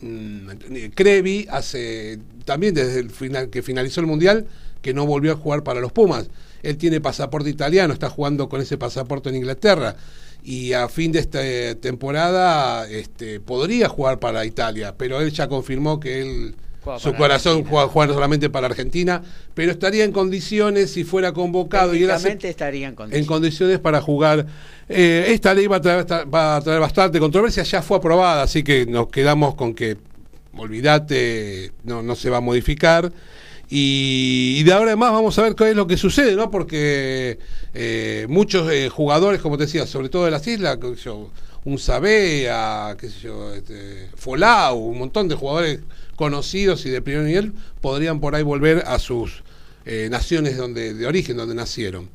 [0.00, 0.48] mm,
[0.92, 4.48] Crevi hace también desde el final que finalizó el mundial
[4.80, 6.28] que no volvió a jugar para los Pumas.
[6.64, 9.94] Él tiene pasaporte italiano, está jugando con ese pasaporte en Inglaterra
[10.42, 15.46] y a fin de esta eh, temporada este, podría jugar para Italia, pero él ya
[15.46, 16.56] confirmó que él
[16.98, 17.70] su corazón Argentina.
[17.70, 19.22] juega, juega solamente para Argentina,
[19.54, 23.24] pero estaría en condiciones si fuera convocado y Técnicamente estaría en condiciones.
[23.24, 24.46] en condiciones para jugar.
[24.88, 28.62] Eh, esta ley va a, traer, va a traer bastante controversia, ya fue aprobada, así
[28.62, 29.96] que nos quedamos con que,
[30.56, 33.12] olvídate, no, no se va a modificar.
[33.74, 36.50] Y, y de ahora en más vamos a ver qué es lo que sucede, ¿no?
[36.50, 37.38] Porque
[37.72, 41.30] eh, muchos eh, jugadores, como te decía, sobre todo de las islas, yo,
[41.64, 45.80] un Sabea, qué sé yo, este, Folau, un montón de jugadores
[46.16, 49.42] conocidos y de primer nivel podrían por ahí volver a sus
[49.84, 52.08] eh, naciones donde, de origen, donde nacieron.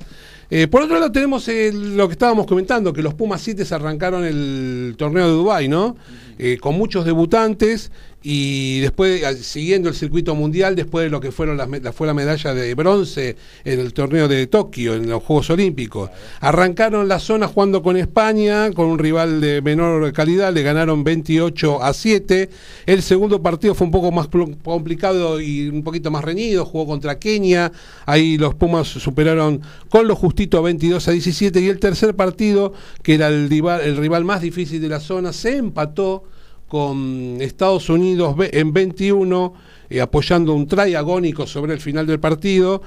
[0.50, 4.24] Eh, por otro lado tenemos el- lo que estábamos comentando, que los Pumas 7 arrancaron
[4.24, 5.98] el torneo de Dubái, ¿no?
[6.40, 7.92] Eh, con muchos debutantes
[8.24, 12.14] y después siguiendo el circuito mundial, después de lo que fueron las, la, fue la
[12.14, 16.10] medalla de bronce en el torneo de Tokio, en los Juegos Olímpicos.
[16.42, 21.82] Arrancaron la zona jugando con España, con un rival de menor calidad, le ganaron 28
[21.84, 22.50] a 7.
[22.86, 26.88] El segundo partido fue un poco más pl- complicado y un poquito más reñido, jugó
[26.88, 27.72] contra Kenia,
[28.06, 32.74] ahí los Pumas superaron con lo justito a 22 a 17 y el tercer partido,
[33.04, 36.24] que era el rival, el rival más difícil de la zona, se empató
[36.68, 39.54] con Estados Unidos en 21,
[39.90, 42.82] eh, apoyando un try agónico sobre el final del partido.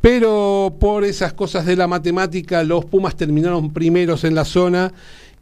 [0.00, 4.92] Pero por esas cosas de la matemática, los Pumas terminaron primeros en la zona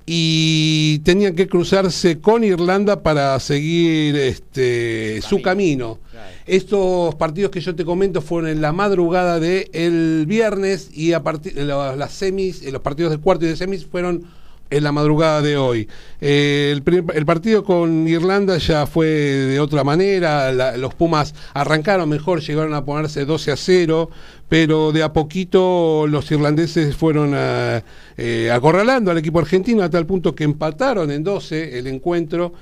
[0.06, 5.98] y tenían que cruzarse con Irlanda para seguir este, su camino.
[6.46, 11.22] Estos partidos que yo te comento fueron en la madrugada del el viernes y a
[11.22, 14.24] partir la- las semis, eh, los partidos de cuarto y de semis fueron
[14.72, 15.88] en la madrugada de hoy.
[16.20, 22.40] Eh, el, partido con Irlanda ya fue de otra manera, la- los Pumas arrancaron mejor,
[22.40, 24.10] llegaron a ponerse 12 a 0,
[24.48, 27.82] pero de a poquito los irlandeses fueron a-
[28.16, 32.52] eh, acorralando al equipo argentino a tal punto que empataron en 12 el encuentro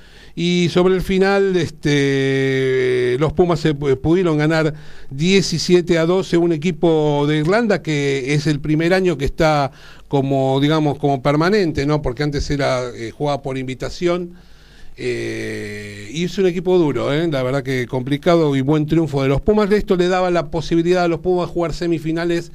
[0.43, 4.73] y sobre el final este, los Pumas se pu- pudieron ganar
[5.11, 9.71] 17 a 12, un equipo de Irlanda que es el primer año que está
[10.07, 12.01] como digamos como permanente, ¿no?
[12.01, 14.33] Porque antes era eh, jugaba por invitación.
[14.97, 17.27] eh, y es un equipo duro, ¿eh?
[17.31, 19.71] la verdad que complicado y buen triunfo de los Pumas.
[19.71, 22.51] Esto le daba la posibilidad a los Pumas jugar semifinales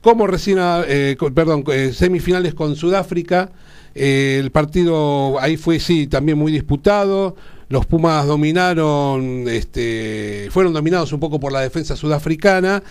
[0.00, 3.50] como recién, eh, perdón, eh, semifinales con Sudáfrica.
[3.94, 7.36] Eh, el partido ahí fue, sí, también muy disputado.
[7.68, 12.82] Los Pumas dominaron, este, fueron dominados un poco por la defensa sudafricana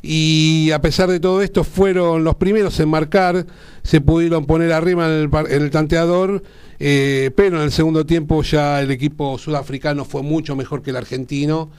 [0.00, 3.46] y a pesar de todo esto fueron los primeros en marcar,
[3.82, 6.44] se pudieron poner arriba en el, tanteador,
[6.78, 10.96] eh, pero en el segundo tiempo ya el equipo sudafricano fue mucho mejor que el
[10.96, 11.70] argentino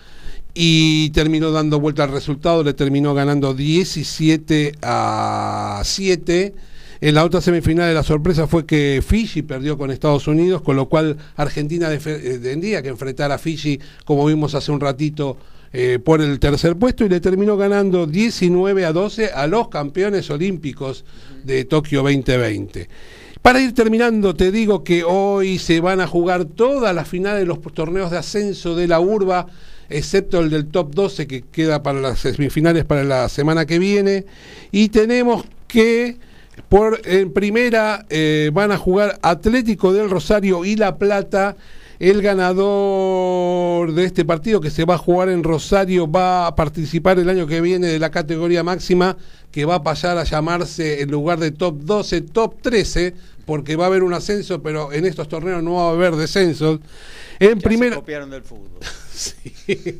[0.54, 6.54] y terminó dando vuelta al resultado, le terminó ganando 17 a 7.
[7.02, 10.90] En la otra semifinal la sorpresa fue que Fiji perdió con Estados Unidos, con lo
[10.90, 15.38] cual Argentina eh, tendría que enfrentar a Fiji, como vimos hace un ratito,
[15.72, 20.30] eh, por el tercer puesto y le terminó ganando 19 a 12 a los campeones
[20.30, 21.06] olímpicos
[21.46, 22.90] de Tokio 2020.
[23.42, 27.46] Para ir terminando, te digo que hoy se van a jugar todas las finales de
[27.46, 29.48] los torneos de ascenso de la urba,
[29.88, 34.26] excepto el del top 12 que queda para las semifinales para la semana que viene.
[34.72, 36.18] Y tenemos que
[36.68, 41.56] por en primera eh, van a jugar Atlético del Rosario y La Plata.
[42.00, 47.20] El ganador de este partido que se va a jugar en Rosario va a participar
[47.20, 49.18] el año que viene de la categoría máxima
[49.52, 53.16] que va a pasar a llamarse en lugar de top 12, top 13,
[53.46, 56.80] porque va a haber un ascenso, pero en estos torneos no va a haber descensos.
[57.40, 57.96] En Ya primera...
[57.96, 58.80] se copiaron del fútbol.
[59.20, 60.00] Sí.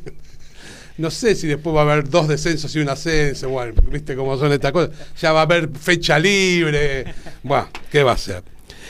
[1.00, 3.48] No sé si después va a haber dos descensos y un ascenso.
[3.48, 4.92] Bueno, viste cómo son estas cosas.
[5.18, 7.06] Ya va a haber fecha libre.
[7.42, 8.44] Bueno, ¿qué va a ser?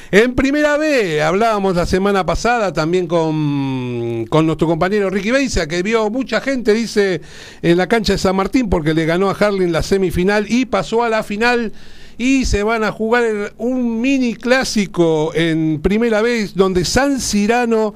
[0.10, 5.84] En primera B, hablábamos la semana pasada también con, con nuestro compañero Ricky Beisa, que
[5.84, 7.22] vio mucha gente, dice,
[7.62, 11.04] en la cancha de San Martín, porque le ganó a Harling la semifinal y pasó
[11.04, 11.74] a la final.
[12.18, 17.94] Y se van a jugar un mini clásico en primera vez, donde San Cirano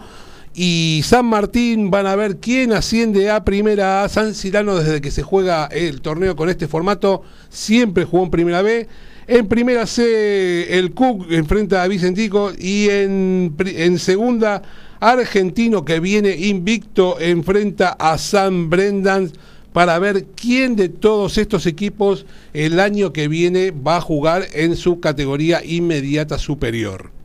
[0.56, 4.10] y San Martín van a ver quién asciende a primera A.
[4.10, 8.62] San Cirano desde que se juega el torneo con este formato siempre jugó en primera
[8.62, 8.88] B.
[9.26, 14.62] En primera C el Cook enfrenta a Vicentico y en, en segunda
[15.00, 19.32] Argentino que viene invicto enfrenta a San Brendan
[19.72, 24.76] para ver quién de todos estos equipos el año que viene va a jugar en
[24.76, 27.23] su categoría inmediata superior.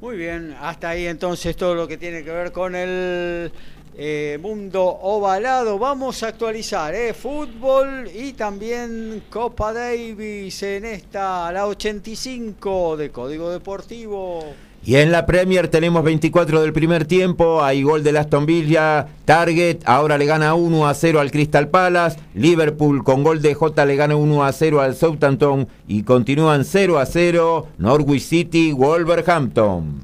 [0.00, 3.52] Muy bien, hasta ahí entonces todo lo que tiene que ver con el
[3.98, 5.78] eh, mundo ovalado.
[5.78, 13.50] Vamos a actualizar eh, fútbol y también Copa Davis en esta, la 85 de Código
[13.50, 14.54] Deportivo.
[14.82, 19.80] Y en la Premier tenemos 24 del primer tiempo, hay gol de Aston Villa, Target,
[19.84, 23.96] ahora le gana 1 a 0 al Crystal Palace, Liverpool con gol de J le
[23.96, 30.00] gana 1 a 0 al Southampton y continúan 0 a 0 Norwich City, Wolverhampton.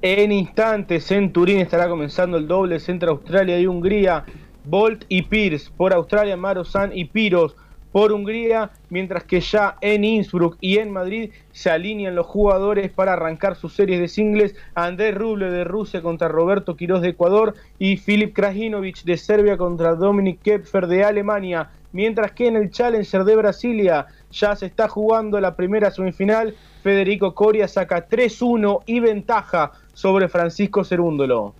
[0.00, 4.24] En instantes en Turín estará comenzando el doble entre Australia y Hungría.
[4.64, 7.56] Bolt y Pierce por Australia, Marosan y Piros
[7.92, 13.12] por Hungría, mientras que ya en Innsbruck y en Madrid se alinean los jugadores para
[13.12, 14.56] arrancar sus series de singles.
[14.74, 19.94] Andrés Ruble de Rusia contra Roberto Quirós de Ecuador y Filip Krajinovic de Serbia contra
[19.94, 21.70] Dominic Kepfer de Alemania.
[21.92, 26.54] Mientras que en el Challenger de Brasilia ya se está jugando la primera semifinal.
[26.82, 31.54] Federico Coria saca 3-1 y ventaja sobre Francisco Cerúndolo.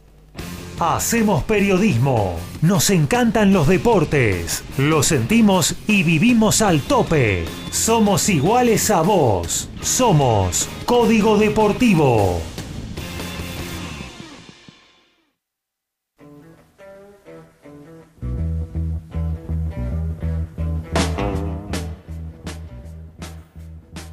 [0.85, 2.41] Hacemos periodismo.
[2.61, 4.65] Nos encantan los deportes.
[4.77, 7.45] Lo sentimos y vivimos al tope.
[7.71, 9.69] Somos iguales a vos.
[9.81, 12.41] Somos Código Deportivo.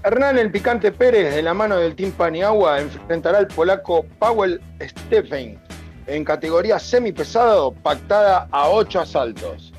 [0.03, 5.68] Hernán El Picante Pérez, de la mano del Team Paniagua, enfrentará al polaco Paweł Stefan
[6.09, 9.73] en categoría semipesado, pactada a 8 asaltos.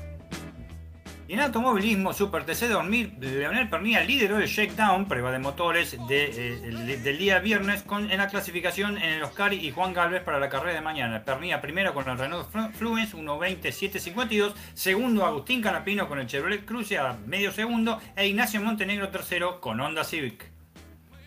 [1.27, 6.25] Y en automovilismo, Super TC 2000, Leonel Pernilla lideró el shakedown, prueba de motores de,
[6.25, 10.23] eh, el- del día viernes con, en la clasificación en el Oscar y Juan Galvez
[10.23, 11.23] para la carrera de mañana.
[11.23, 16.97] Pernilla primero con el Renault Flu- Fluence 1.27.52, segundo Agustín Canapino con el Chevrolet Cruze
[16.97, 20.51] a medio segundo e Ignacio Montenegro tercero con Honda Civic.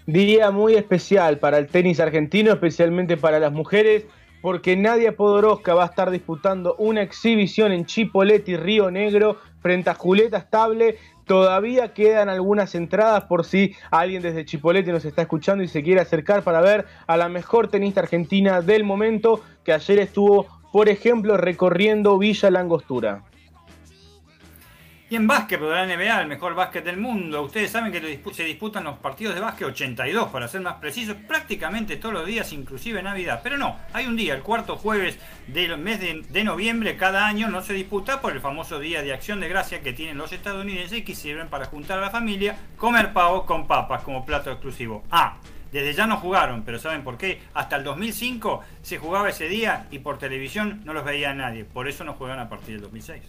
[0.05, 4.05] Día muy especial para el tenis argentino, especialmente para las mujeres,
[4.45, 9.95] porque Nadia Podoroska va a estar disputando una exhibición en Chipoleti, Río Negro, frente a
[9.95, 10.99] Julieta Estable.
[11.25, 16.03] Todavía quedan algunas entradas por si alguien desde Chipoleti nos está escuchando y se quiere
[16.03, 21.39] acercar para ver a la mejor tenista argentina del momento, que ayer estuvo, por ejemplo,
[21.39, 23.25] recorriendo Villa Langostura.
[25.11, 27.43] Y en básquet de la NBA, el mejor básquet del mundo.
[27.43, 31.97] Ustedes saben que se disputan los partidos de básquet 82, para ser más precisos, prácticamente
[31.97, 33.41] todos los días, inclusive Navidad.
[33.43, 37.49] Pero no, hay un día, el cuarto jueves del mes de, de noviembre, cada año
[37.49, 40.99] no se disputa por el famoso Día de Acción de Gracia que tienen los estadounidenses
[40.99, 45.05] y que sirven para juntar a la familia, comer pavo con papas como plato exclusivo.
[45.11, 45.37] Ah,
[45.71, 47.43] desde ya no jugaron, pero ¿saben por qué?
[47.53, 51.65] Hasta el 2005 se jugaba ese día y por televisión no los veía nadie.
[51.65, 53.23] Por eso no juegan a partir del 2006.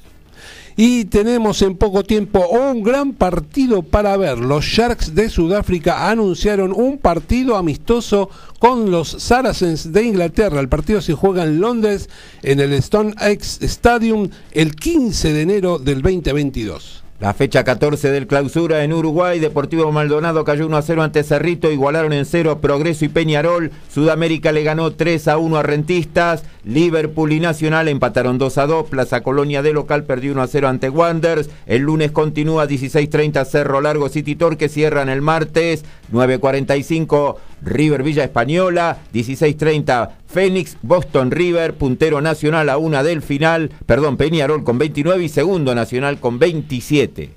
[0.77, 4.39] Y tenemos en poco tiempo un gran partido para ver.
[4.39, 8.29] Los Sharks de Sudáfrica anunciaron un partido amistoso
[8.59, 10.59] con los Saracens de Inglaterra.
[10.59, 12.09] El partido se juega en Londres
[12.43, 17.05] en el Stone X Stadium el 15 de enero del 2022.
[17.17, 21.71] La fecha 14 del clausura en Uruguay, Deportivo Maldonado cayó 1 a 0 ante Cerrito,
[21.71, 27.31] igualaron en 0 Progreso y Peñarol, Sudamérica le ganó 3 a 1 a Rentistas, Liverpool
[27.31, 30.89] y Nacional empataron 2 a 2, Plaza Colonia de local perdió 1 a 0 ante
[30.89, 35.85] Wanderers, el lunes continúa 16.30 Cerro Largo City Torque, cierran el martes.
[36.11, 44.17] 9.45 River Villa Española, 16.30 Fénix, Boston River, puntero Nacional a una del final, perdón,
[44.17, 47.29] Peñarol con 29 y segundo Nacional con 27.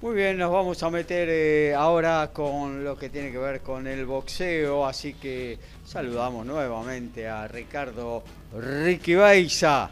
[0.00, 3.88] Muy bien, nos vamos a meter eh, ahora con lo que tiene que ver con
[3.88, 5.58] el boxeo, así que
[5.88, 8.22] saludamos nuevamente a Ricardo
[8.54, 9.88] Ricky Baiza.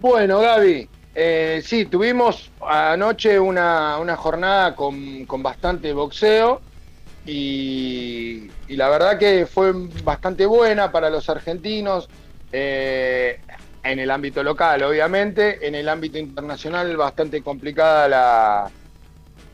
[0.00, 6.60] Bueno, Gaby, eh, sí, tuvimos anoche una, una jornada con, con bastante boxeo
[7.24, 9.72] y, la verdad que fue
[10.04, 12.08] bastante buena para los argentinos.
[12.52, 13.40] eh,
[13.82, 18.70] en el ámbito local, obviamente, en el ámbito internacional bastante complicada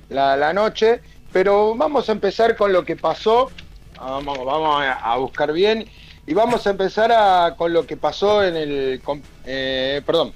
[0.09, 1.01] la, la noche,
[1.33, 3.53] pero vamos a empezar con lo que pasó,
[3.99, 5.87] vamos, vamos a, buscar bien,
[6.27, 9.01] y vamos a empezar a- con lo que pasó en el,
[9.45, 10.33] eh, perdón,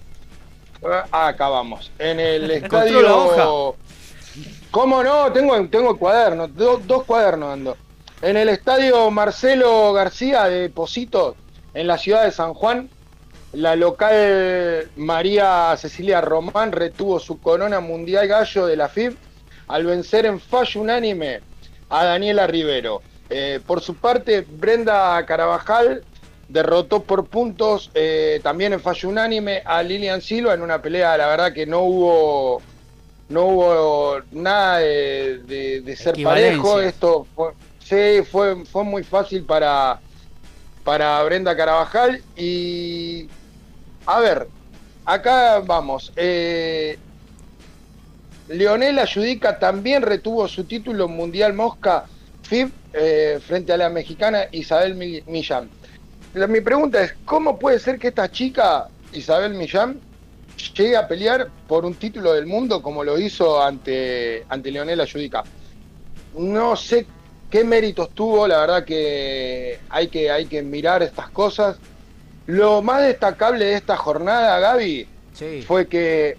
[1.12, 3.30] Ah, acá vamos, en el Encontró la hoja.
[3.36, 3.76] estadio...
[4.70, 5.30] ¿Cómo no?
[5.32, 7.76] Tengo, tengo cuadernos, do- dos cuadernos ando.
[8.22, 11.34] En el estadio Marcelo García de Positos,
[11.74, 12.88] en la ciudad de San Juan,
[13.52, 19.16] la local María Cecilia Román retuvo su corona mundial gallo de la FIB
[19.68, 21.40] al vencer en fallo unánime
[21.90, 23.02] a Daniela Rivero.
[23.30, 26.02] Eh, por su parte, Brenda Carabajal
[26.48, 31.28] derrotó por puntos eh, también en fallo unánime a Lilian Silva en una pelea, la
[31.28, 32.60] verdad que no hubo
[33.28, 36.80] no hubo nada de, de- de ser parejo.
[36.88, 40.00] Esto fue, sí, fue, fue muy fácil para,
[40.82, 42.20] para Brenda Carabajal.
[42.36, 43.28] Y
[44.06, 44.48] a ver,
[45.04, 46.12] acá vamos.
[46.16, 46.98] Eh,
[48.48, 52.06] Leonel Ayudica también retuvo su título mundial Mosca
[52.50, 55.70] FIB eh, frente a la mexicana Isabel Mi- Millán.
[56.34, 60.00] La- mi pregunta es, ¿cómo puede ser que esta chica, Isabel Millán,
[60.76, 65.44] llegue a pelear por un título del mundo como lo hizo ante, ante Leonel Ayudica?
[66.36, 67.06] No sé
[67.48, 71.76] qué méritos tuvo, la verdad que hay que, hay que mirar estas cosas.
[72.46, 75.62] Lo más destacable de esta jornada, Gaby, Sí.
[75.62, 76.36] fue que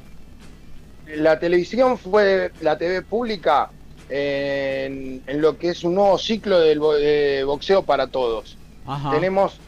[1.16, 3.70] la televisión fue la TV pública
[4.12, 8.58] en, en lo que es un nuevo ciclo del bo- de boxeo para todos.
[8.86, 9.12] Ajá.
[9.12, 9.60] Tenemos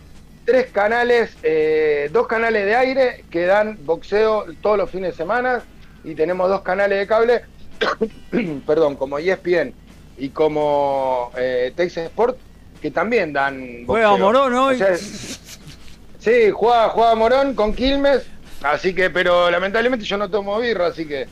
[0.45, 5.63] tres canales, eh, dos canales de aire que dan boxeo todos los fines de semana
[6.03, 7.41] y tenemos dos canales de cable,
[8.67, 9.73] perdón, como ESPN
[10.17, 12.37] y como eh, Texas Sport
[12.81, 14.25] que también dan Juega boxeo.
[14.25, 14.75] Morón hoy.
[14.75, 18.23] O sea, sí, juega, juega Morón con Quilmes,
[18.61, 21.27] así que, pero lamentablemente yo no tomo birra, así que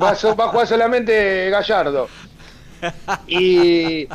[0.00, 2.08] va a, jugar solamente Gallardo.
[3.26, 4.08] Y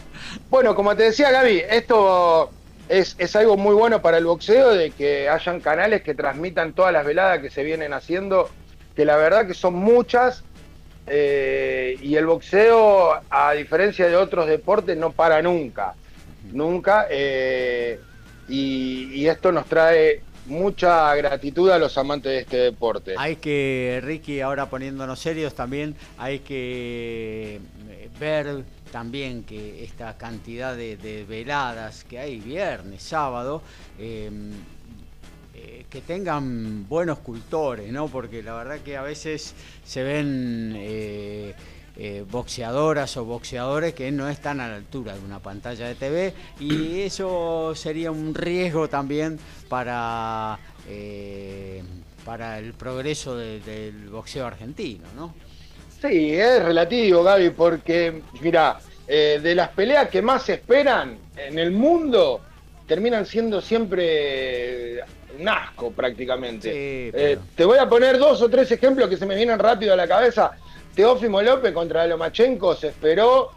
[0.50, 2.50] bueno, como te decía Gaby, esto
[2.90, 6.92] es, es algo muy bueno para el boxeo, de que hayan canales que transmitan todas
[6.92, 8.50] las veladas que se vienen haciendo,
[8.96, 10.44] que la verdad que son muchas,
[11.08, 15.94] eh, y el boxeo, a diferencia de otros deportes, no para nunca,
[16.52, 18.00] nunca, eh,
[18.48, 23.16] y esto nos trae mucha gratitud a los amantes de este deporte.
[23.18, 27.60] Hay que, Ricky, ahora poniéndonos serios también, hay que
[27.90, 33.62] eh, ver también que esta cantidad de, veladas que hay viernes, sábado,
[34.00, 34.32] eh,
[35.54, 38.08] eh, que tengan buenos cultores, ¿no?
[38.08, 39.54] Porque la verdad que a veces
[39.84, 41.54] se ven eh,
[41.98, 46.34] eh, boxeadoras o boxeadores que no están a la altura de una pantalla de TV
[46.60, 49.40] y eso sería un riesgo también
[49.70, 50.60] para,
[50.90, 51.82] eh,
[52.26, 55.34] para el progreso de- del boxeo argentino, ¿no?
[56.02, 58.78] Sí, es relativo, Gaby, porque, mira,
[59.08, 62.42] eh, de las peleas que más se esperan en el mundo,
[62.88, 65.00] terminan siendo siempre
[65.40, 66.72] un asco prácticamente.
[66.72, 69.94] Sí, pero- te voy a poner dos o tres ejemplos que se me vienen rápido
[69.94, 70.52] a la cabeza.
[70.96, 73.52] Teófimo López contra Lomachenko se esperó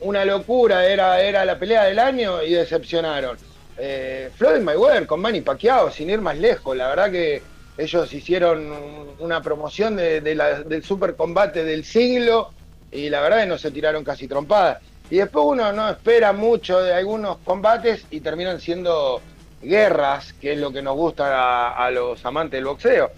[0.00, 3.36] una locura, era, era la pelea del año y decepcionaron.
[3.78, 7.42] Eh, Floyd Mayweather con Manny Pacquiao, sin ir más lejos, la verdad que
[7.78, 12.50] ellos hicieron un- una promoción de, de la- del super combate del siglo
[12.90, 14.78] y la verdad que no se tiraron casi trompadas.
[15.10, 19.20] Y después uno no espera mucho de algunos combates y terminan siendo
[19.62, 23.10] guerras, que es lo que nos gusta a, a los amantes del boxeo.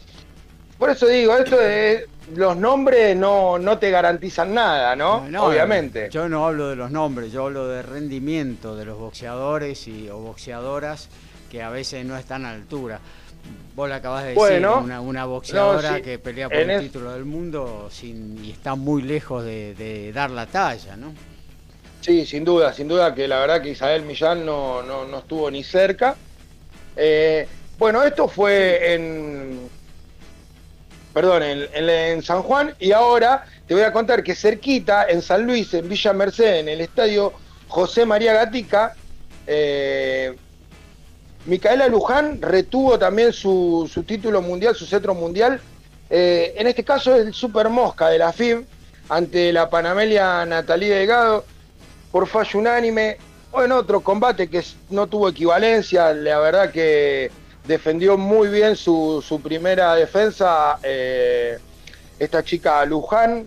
[0.78, 5.29] Por eso digo, esto de los nombres no, no te garantizan nada, ¿no?
[5.29, 6.09] No, Obviamente.
[6.11, 10.19] Yo no hablo de los nombres, yo hablo de rendimiento de los boxeadores y, o
[10.19, 11.09] boxeadoras
[11.51, 13.01] que a veces no están a altura.
[13.77, 16.81] Vos le acabas de decir, una, una boxeadora no, sí, que pelea por el es-
[16.83, 21.13] título del mundo sin, y está muy lejos de, de dar la talla, ¿no?
[22.01, 25.51] Sí, sin duda, sin duda que la verdad que Isabel Millán no, no, no estuvo
[25.51, 26.17] ni cerca.
[26.97, 27.47] Eh,
[27.79, 29.69] bueno, esto fue en.
[31.15, 32.74] Perdón, en, San Juan.
[32.78, 36.69] Y ahora te voy a contar que cerquita, en San Luis, en Villa Merced, en
[36.69, 37.32] el estadio
[37.69, 38.95] José María Gatica,
[39.47, 40.36] eh,
[41.47, 45.61] Micaela Luján retuvo también su, su título mundial, su cetro mundial,
[46.11, 48.66] Eh, en este caso el Super Mosca de la FIB
[49.09, 51.45] ante la panamelia Natalie Delgado
[52.12, 53.16] por fallo unánime
[53.51, 57.31] o en otro combate que no tuvo equivalencia, la verdad que
[57.66, 61.59] defendió muy bien su, su primera defensa eh,
[62.19, 63.45] esta chica Luján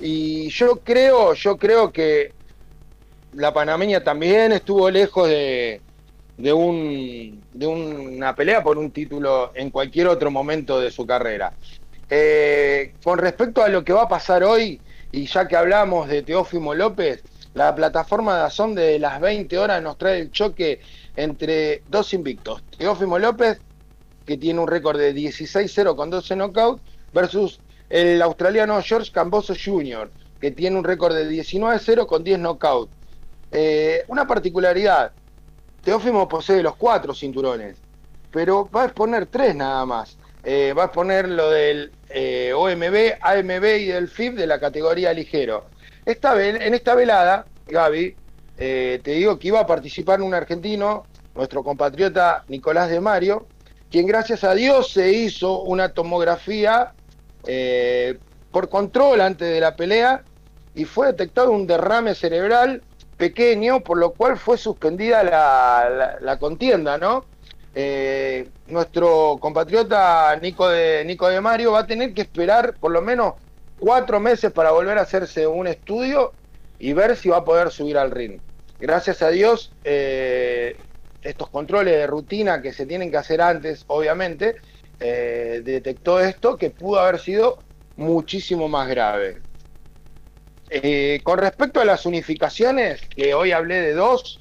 [0.00, 2.32] y yo creo, yo creo que
[3.34, 5.80] la panameña también estuvo lejos de,
[6.38, 11.52] de, un, de una pelea por un título en cualquier otro momento de su carrera.
[12.08, 14.80] Eh, con respecto a lo que va a pasar hoy,
[15.12, 17.22] y ya que hablamos de Teófimo López,
[17.54, 20.80] la plataforma de Azón de las 20 horas nos trae el choque
[21.22, 22.62] entre dos invictos.
[22.78, 23.60] Teófimo López,
[24.24, 26.82] que tiene un récord de 16-0 con 12 knockouts,
[27.12, 27.60] versus
[27.90, 30.10] el australiano George Camboso Jr.,
[30.40, 32.92] que tiene un récord de 19-0 con 10 knockouts.
[33.52, 35.12] Eh, una particularidad,
[35.84, 37.76] Teófimo posee los cuatro cinturones,
[38.30, 40.16] pero va a exponer tres nada más.
[40.42, 45.12] Eh, va a exponer lo del eh, OMB, AMB y del FIB de la categoría
[45.12, 45.66] ligero.
[46.06, 48.16] Esta en esta velada, Gaby,
[48.56, 51.04] te digo que iba a participar un argentino,
[51.40, 53.46] nuestro compatriota Nicolás de Mario,
[53.90, 56.92] quien gracias a Dios se hizo una tomografía
[57.46, 58.18] eh,
[58.50, 60.22] por control antes de la pelea
[60.74, 62.82] y fue detectado un derrame cerebral
[63.16, 65.24] pequeño, por lo cual fue suspendida
[66.20, 67.24] la, contienda, ¿no?
[67.74, 73.32] Eh, nuestro compatriota Nico de, Mario va a tener que esperar por lo menos
[73.78, 76.34] cuatro meses para volver a hacerse un estudio
[76.78, 78.42] y ver si va a poder subir al ring.
[78.78, 80.76] Gracias a Dios, eh,
[81.22, 84.56] estos controles de rutina que se tienen que hacer antes, obviamente,
[85.00, 87.58] eh, detectó esto que pudo haber sido
[87.96, 89.38] muchísimo más grave.
[90.68, 94.38] Eh, con respecto a las unificaciones, que hoy hablé de dos,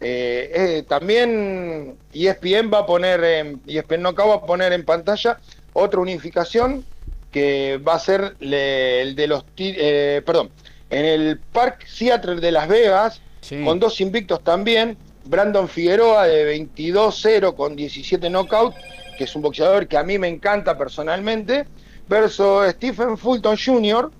[0.00, 5.38] eh, también ESPN va a poner, en, ESPN no va a poner en pantalla
[5.72, 6.84] otra unificación
[7.30, 10.50] que va a ser el de los, perdón,
[10.90, 13.20] en el Park Theater de Las Vegas,
[13.64, 14.96] con dos invictos también,
[15.28, 18.76] Brandon Figueroa de 22-0 con 17 knockouts
[19.18, 21.66] que es un boxeador que a mí me encanta personalmente,
[22.08, 24.10] versus Stephen Fulton Jr.,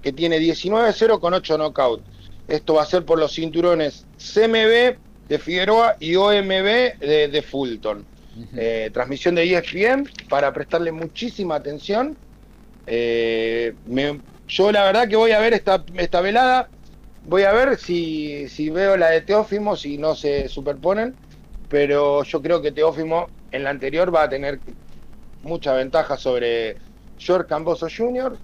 [0.00, 2.04] que tiene 19-0 con 8 knockouts.
[2.46, 4.96] Esto va a ser por los cinturones CMB
[5.28, 8.06] de Figueroa y OMB de, Fulton.
[8.56, 12.16] Eh, transmisión de ESPN para prestarle muchísima atención.
[12.86, 13.74] Eh,
[14.46, 16.70] yo la verdad que voy a ver esta, esta velada.
[17.28, 21.14] Voy a ver si, si veo la de Teófimo, si no se superponen.
[21.68, 24.60] Pero yo creo que Teófimo en la anterior va a tener
[25.42, 26.78] mucha ventaja sobre
[27.18, 28.38] George Camboso Jr.,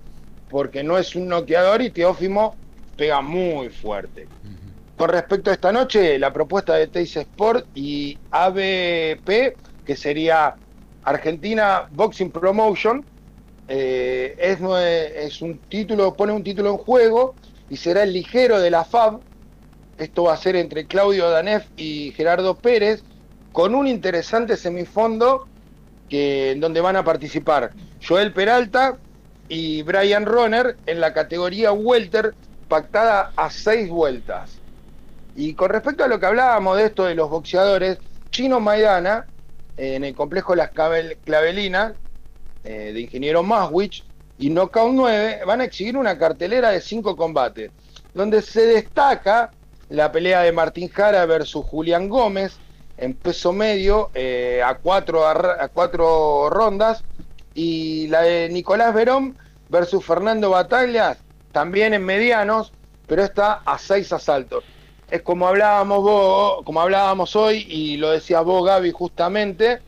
[0.50, 2.56] porque no es un noqueador y Teófimo
[2.94, 4.28] pega muy fuerte.
[4.98, 9.56] Con respecto a esta noche, la propuesta de Teis Sport y ABP,
[9.86, 10.54] que sería
[11.04, 13.02] Argentina Boxing Promotion,
[13.66, 17.34] eh, es, es un título, pone un título en juego
[17.74, 19.18] y será el ligero de la FAB.
[19.98, 23.02] Esto va a ser entre Claudio Danef y Gerardo Pérez
[23.50, 25.48] con un interesante semifondo
[26.08, 27.72] que, en donde van a participar
[28.06, 28.96] Joel Peralta
[29.48, 32.36] y Brian Roner en la categoría Welter,
[32.68, 34.52] pactada a seis vueltas.
[35.34, 37.98] Y con respecto a lo que hablábamos de esto de los boxeadores,
[38.30, 39.26] Chino Maidana,
[39.76, 41.94] en el complejo Las Clavelinas,
[42.62, 44.04] eh, de Ingeniero Maswich,
[44.38, 47.70] y Knockout 9 van a exhibir una cartelera de cinco combates,
[48.14, 49.52] donde se destaca
[49.88, 52.56] la pelea de Martín Jara versus Julián Gómez,
[52.96, 57.02] en peso medio eh, a, cuatro, a cuatro rondas
[57.54, 59.36] y la de Nicolás Verón
[59.68, 61.16] versus Fernando Bataglia
[61.52, 62.72] también en medianos,
[63.06, 64.64] pero está a seis asaltos.
[65.10, 69.80] Es como hablábamos vos, como hablábamos hoy y lo decías vos Gaby justamente,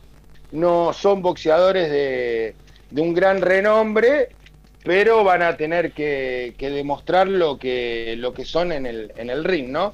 [0.51, 2.55] no son boxeadores de,
[3.01, 4.29] un gran renombre,
[4.87, 9.43] pero van a tener que, demostrar lo que, lo que son en el, en el
[9.43, 9.93] ring, ¿no?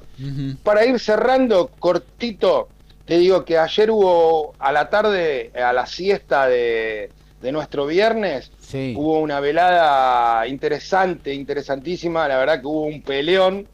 [0.62, 2.68] Para ir cerrando cortito,
[3.04, 7.10] te digo que ayer hubo a la tarde, a la siesta de,
[7.42, 8.52] nuestro viernes,
[8.94, 12.28] hubo una velada interesante, interesantísima.
[12.28, 13.66] La verdad que hubo un peleón.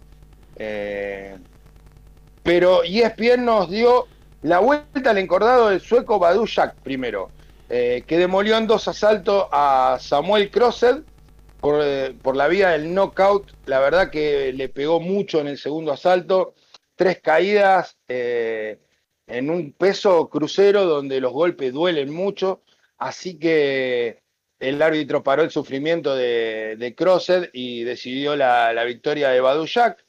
[0.57, 1.37] Eh,
[2.43, 4.07] pero ESPN nos dio
[4.43, 7.31] la vuelta al encordado del sueco Badu Jack primero,
[7.71, 11.03] eh, que demolió en dos asaltos a Samuel Crossed
[11.61, 13.53] por, eh, por la vía del knockout.
[13.67, 16.55] La verdad que le pegó mucho en el segundo asalto.
[16.97, 17.97] Tres caídas.
[18.09, 18.81] Eh,
[19.31, 22.63] en un peso crucero donde los golpes duelen mucho,
[22.99, 24.23] así que
[24.59, 30.05] el árbitro paró el sufrimiento de, de y decidió la, victoria de Baduyak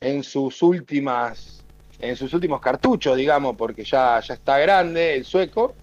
[0.00, 1.58] en sus últimas
[2.00, 5.76] en sus últimos cartuchos, digamos, porque ya, ya está grande el sueco.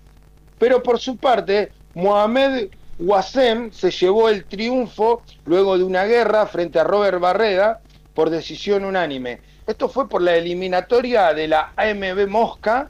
[0.59, 2.67] Pero por su parte, Mohamed
[2.99, 7.79] Wasem se llevó el triunfo luego de una guerra frente a Robert Barreda
[8.13, 9.39] por decisión unánime.
[9.65, 12.89] Esto fue por la eliminatoria de la AMB Mosca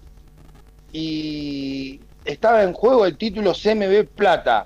[0.92, 4.66] y estaba en juego el título CMB Plata.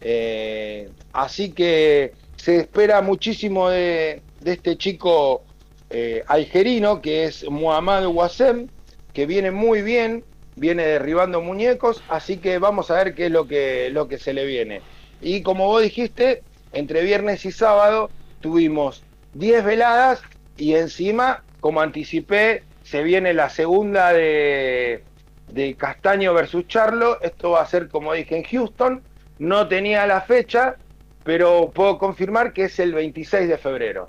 [0.00, 5.42] Eh, así que se espera muchísimo de, este chico
[5.90, 8.68] eh, algerino que es Muhammad Wasem,
[9.12, 10.24] que viene muy bien,
[10.58, 14.32] viene derribando muñecos, así que vamos a ver qué es lo que, lo que se
[14.32, 14.82] le viene.
[15.20, 18.10] Y como vos dijiste, entre viernes y sábado
[18.40, 19.02] tuvimos
[19.34, 20.22] 10 veladas
[20.56, 25.04] y encima, como anticipé, se viene la segunda de,
[25.48, 27.20] de Castaño versus Charlo.
[27.20, 29.02] Esto va a ser, como dije, en Houston.
[29.38, 30.76] No tenía la fecha,
[31.24, 34.08] pero puedo confirmar que es el 26 de febrero.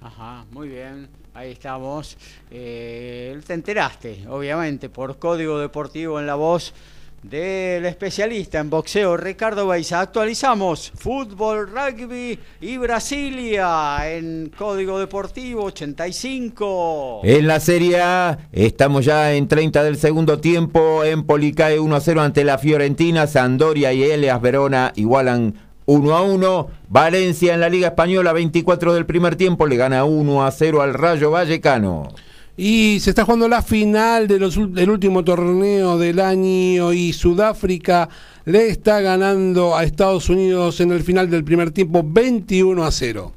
[0.00, 1.08] Ajá, muy bien.
[1.34, 2.16] Ahí estamos.
[2.50, 6.74] Eh, te enteraste, obviamente, por Código Deportivo en la voz
[7.22, 10.00] del especialista en boxeo Ricardo Baiza.
[10.00, 17.20] Actualizamos fútbol, rugby y Brasilia en Código Deportivo 85.
[17.24, 21.04] En la Serie A estamos ya en 30 del segundo tiempo.
[21.04, 23.26] Empoli cae 1 a 0 ante la Fiorentina.
[23.26, 26.68] Sandoria y Elias Verona igualan 1 a 1.
[26.88, 30.94] Valencia en la Liga Española 24 del primer tiempo le gana 1 a 0 al
[30.94, 32.14] Rayo Vallecano.
[32.56, 38.08] Y se está jugando la final del último torneo del año y Sudáfrica
[38.44, 43.32] le está ganando a Estados Unidos en el final del primer tiempo 21 a 0.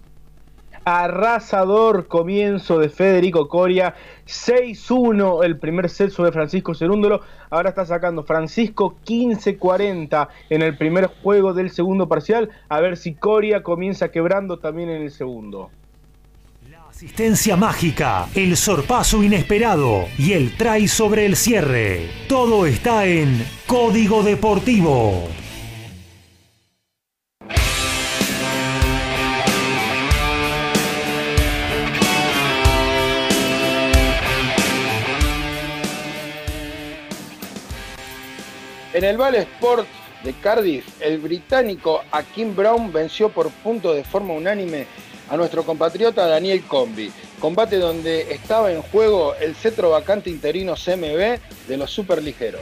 [0.85, 3.95] Arrasador comienzo de Federico Coria,
[4.27, 11.07] 6-1 el primer set sobre Francisco Cerúndolo, ahora está sacando Francisco 15-40 en el primer
[11.07, 15.69] juego del segundo parcial, a ver si Coria comienza quebrando también en el segundo.
[16.89, 22.07] Asistencia mágica, el sorpaso inesperado y el try sobre el cierre.
[22.29, 25.27] Todo está en Código Deportivo.
[38.93, 39.87] En el Vale Sport
[40.23, 44.85] de Cardiff, el británico Akim Brown venció por puntos de forma unánime
[45.29, 47.11] a nuestro compatriota Daniel Combi.
[47.39, 52.61] Combate donde estaba en juego el cetro vacante interino CMB de los superligeros.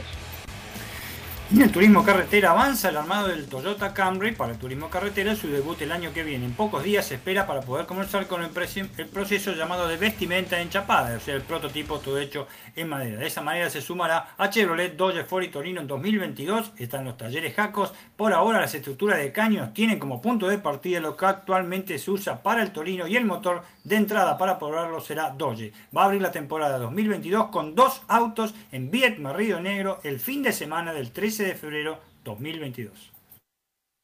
[1.52, 5.48] En el turismo carretera avanza el armado del Toyota Camry para el turismo carretera, su
[5.48, 6.46] debut el año que viene.
[6.46, 11.14] En pocos días se espera para poder comenzar con el, proceso llamado de vestimenta enchapada,
[11.14, 13.18] o sea, el prototipo todo hecho en madera.
[13.18, 16.72] De esa manera se sumará a Chevrolet, Dodge, Ford y Torino en 2022.
[16.78, 17.92] Están los talleres Jacos.
[18.16, 22.10] Por ahora las estructuras de caños tienen como punto de partida lo que actualmente se
[22.10, 25.74] usa para el Torino y el motor de entrada para probarlo será Dodge.
[25.94, 30.42] Va a abrir la temporada 2022 con dos autos en Viet Marrido Negro el fin
[30.42, 33.12] de semana del 13 de febrero 2022.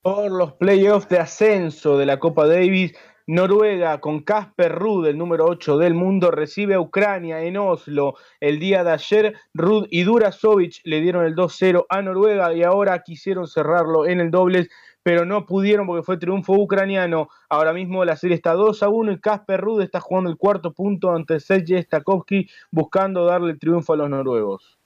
[0.03, 2.95] Por los playoffs de ascenso de la Copa Davis,
[3.27, 8.15] Noruega con Casper Ruud, el número 8 del mundo, recibe a Ucrania en Oslo.
[8.41, 13.03] El día de ayer, Ruud y Durasovic le dieron el 2-0 a Noruega y ahora
[13.03, 14.69] quisieron cerrarlo en el dobles,
[15.03, 17.29] pero no pudieron porque fue triunfo ucraniano.
[17.49, 20.73] Ahora mismo la serie está 2 a 1 y Casper Ruud está jugando el cuarto
[20.73, 24.78] punto ante Sergej Stakowski, buscando darle triunfo a los noruegos.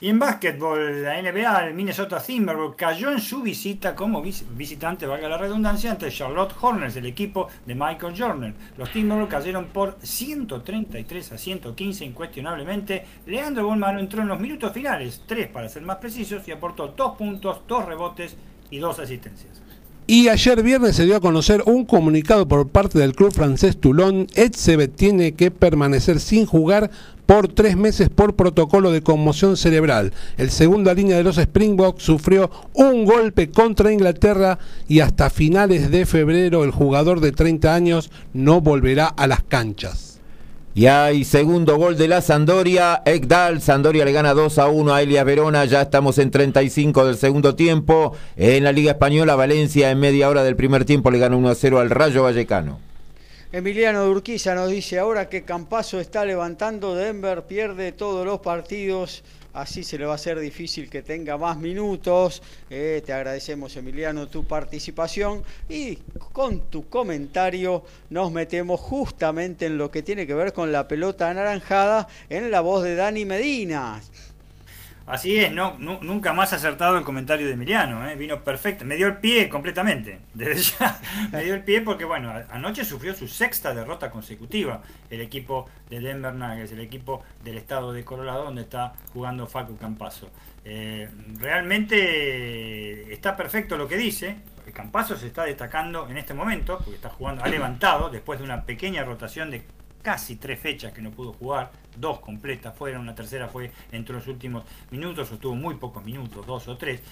[0.00, 5.28] Y en básquetbol, la NBA, el Minnesota Timberwolves cayó en su visita como visitante, valga
[5.28, 8.54] la redundancia, ante Charlotte Hornets, el equipo de Michael Jordan.
[8.76, 13.04] Los Timberwolves cayeron por 133 a 115 incuestionablemente.
[13.26, 17.16] Leandro Bolmano entró en los minutos finales, tres para ser más precisos, y aportó dos
[17.16, 18.36] puntos, dos rebotes
[18.70, 19.62] y dos asistencias.
[20.06, 24.26] Y ayer viernes se dio a conocer un comunicado por parte del club francés Toulon.
[24.36, 26.90] Edsebet tiene que permanecer sin jugar
[27.28, 30.14] por tres meses por protocolo de conmoción cerebral.
[30.38, 36.06] El segunda línea de los Springboks sufrió un golpe contra Inglaterra y hasta finales de
[36.06, 40.20] febrero el jugador de 30 años no volverá a las canchas.
[40.74, 45.02] Y hay segundo gol de la Sandoria, Ekdal, Sandoria le gana 2 a 1 a
[45.02, 48.14] Elias Verona, ya estamos en 35 del segundo tiempo.
[48.36, 51.54] En la Liga Española, Valencia en media hora del primer tiempo le gana 1 a
[51.54, 52.87] 0 al Rayo Vallecano.
[53.50, 59.84] Emiliano Durquiza nos dice ahora que Campazo está levantando, Denver pierde todos los partidos, así
[59.84, 62.42] se le va a hacer difícil que tenga más minutos.
[62.68, 65.96] Eh, te agradecemos Emiliano tu participación y
[66.34, 71.30] con tu comentario nos metemos justamente en lo que tiene que ver con la pelota
[71.30, 74.02] anaranjada en la voz de Dani Medina.
[75.08, 78.14] Así es, no, nu- nunca más acertado el comentario de Emiliano, ¿eh?
[78.14, 81.00] vino perfecto, me dio el pie completamente, desde ya
[81.32, 86.00] me dio el pie porque bueno, anoche sufrió su sexta derrota consecutiva el equipo de
[86.00, 90.30] Denver Nuggets, el equipo del estado de Colorado donde está jugando Facu Campazo.
[90.64, 91.08] Eh,
[91.38, 94.36] realmente está perfecto lo que dice,
[94.66, 98.44] el Campazo se está destacando en este momento porque está jugando, ha levantado después de
[98.44, 99.62] una pequeña rotación de
[100.02, 104.26] casi tres fechas que no pudo jugar, dos completas fueron, una tercera fue entre los
[104.26, 107.02] últimos minutos, o tuvo muy pocos minutos, dos o tres.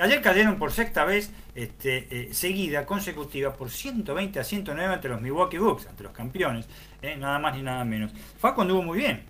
[0.00, 5.20] Ayer cayeron por sexta vez este, eh, seguida, consecutiva, por 120 a 109 ante los
[5.20, 6.66] Milwaukee Bucks, ante los campeones,
[7.02, 8.12] eh, nada más ni nada menos.
[8.38, 9.24] Fue cuando anduvo muy bien,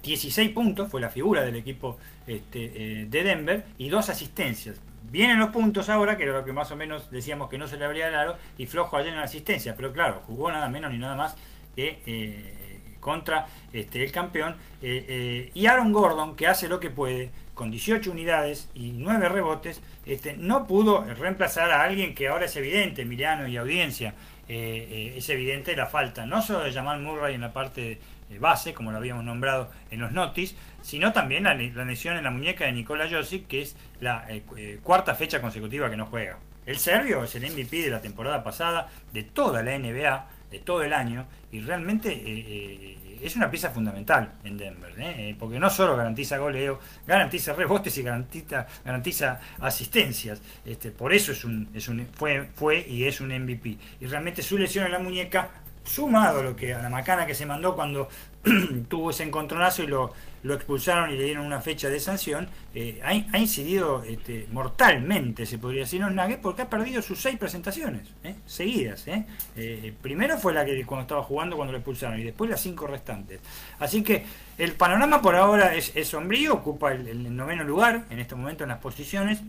[0.00, 4.80] 16 puntos, fue la figura del equipo este, eh, de Denver, y dos asistencias.
[5.10, 7.76] Vienen los puntos ahora, que era lo que más o menos decíamos que no se
[7.76, 10.90] le abría el aro, y flojo ayer en la asistencia, pero claro, jugó nada menos
[10.92, 11.36] ni nada más
[11.76, 14.56] eh, contra este, el campeón.
[14.82, 19.28] eh, eh, y Aaron Gordon, que hace lo que puede, con 18 unidades y 9
[19.28, 24.14] rebotes, este, no pudo reemplazar a alguien que ahora es evidente, Emiliano y audiencia,
[24.48, 27.98] es evidente la falta, no solo de Jamal Murray en la parte
[28.38, 32.64] base, como lo habíamos nombrado en los notis, sino también la, lesión en la muñeca
[32.66, 36.38] de Nikola Josic, que es la cu- cuarta fecha consecutiva que no juega.
[36.66, 40.82] El serbio es el MVP de la temporada pasada, de toda la NBA, de todo
[40.82, 45.34] el año, y realmente eh, eh, es una pieza fundamental en Denver, ¿eh?
[45.38, 50.42] Porque no solo garantiza goleo, garantiza rebotes y garantiza, garantiza asistencias.
[50.64, 53.78] Este, por eso es un, es un, fue, fue y es un MVP.
[54.00, 55.50] Y realmente su lesión en la muñeca,
[55.84, 58.08] sumado a lo que a la macana que se mandó cuando
[58.88, 60.12] tuvo ese encontronazo y lo,
[60.42, 65.58] lo expulsaron y le dieron una fecha de sanción, eh, ha, incidido este, mortalmente, se
[65.58, 68.34] podría decir, en los Nuggets, porque ha perdido sus seis presentaciones ¿eh?
[68.46, 69.06] seguidas.
[69.06, 69.24] ¿eh?
[69.56, 72.86] Eh, primero fue la que cuando estaba jugando cuando lo expulsaron y después las cinco
[72.86, 73.40] restantes.
[73.78, 74.24] Así que
[74.58, 78.64] el panorama por ahora es, es sombrío, ocupa el, el noveno lugar en este momento
[78.64, 79.40] en las posiciones.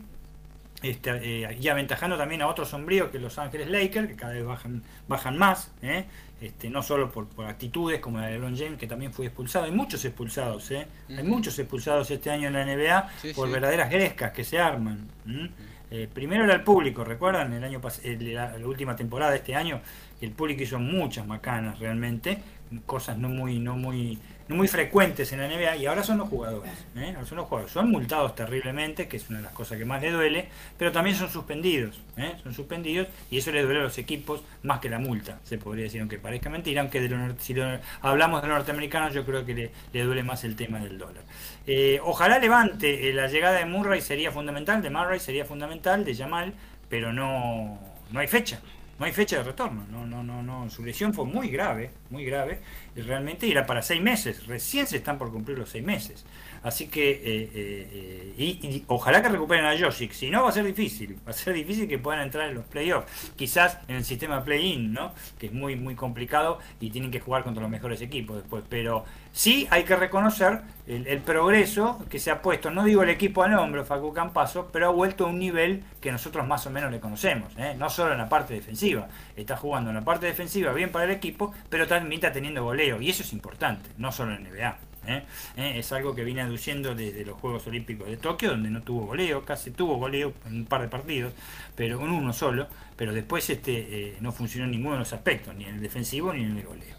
[0.84, 1.12] Este,
[1.46, 4.84] eh, y aventajando también a otros sombríos que Los Ángeles Lakers, que cada vez bajan,
[5.08, 6.04] bajan más, ¿eh?
[6.44, 9.66] Este, no solo por, por actitudes como la de LeBron James, que también fue expulsado.
[9.66, 10.86] Hay muchos expulsados, ¿eh?
[11.10, 13.54] hay muchos expulsados este año en la NBA Sí, por sí.
[13.54, 15.08] verdaderas grescas que se arman.
[15.26, 15.50] ¿m?
[15.90, 17.54] Eh, primero era el público, ¿recuerdan?
[17.54, 19.80] El año pas- el- la, la última temporada de este año,
[20.22, 22.40] el público hizo muchas macanas realmente,
[22.86, 24.18] cosas no muy, no muy,
[24.54, 27.16] muy frecuentes en la NBA, y ahora son los jugadores, ¿eh?
[27.26, 30.12] Son los jugadores, son multados terriblemente, que es una de las cosas que más le
[30.12, 30.48] duele,
[30.78, 32.34] pero también son suspendidos, ¿eh?
[32.44, 35.86] son suspendidos, y eso le duele a los equipos más que la multa, se podría
[35.86, 39.46] decir, aunque parezca mentira, aunque de lo si lo- hablamos de los norteamericanos, yo creo
[39.46, 41.24] que le, le duele más el tema del dólar.
[41.68, 46.54] Eh, ojalá levante la llegada de Murray sería fundamental, de Murray sería fundamental, de Jamal,
[46.90, 47.80] pero no,
[48.12, 48.60] no hay fecha,
[49.00, 52.26] no hay fecha de retorno, no, no, no, no, su lesión fue muy grave, muy
[52.26, 52.60] grave,
[52.96, 56.26] y realmente era para seis meses, recién se están por cumplir los seis meses.
[56.64, 60.52] Así que, eh, eh, eh, y, ojalá que recuperen a Josic, si no va a
[60.54, 64.06] ser difícil, va a ser difícil que puedan entrar en los playoffs, quizás en el
[64.06, 65.14] sistema play-in, ¿no?
[65.38, 69.04] Que es muy, muy complicado y tienen que jugar contra los mejores equipos después, pero
[69.34, 73.54] sí hay que reconocer el, progreso que se ha puesto, no digo el equipo al
[73.56, 77.00] hombro, Facu Campazo, pero ha vuelto a un nivel que nosotros más o menos le
[77.00, 77.76] conocemos, ¿eh?
[77.78, 81.12] no solo en la parte defensiva, está jugando en la parte defensiva bien para el
[81.12, 84.93] equipo, pero también está teniendo goleo, y eso es importante, no solo en NBA.
[85.08, 85.24] ¿Eh?
[85.58, 85.74] ¿Eh?
[85.78, 89.46] Es algo que viene aduciendo desde los Juegos Olímpicos de Tokio, donde no tuvo goleo,
[89.46, 91.34] casi tuvo goleo en un par de partidos,
[91.76, 95.56] pero en uno solo, pero después este eh, no funcionó en ninguno de los aspectos,
[95.56, 96.96] ni en el defensivo ni en el goleo.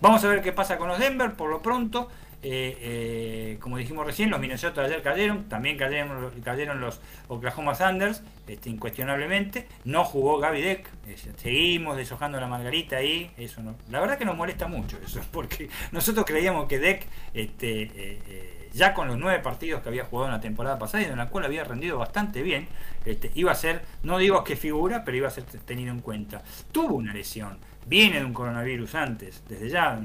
[0.00, 2.08] Vamos a ver qué pasa con los Denver, por lo pronto.
[2.40, 8.22] Eh, eh, como dijimos recién, los Minnesota ayer cayeron, también cayeron, cayeron los Oklahoma Thunders,
[8.46, 9.66] este, incuestionablemente.
[9.84, 10.88] No jugó Gaby Deck,
[11.36, 13.32] seguimos deshojando la margarita ahí.
[13.36, 17.90] Eso no, la verdad que nos molesta mucho eso, porque nosotros creíamos que Deck, este,
[17.94, 21.16] eh, ya con los nueve partidos que había jugado en la temporada pasada y en
[21.16, 22.68] la cual había rendido bastante bien,
[23.04, 26.42] este, iba a ser, no digo que figura, pero iba a ser tenido en cuenta.
[26.70, 30.00] Tuvo una lesión, viene de un coronavirus antes, desde ya,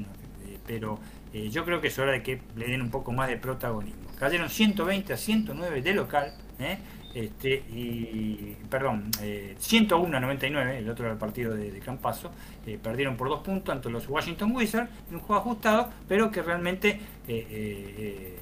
[0.66, 0.98] pero
[1.34, 4.08] eh, yo creo que es hora de que le den un poco más de protagonismo.
[4.18, 6.78] Cayeron 120 a 109 de local, ¿eh?
[7.14, 12.32] este, y, perdón, eh, 101 a 99, el otro era el partido de, de Campaso,
[12.66, 16.42] eh, perdieron por dos puntos ante los Washington Wizards, en un juego ajustado, pero que
[16.42, 16.98] realmente eh,
[17.28, 18.38] eh, eh,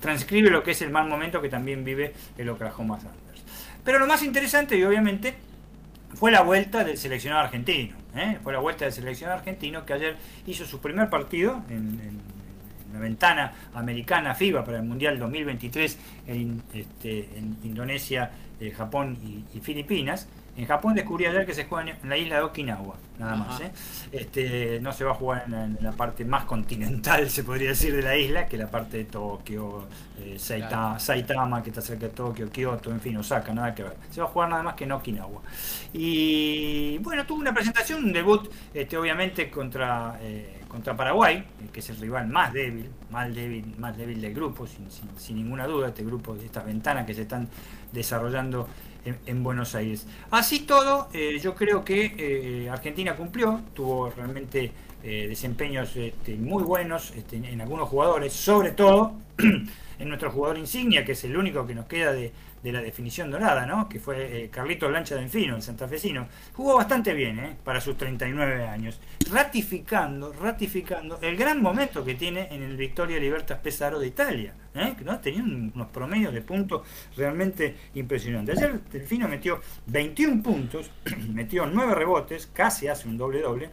[0.00, 3.44] transcribe lo que es el mal momento que también vive el Oklahoma Thunders.
[3.84, 5.34] Pero lo más interesante, y obviamente,
[6.14, 7.96] fue la vuelta del seleccionado argentino.
[8.18, 8.38] ¿Eh?
[8.42, 10.16] Fue la vuelta del seleccionado argentino que ayer
[10.46, 12.20] hizo su primer partido en,
[12.92, 15.98] la ventana americana FIBA para el Mundial 2023
[16.28, 19.18] en, este, en Indonesia, eh, Japón
[19.54, 20.28] y Filipinas.
[20.56, 23.60] En Japón descubrí ayer que se juega en la isla de Okinawa, nada más.
[23.60, 23.70] ¿eh?
[24.10, 28.02] Este, no se va a jugar en la, parte más continental, se podría decir, de
[28.02, 29.86] la isla, que la parte de Tokio,
[30.18, 33.96] eh, Saitama, que está cerca de Tokio, Kyoto, en fin, Osaka, nada que ver.
[34.10, 35.42] Se va a jugar nada más que en Okinawa.
[35.92, 40.18] Y bueno, tuvo una presentación, un debut, este, obviamente, contra...
[40.22, 41.42] Eh, contra Paraguay,
[41.72, 45.88] que es el rival más débil, más débil, más débil del grupo, sin, ninguna duda,
[45.88, 47.48] este grupo, de estas ventanas que se están
[47.92, 48.68] desarrollando
[49.26, 50.06] en, Buenos Aires.
[50.30, 54.72] Así todo, eh, yo creo que eh, Argentina cumplió, tuvo realmente
[55.02, 61.04] eh, desempeños este, muy buenos este, en algunos jugadores, sobre todo en nuestro jugador insignia,
[61.04, 62.32] que es el único que nos queda de,
[62.66, 63.88] de la definición dorada, ¿no?
[63.88, 66.26] que fue eh, Carlito Lancha de Enfino, el santafesino.
[66.52, 67.56] Jugó bastante bien ¿eh?
[67.62, 73.60] para sus 39 años, ratificando, ratificando el gran momento que tiene en el Victoria Libertas
[73.60, 74.52] Pesaro de Italia.
[74.74, 74.96] ¿eh?
[75.04, 75.20] ¿no?
[75.20, 76.82] Tenía unos promedios de puntos
[77.16, 78.58] realmente impresionantes.
[78.58, 80.90] Ayer Delfino metió 21 puntos,
[81.28, 83.70] metió 9 rebotes, casi hace un doble-doble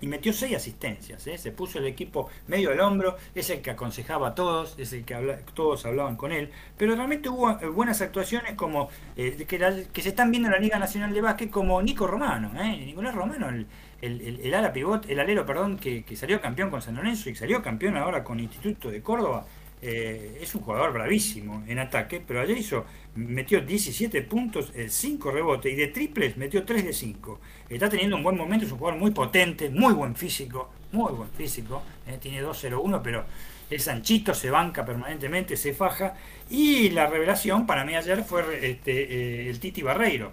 [0.00, 1.26] y metió seis asistencias.
[1.26, 1.38] ¿eh?
[1.38, 5.04] Se puso el equipo medio al hombro, es el que aconsejaba a todos, es el
[5.04, 5.14] que
[5.54, 10.30] todos hablaban con él, pero realmente hubo eh, buenas actuaciones como eh, que, se están
[10.30, 13.66] viendo en la Liga Nacional de Básquet como Nico Romano, Nicolás Romano, el,
[14.00, 17.62] el, ala pivot, el alero, perdón, que, que, salió campeón con San Lorenzo y salió
[17.62, 19.46] campeón ahora con Instituto de Córdoba.
[19.80, 22.84] Es un jugador bravísimo en ataque, pero ayer hizo
[23.14, 27.40] metió 17 puntos, 5 rebotes y de triples metió 3 de 5.
[27.68, 31.30] Está teniendo un buen momento, es un jugador muy potente, muy buen físico, muy buen
[31.30, 31.82] físico.
[32.06, 33.24] Eh, tiene 2-0-1, pero
[33.68, 36.14] es anchito, se banca permanentemente, se faja.
[36.48, 40.32] Y la revelación para mí ayer fue este, eh, el Titi Barreiro,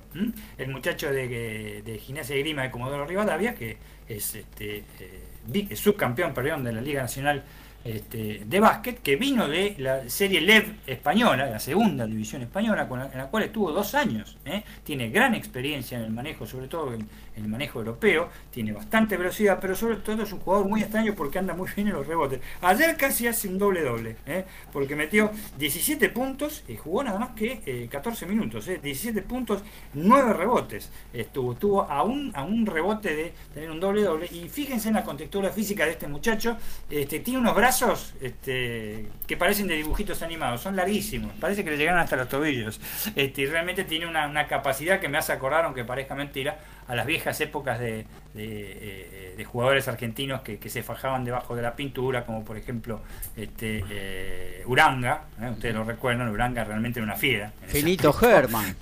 [0.58, 3.78] el muchacho de, de Gimnasia de Grima de Comodoro Rivadavia, que
[4.08, 7.44] es este, eh, subcampeón perdón, de la Liga Nacional
[7.86, 13.00] este, de básquet que vino de la serie LEV española, la segunda división española, con
[13.00, 14.38] en la cual estuvo dos años.
[14.44, 14.64] ¿eh?
[14.84, 19.60] Tiene gran experiencia en el manejo, sobre todo en, el manejo europeo, tiene bastante velocidad,
[19.60, 22.40] pero sobre todo es un jugador muy extraño porque anda muy bien en los rebotes.
[22.62, 24.46] Ayer casi hace un doble doble, ¿eh?
[24.72, 25.30] porque metió
[25.60, 29.62] 17 puntos y jugó nada más que 14 eh, minutos, 17 puntos,
[29.94, 30.90] 9 rebotes.
[31.14, 34.28] Estuvo, estuvo a un, a un rebote de tener un doble doble.
[34.32, 36.58] Y fíjense en la contextura física de este muchacho,
[36.90, 37.75] este, tiene unos brazos
[38.22, 42.80] este, que parecen de dibujitos animados, son larguísimos, parece que le llegan hasta los tobillos.
[43.16, 47.06] Este, y realmente tiene una, capacidad que me hace acordar, aunque parezca mentira, a las
[47.06, 52.44] viejas épocas de, de, eh, jugadores argentinos que, se fajaban debajo de la pintura, como
[52.44, 53.02] por ejemplo
[53.36, 55.50] este, eh, Uranga, ¿eh?
[55.50, 57.52] ustedes lo recuerdan, Uranga realmente era una fiera.
[57.68, 58.76] Finito Germán.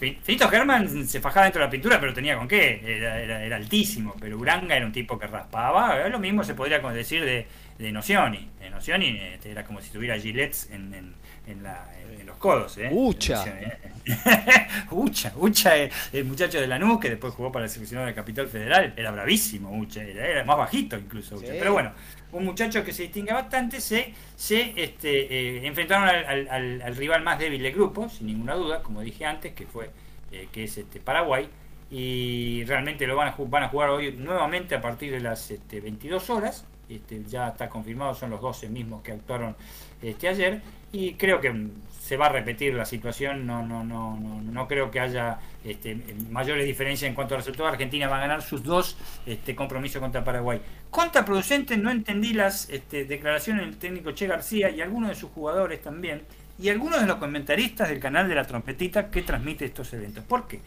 [0.00, 4.38] Finito Germán se fajaba dentro de la pintura, pero tenía con qué, era, altísimo, pero
[4.38, 7.46] Uranga era un tipo que raspaba, lo mismo se podría decir de,
[7.78, 8.48] de Nocioni.
[8.58, 11.14] De Nocioni este, era como si tuviera gilets en, en,
[11.46, 11.86] en, la,
[12.18, 12.78] en los codos.
[12.78, 12.88] ¿eh?
[12.90, 13.44] Ucha.
[14.90, 18.94] Ucha, Ucha, el muchacho de Lanús que después jugó para el seleccionado de Capital Federal.
[18.96, 21.36] Era bravísimo, Ucha, era, más bajito incluso.
[21.36, 21.52] Ucha.
[21.58, 21.92] Pero bueno,
[22.32, 23.80] un muchacho que se distingue bastante.
[23.80, 28.54] Se, se este, eh, enfrentaron al, al, al, rival más débil del grupo, sin ninguna
[28.54, 29.90] duda, como dije antes, que fue
[30.32, 31.48] eh, que es este, Paraguay
[31.90, 35.80] y realmente lo van a, van a jugar hoy nuevamente a partir de las este,
[35.80, 39.56] 22 horas este, ya está confirmado, son los 12 mismos que actuaron
[40.02, 40.60] este, ayer
[40.92, 41.52] y creo que
[42.10, 45.96] se va a repetir la situación, no, no, no, no, no creo que haya este,
[46.28, 47.70] mayores diferencias en cuanto a resultados.
[47.70, 48.96] Argentina va a ganar sus dos
[49.26, 50.60] este, compromisos contra Paraguay.
[50.90, 55.82] Contraproducente, no entendí las este, declaraciones del técnico Che García y algunos de sus jugadores
[55.82, 56.22] también,
[56.58, 60.24] y algunos de los comentaristas del canal de la trompetita que transmite estos eventos.
[60.24, 60.60] ¿Por qué?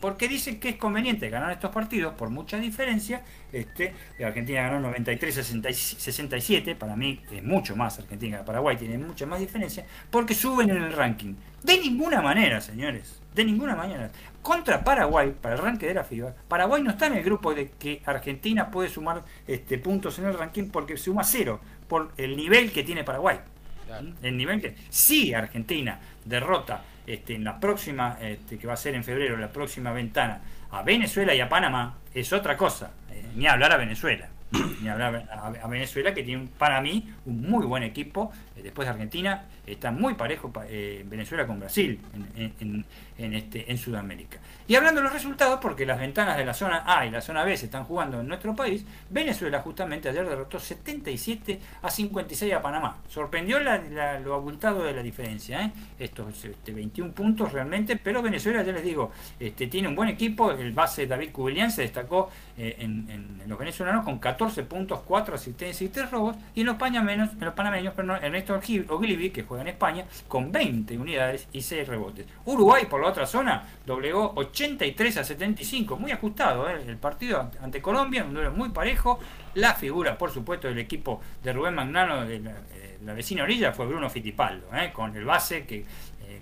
[0.00, 3.22] Porque dicen que es conveniente ganar estos partidos por mucha diferencia.
[3.52, 3.92] Este,
[4.24, 9.84] Argentina ganó 93-67, para mí es mucho más Argentina que Paraguay, tiene mucha más diferencia,
[10.10, 11.34] porque suben en el ranking.
[11.62, 14.10] De ninguna manera, señores, de ninguna manera.
[14.42, 17.70] Contra Paraguay, para el ranking de la FIBA, Paraguay no está en el grupo de
[17.70, 22.72] que Argentina puede sumar este, puntos en el ranking porque suma cero por el nivel
[22.72, 23.38] que tiene Paraguay.
[24.22, 24.76] El nivel que.
[24.88, 29.50] Si Argentina derrota este, en la próxima, este, que va a ser en febrero, la
[29.50, 30.40] próxima ventana,
[30.70, 32.92] a Venezuela y a Panamá, es otra cosa.
[33.10, 34.28] Eh, ni hablar a Venezuela.
[34.82, 38.32] ni hablar a, Venezuela, que tiene para mí un muy buen equipo.
[38.56, 42.00] Eh, después de Argentina, está muy parejo eh, Venezuela con Brasil
[42.36, 42.84] en,
[43.18, 44.38] en, este, en Sudamérica.
[44.70, 47.42] Y hablando de los resultados, porque las ventanas de la zona A y la zona
[47.42, 52.62] B se están jugando en nuestro país, Venezuela justamente ayer derrotó 77 a 56 a
[52.62, 52.98] Panamá.
[53.08, 55.72] Sorprendió lo abultado de la diferencia, ¿eh?
[55.98, 59.10] estos este, 21 puntos realmente, pero Venezuela, ya les digo,
[59.40, 64.04] este, tiene un buen equipo, el base David Cubilian se destacó eh, en, los venezolanos
[64.04, 66.36] con 14 14 puntos, 4 asistencias y 3 robos.
[66.54, 70.52] Y en los panameños, en los panameños perdón, Ernesto Ogilvy, que juega en España, con
[70.52, 72.26] 20 unidades y 6 rebotes.
[72.44, 76.82] Uruguay, por la otra zona, doblegó 83 a 75, muy ajustado ¿eh?
[76.86, 79.18] el partido ante Colombia, un duelo muy parejo.
[79.54, 83.86] La figura, por supuesto, del equipo de Rubén Magnano, de la, eh, vecina orilla, fue
[83.86, 84.92] Bruno Fittipaldo, ¿eh?
[84.92, 85.84] con el base que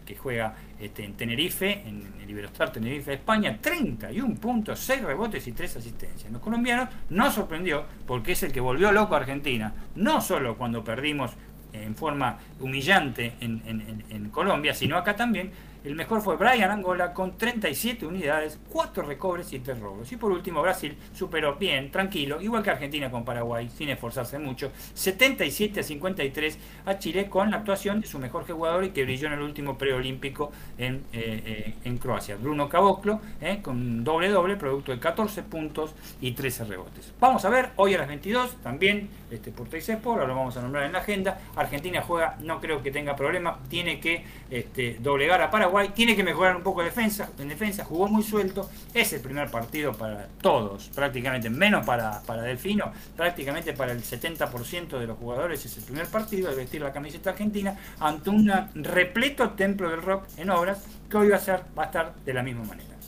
[0.04, 5.46] que juega este, en Tenerife, en el Iberostar Tenerife de España, 31 puntos, 6 rebotes
[5.46, 6.30] y 3 asistencias.
[6.30, 10.84] Los colombianos no sorprendió porque es el que volvió loco a Argentina, no solo cuando
[10.84, 11.32] perdimos
[11.72, 15.52] en forma humillante en Colombia, sino acá también
[15.84, 20.10] el mejor fue Brian Angola con 37 unidades, 4 recobres y 3 robos.
[20.10, 24.72] Y por último, Brasil superó bien, tranquilo, igual que Argentina con Paraguay, sin esforzarse mucho,
[24.94, 29.28] 77 a 53 a Chile con la actuación de su mejor jugador y que brilló
[29.28, 32.36] en el último preolímpico en, eh, eh, en Croacia.
[32.36, 37.14] Bruno Caboclo, eh, con doble doble, producto de 14 puntos y 13 rebotes.
[37.20, 40.62] Vamos a ver, hoy a las 22, también este, por Teis Sport, lo vamos a
[40.62, 41.38] nombrar en la agenda.
[41.54, 46.22] Argentina juega, no creo que tenga problema, tiene que este, doblegar a Paraguay tiene que
[46.22, 50.90] mejorar un poco defensa, en defensa, jugó muy suelto, es el primer partido para todos,
[50.94, 56.06] prácticamente, menos para, para Delfino, prácticamente para el 70% de los jugadores es el primer
[56.06, 60.78] partido de vestir la camiseta argentina ante un repleto templo del rock en obras
[61.10, 62.98] que hoy va a, ser, va a estar de la misma manera.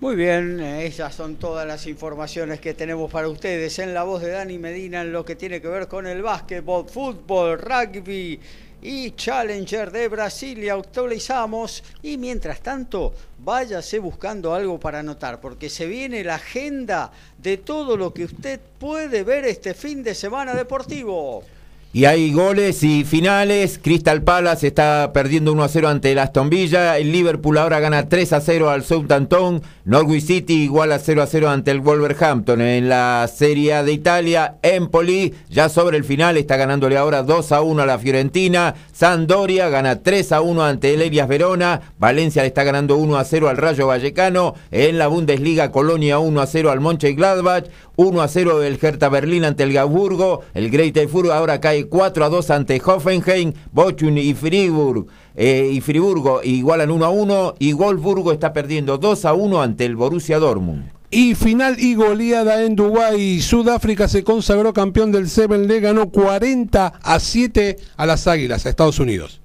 [0.00, 4.30] Muy bien, esas son todas las informaciones que tenemos para ustedes en la voz de
[4.30, 8.38] Dani Medina en lo que tiene que ver con el básquetbol, fútbol, rugby
[8.80, 15.86] y Challenger de Brasilia actualizamos y mientras tanto váyase buscando algo para anotar porque se
[15.86, 21.42] viene la agenda de todo lo que usted puede ver este fin de semana deportivo.
[21.90, 23.80] Y hay goles y finales.
[23.82, 26.98] Crystal Palace está perdiendo 1 a 0 ante el Aston Villa.
[26.98, 29.62] El Liverpool ahora gana 3 a 0 al Southampton.
[29.86, 32.60] Norwich City igual a 0 a 0 ante el Wolverhampton.
[32.60, 37.62] En la Serie de Italia, Empoli ya sobre el final está ganándole ahora 2 a
[37.62, 38.74] 1 a la Fiorentina.
[38.92, 41.80] Sampdoria gana 3 a 1 ante el Elias Verona.
[41.98, 44.54] Valencia le está ganando 1 a 0 al Rayo Vallecano.
[44.70, 47.64] En la Bundesliga, Colonia 1 a 0 al Mönchengladbach.
[47.96, 50.42] 1 a 0 el Hertha Berlín ante el Gauburgo.
[50.52, 55.06] El Great Fur ahora cae 4 a 2 ante Hoffenheim, Bochum y Friburg.
[55.36, 59.84] Eh, y Friburgo igualan 1 a 1 y Wolfsburgo está perdiendo 2 a 1 ante
[59.84, 60.90] el Borussia Dortmund.
[61.10, 63.40] Y final y goleada en Dubái.
[63.40, 68.68] Sudáfrica se consagró campeón del Seven, le ganó 40 a 7 a las Águilas, a
[68.68, 69.40] Estados Unidos.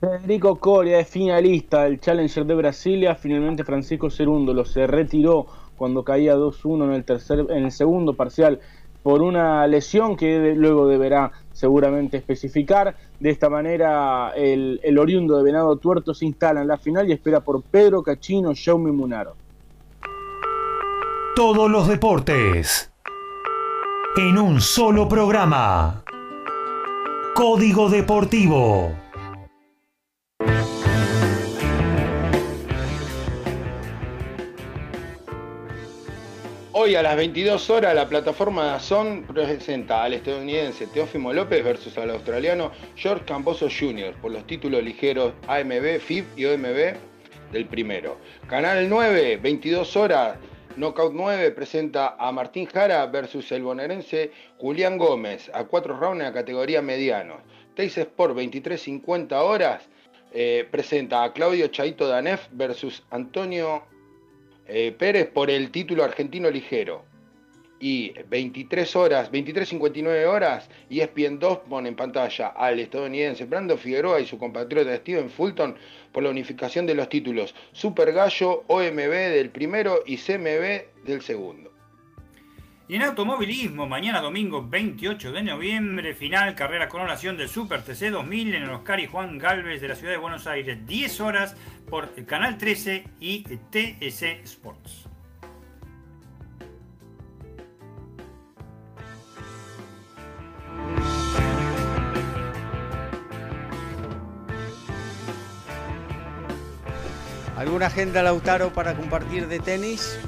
[0.00, 3.14] Federico Coria es finalista del Challenger de Brasilia.
[3.14, 5.46] Finalmente Francisco Cerúndolo se retiró
[5.76, 8.60] cuando caía 2-1 en el tercer, en el segundo parcial
[9.04, 12.96] por una lesión que luego deberá seguramente especificar.
[13.20, 17.40] De esta manera, el, oriundo de Venado Tuerto se instala en la final y espera
[17.40, 19.36] por Pedro Cachino, Jaume Munaro.
[21.36, 22.90] Todos los deportes
[24.16, 26.02] en un solo programa.
[27.34, 28.94] Código Deportivo.
[36.76, 42.10] Hoy a las 22 horas la plataforma Son presenta al estadounidense Teófimo López versus al
[42.10, 44.12] australiano George Camboso Jr.
[44.20, 46.96] por los títulos ligeros AMB, FIB y OMB
[47.52, 48.16] del primero.
[48.48, 50.36] Canal 9, 22 horas,
[50.74, 56.26] Knockout 9 presenta a Martín Jara versus el bonaerense Julián Gómez a cuatro rounds en
[56.26, 57.36] la categoría medianos.
[57.76, 59.88] Teis Sport 23.50 horas
[60.32, 63.84] eh, presenta a Claudio Chaito Danef versus Antonio
[64.66, 67.04] eh, Pérez por el título argentino ligero.
[67.80, 74.20] Y 23 horas, 23.59 horas, y ESPN 2 pone en pantalla al estadounidense Brando Figueroa
[74.20, 75.76] y su compatriota Steven Fulton
[76.12, 81.73] por la unificación de los títulos Super Gallo, OMB del primero y CMB del segundo.
[82.86, 88.54] Y en automovilismo, mañana domingo 28 de noviembre, final carrera coronación del Super TC 2000
[88.56, 91.56] en el Oscar y Juan Galvez de la ciudad de Buenos Aires, 10 horas
[91.88, 95.08] por Canal 13 y TS Sports.
[107.56, 110.18] ¿Alguna agenda, Lautaro, para compartir de tenis?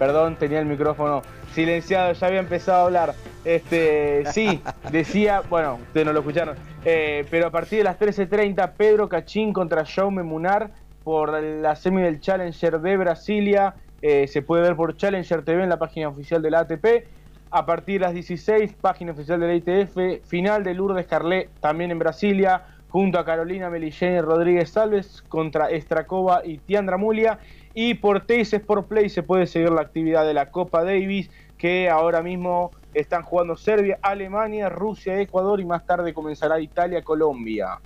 [0.00, 1.20] Perdón, tenía el micrófono
[1.52, 3.14] silenciado, ya había empezado a hablar.
[3.44, 6.56] Este, sí, decía, bueno, ustedes no lo escucharon,
[6.86, 10.70] eh, pero a partir de las 13.30, Pedro Cachín contra Jaume Munar
[11.04, 13.74] por la semi del Challenger de Brasilia.
[14.00, 17.06] Eh, se puede ver por Challenger TV en la página oficial de la ATP.
[17.50, 21.90] A partir de las 16, página oficial de la ITF, final de Lourdes Carlet también
[21.90, 27.38] en Brasilia, junto a Carolina Melillén Rodríguez Salves contra Estrakova y Tiandra Mulia.
[27.74, 31.88] Y por Teis Sport Play se puede seguir la actividad de la Copa Davis, que
[31.88, 37.78] ahora mismo están jugando Serbia, Alemania, Rusia, Ecuador y más tarde comenzará Italia, Colombia.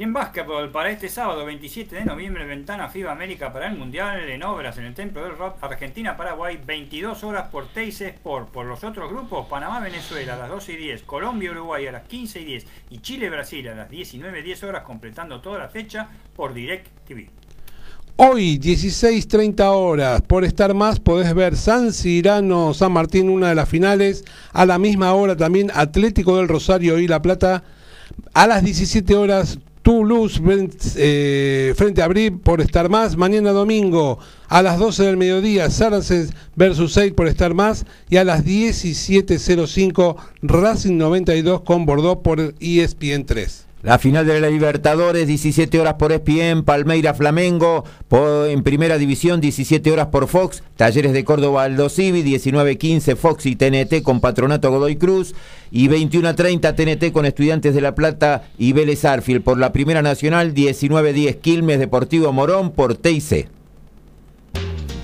[0.00, 4.30] Y en básquetbol, para este sábado 27 de noviembre, ventana FIBA América para el Mundial
[4.30, 8.48] en obras en el Templo del Rock, Argentina-Paraguay, 22 horas por Teis Sport.
[8.48, 12.44] Por los otros grupos, Panamá-Venezuela a las 12 y 10, Colombia-Uruguay a las 15 y
[12.46, 16.86] 10 y Chile-Brasil a las 19 y 10 horas, completando toda la fecha por Direct
[17.04, 17.28] TV.
[18.22, 23.66] Hoy, 16.30 horas, por estar más, podés ver San Cirano, San Martín, una de las
[23.66, 24.26] finales.
[24.52, 27.64] A la misma hora también Atlético del Rosario y La Plata.
[28.34, 30.38] A las 17 horas, Toulouse
[30.96, 33.16] eh, frente a Brib por estar más.
[33.16, 34.18] Mañana domingo
[34.48, 37.86] a las 12 del mediodía, Saracens versus 6 por estar más.
[38.10, 43.69] Y a las 17.05, Racing 92 con Bordeaux por ESPN 3.
[43.82, 47.84] La final de la Libertadores, 17 horas por ESPN, Palmeira Flamengo,
[48.46, 53.56] en primera división, 17 horas por Fox, Talleres de Córdoba Aldo Civi, 19.15 Fox y
[53.56, 55.34] TNT con Patronato Godoy Cruz,
[55.70, 59.42] y 21.30 TNT con Estudiantes de La Plata y Vélez Arfield.
[59.42, 63.59] Por la primera nacional, 19.10 Quilmes Deportivo Morón por TIC.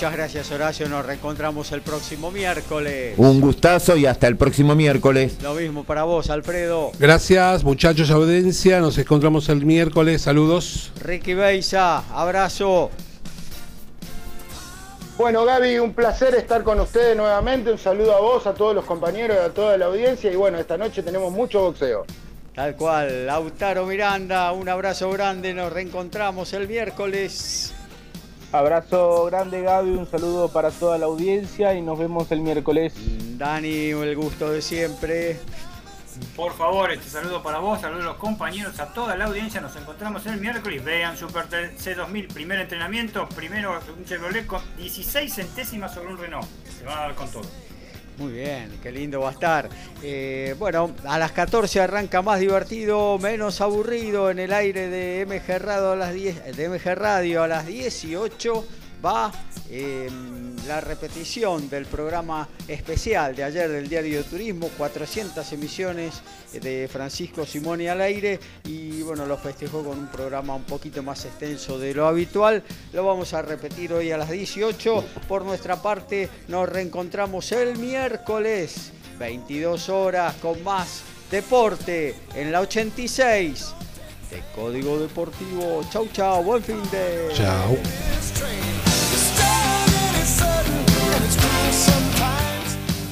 [0.00, 3.12] Muchas gracias Horacio, nos reencontramos el próximo miércoles.
[3.18, 5.36] Un gustazo y hasta el próximo miércoles.
[5.42, 6.90] Lo mismo para vos, Alfredo.
[6.98, 10.90] Gracias muchachos, audiencia, nos encontramos el miércoles, saludos.
[11.02, 12.90] Ricky Beisa, abrazo.
[15.18, 17.70] Bueno, Gaby, un placer estar con ustedes nuevamente.
[17.70, 20.32] Un saludo a vos, a todos los compañeros, a toda la audiencia.
[20.32, 22.06] Y bueno, esta noche tenemos mucho boxeo.
[22.54, 25.52] Tal cual, Lautaro Miranda, un abrazo grande.
[25.52, 27.74] Nos reencontramos el miércoles.
[28.52, 29.90] Abrazo grande, Gaby.
[29.90, 32.92] Un saludo para toda la audiencia y nos vemos el miércoles.
[33.38, 35.38] Dani, el gusto de siempre.
[36.34, 39.60] Por favor, este saludo para vos, saludos a los compañeros, a toda la audiencia.
[39.60, 40.84] Nos encontramos el miércoles.
[40.84, 43.28] Vean Super C2000, primer entrenamiento.
[43.28, 46.46] Primero un Chevrolet con 16 centésimas sobre un Renault.
[46.76, 47.69] Se van a dar con todo.
[48.20, 49.66] Muy bien, qué lindo va a estar.
[50.02, 55.58] Eh, bueno, a las 14 arranca más divertido, menos aburrido en el aire de MG
[55.58, 58.66] Radio a las 10, de MG Radio a las 18
[59.04, 59.32] va
[59.70, 66.22] em, la repetición del programa especial de ayer del Diario de Turismo, 400 emisiones
[66.52, 71.24] de Francisco Simoni al aire y bueno, lo festejó con un programa un poquito más
[71.24, 72.62] extenso de lo habitual.
[72.92, 75.04] Lo vamos a repetir hoy a las 18.
[75.28, 83.74] Por nuestra parte, nos reencontramos el miércoles, 22 horas, con más deporte en la 86
[84.30, 85.84] de Código Deportivo.
[85.90, 87.30] Chau, chau, buen fin de.
[87.34, 87.78] Chau.
[91.12, 91.36] and it's
[91.74, 92.09] some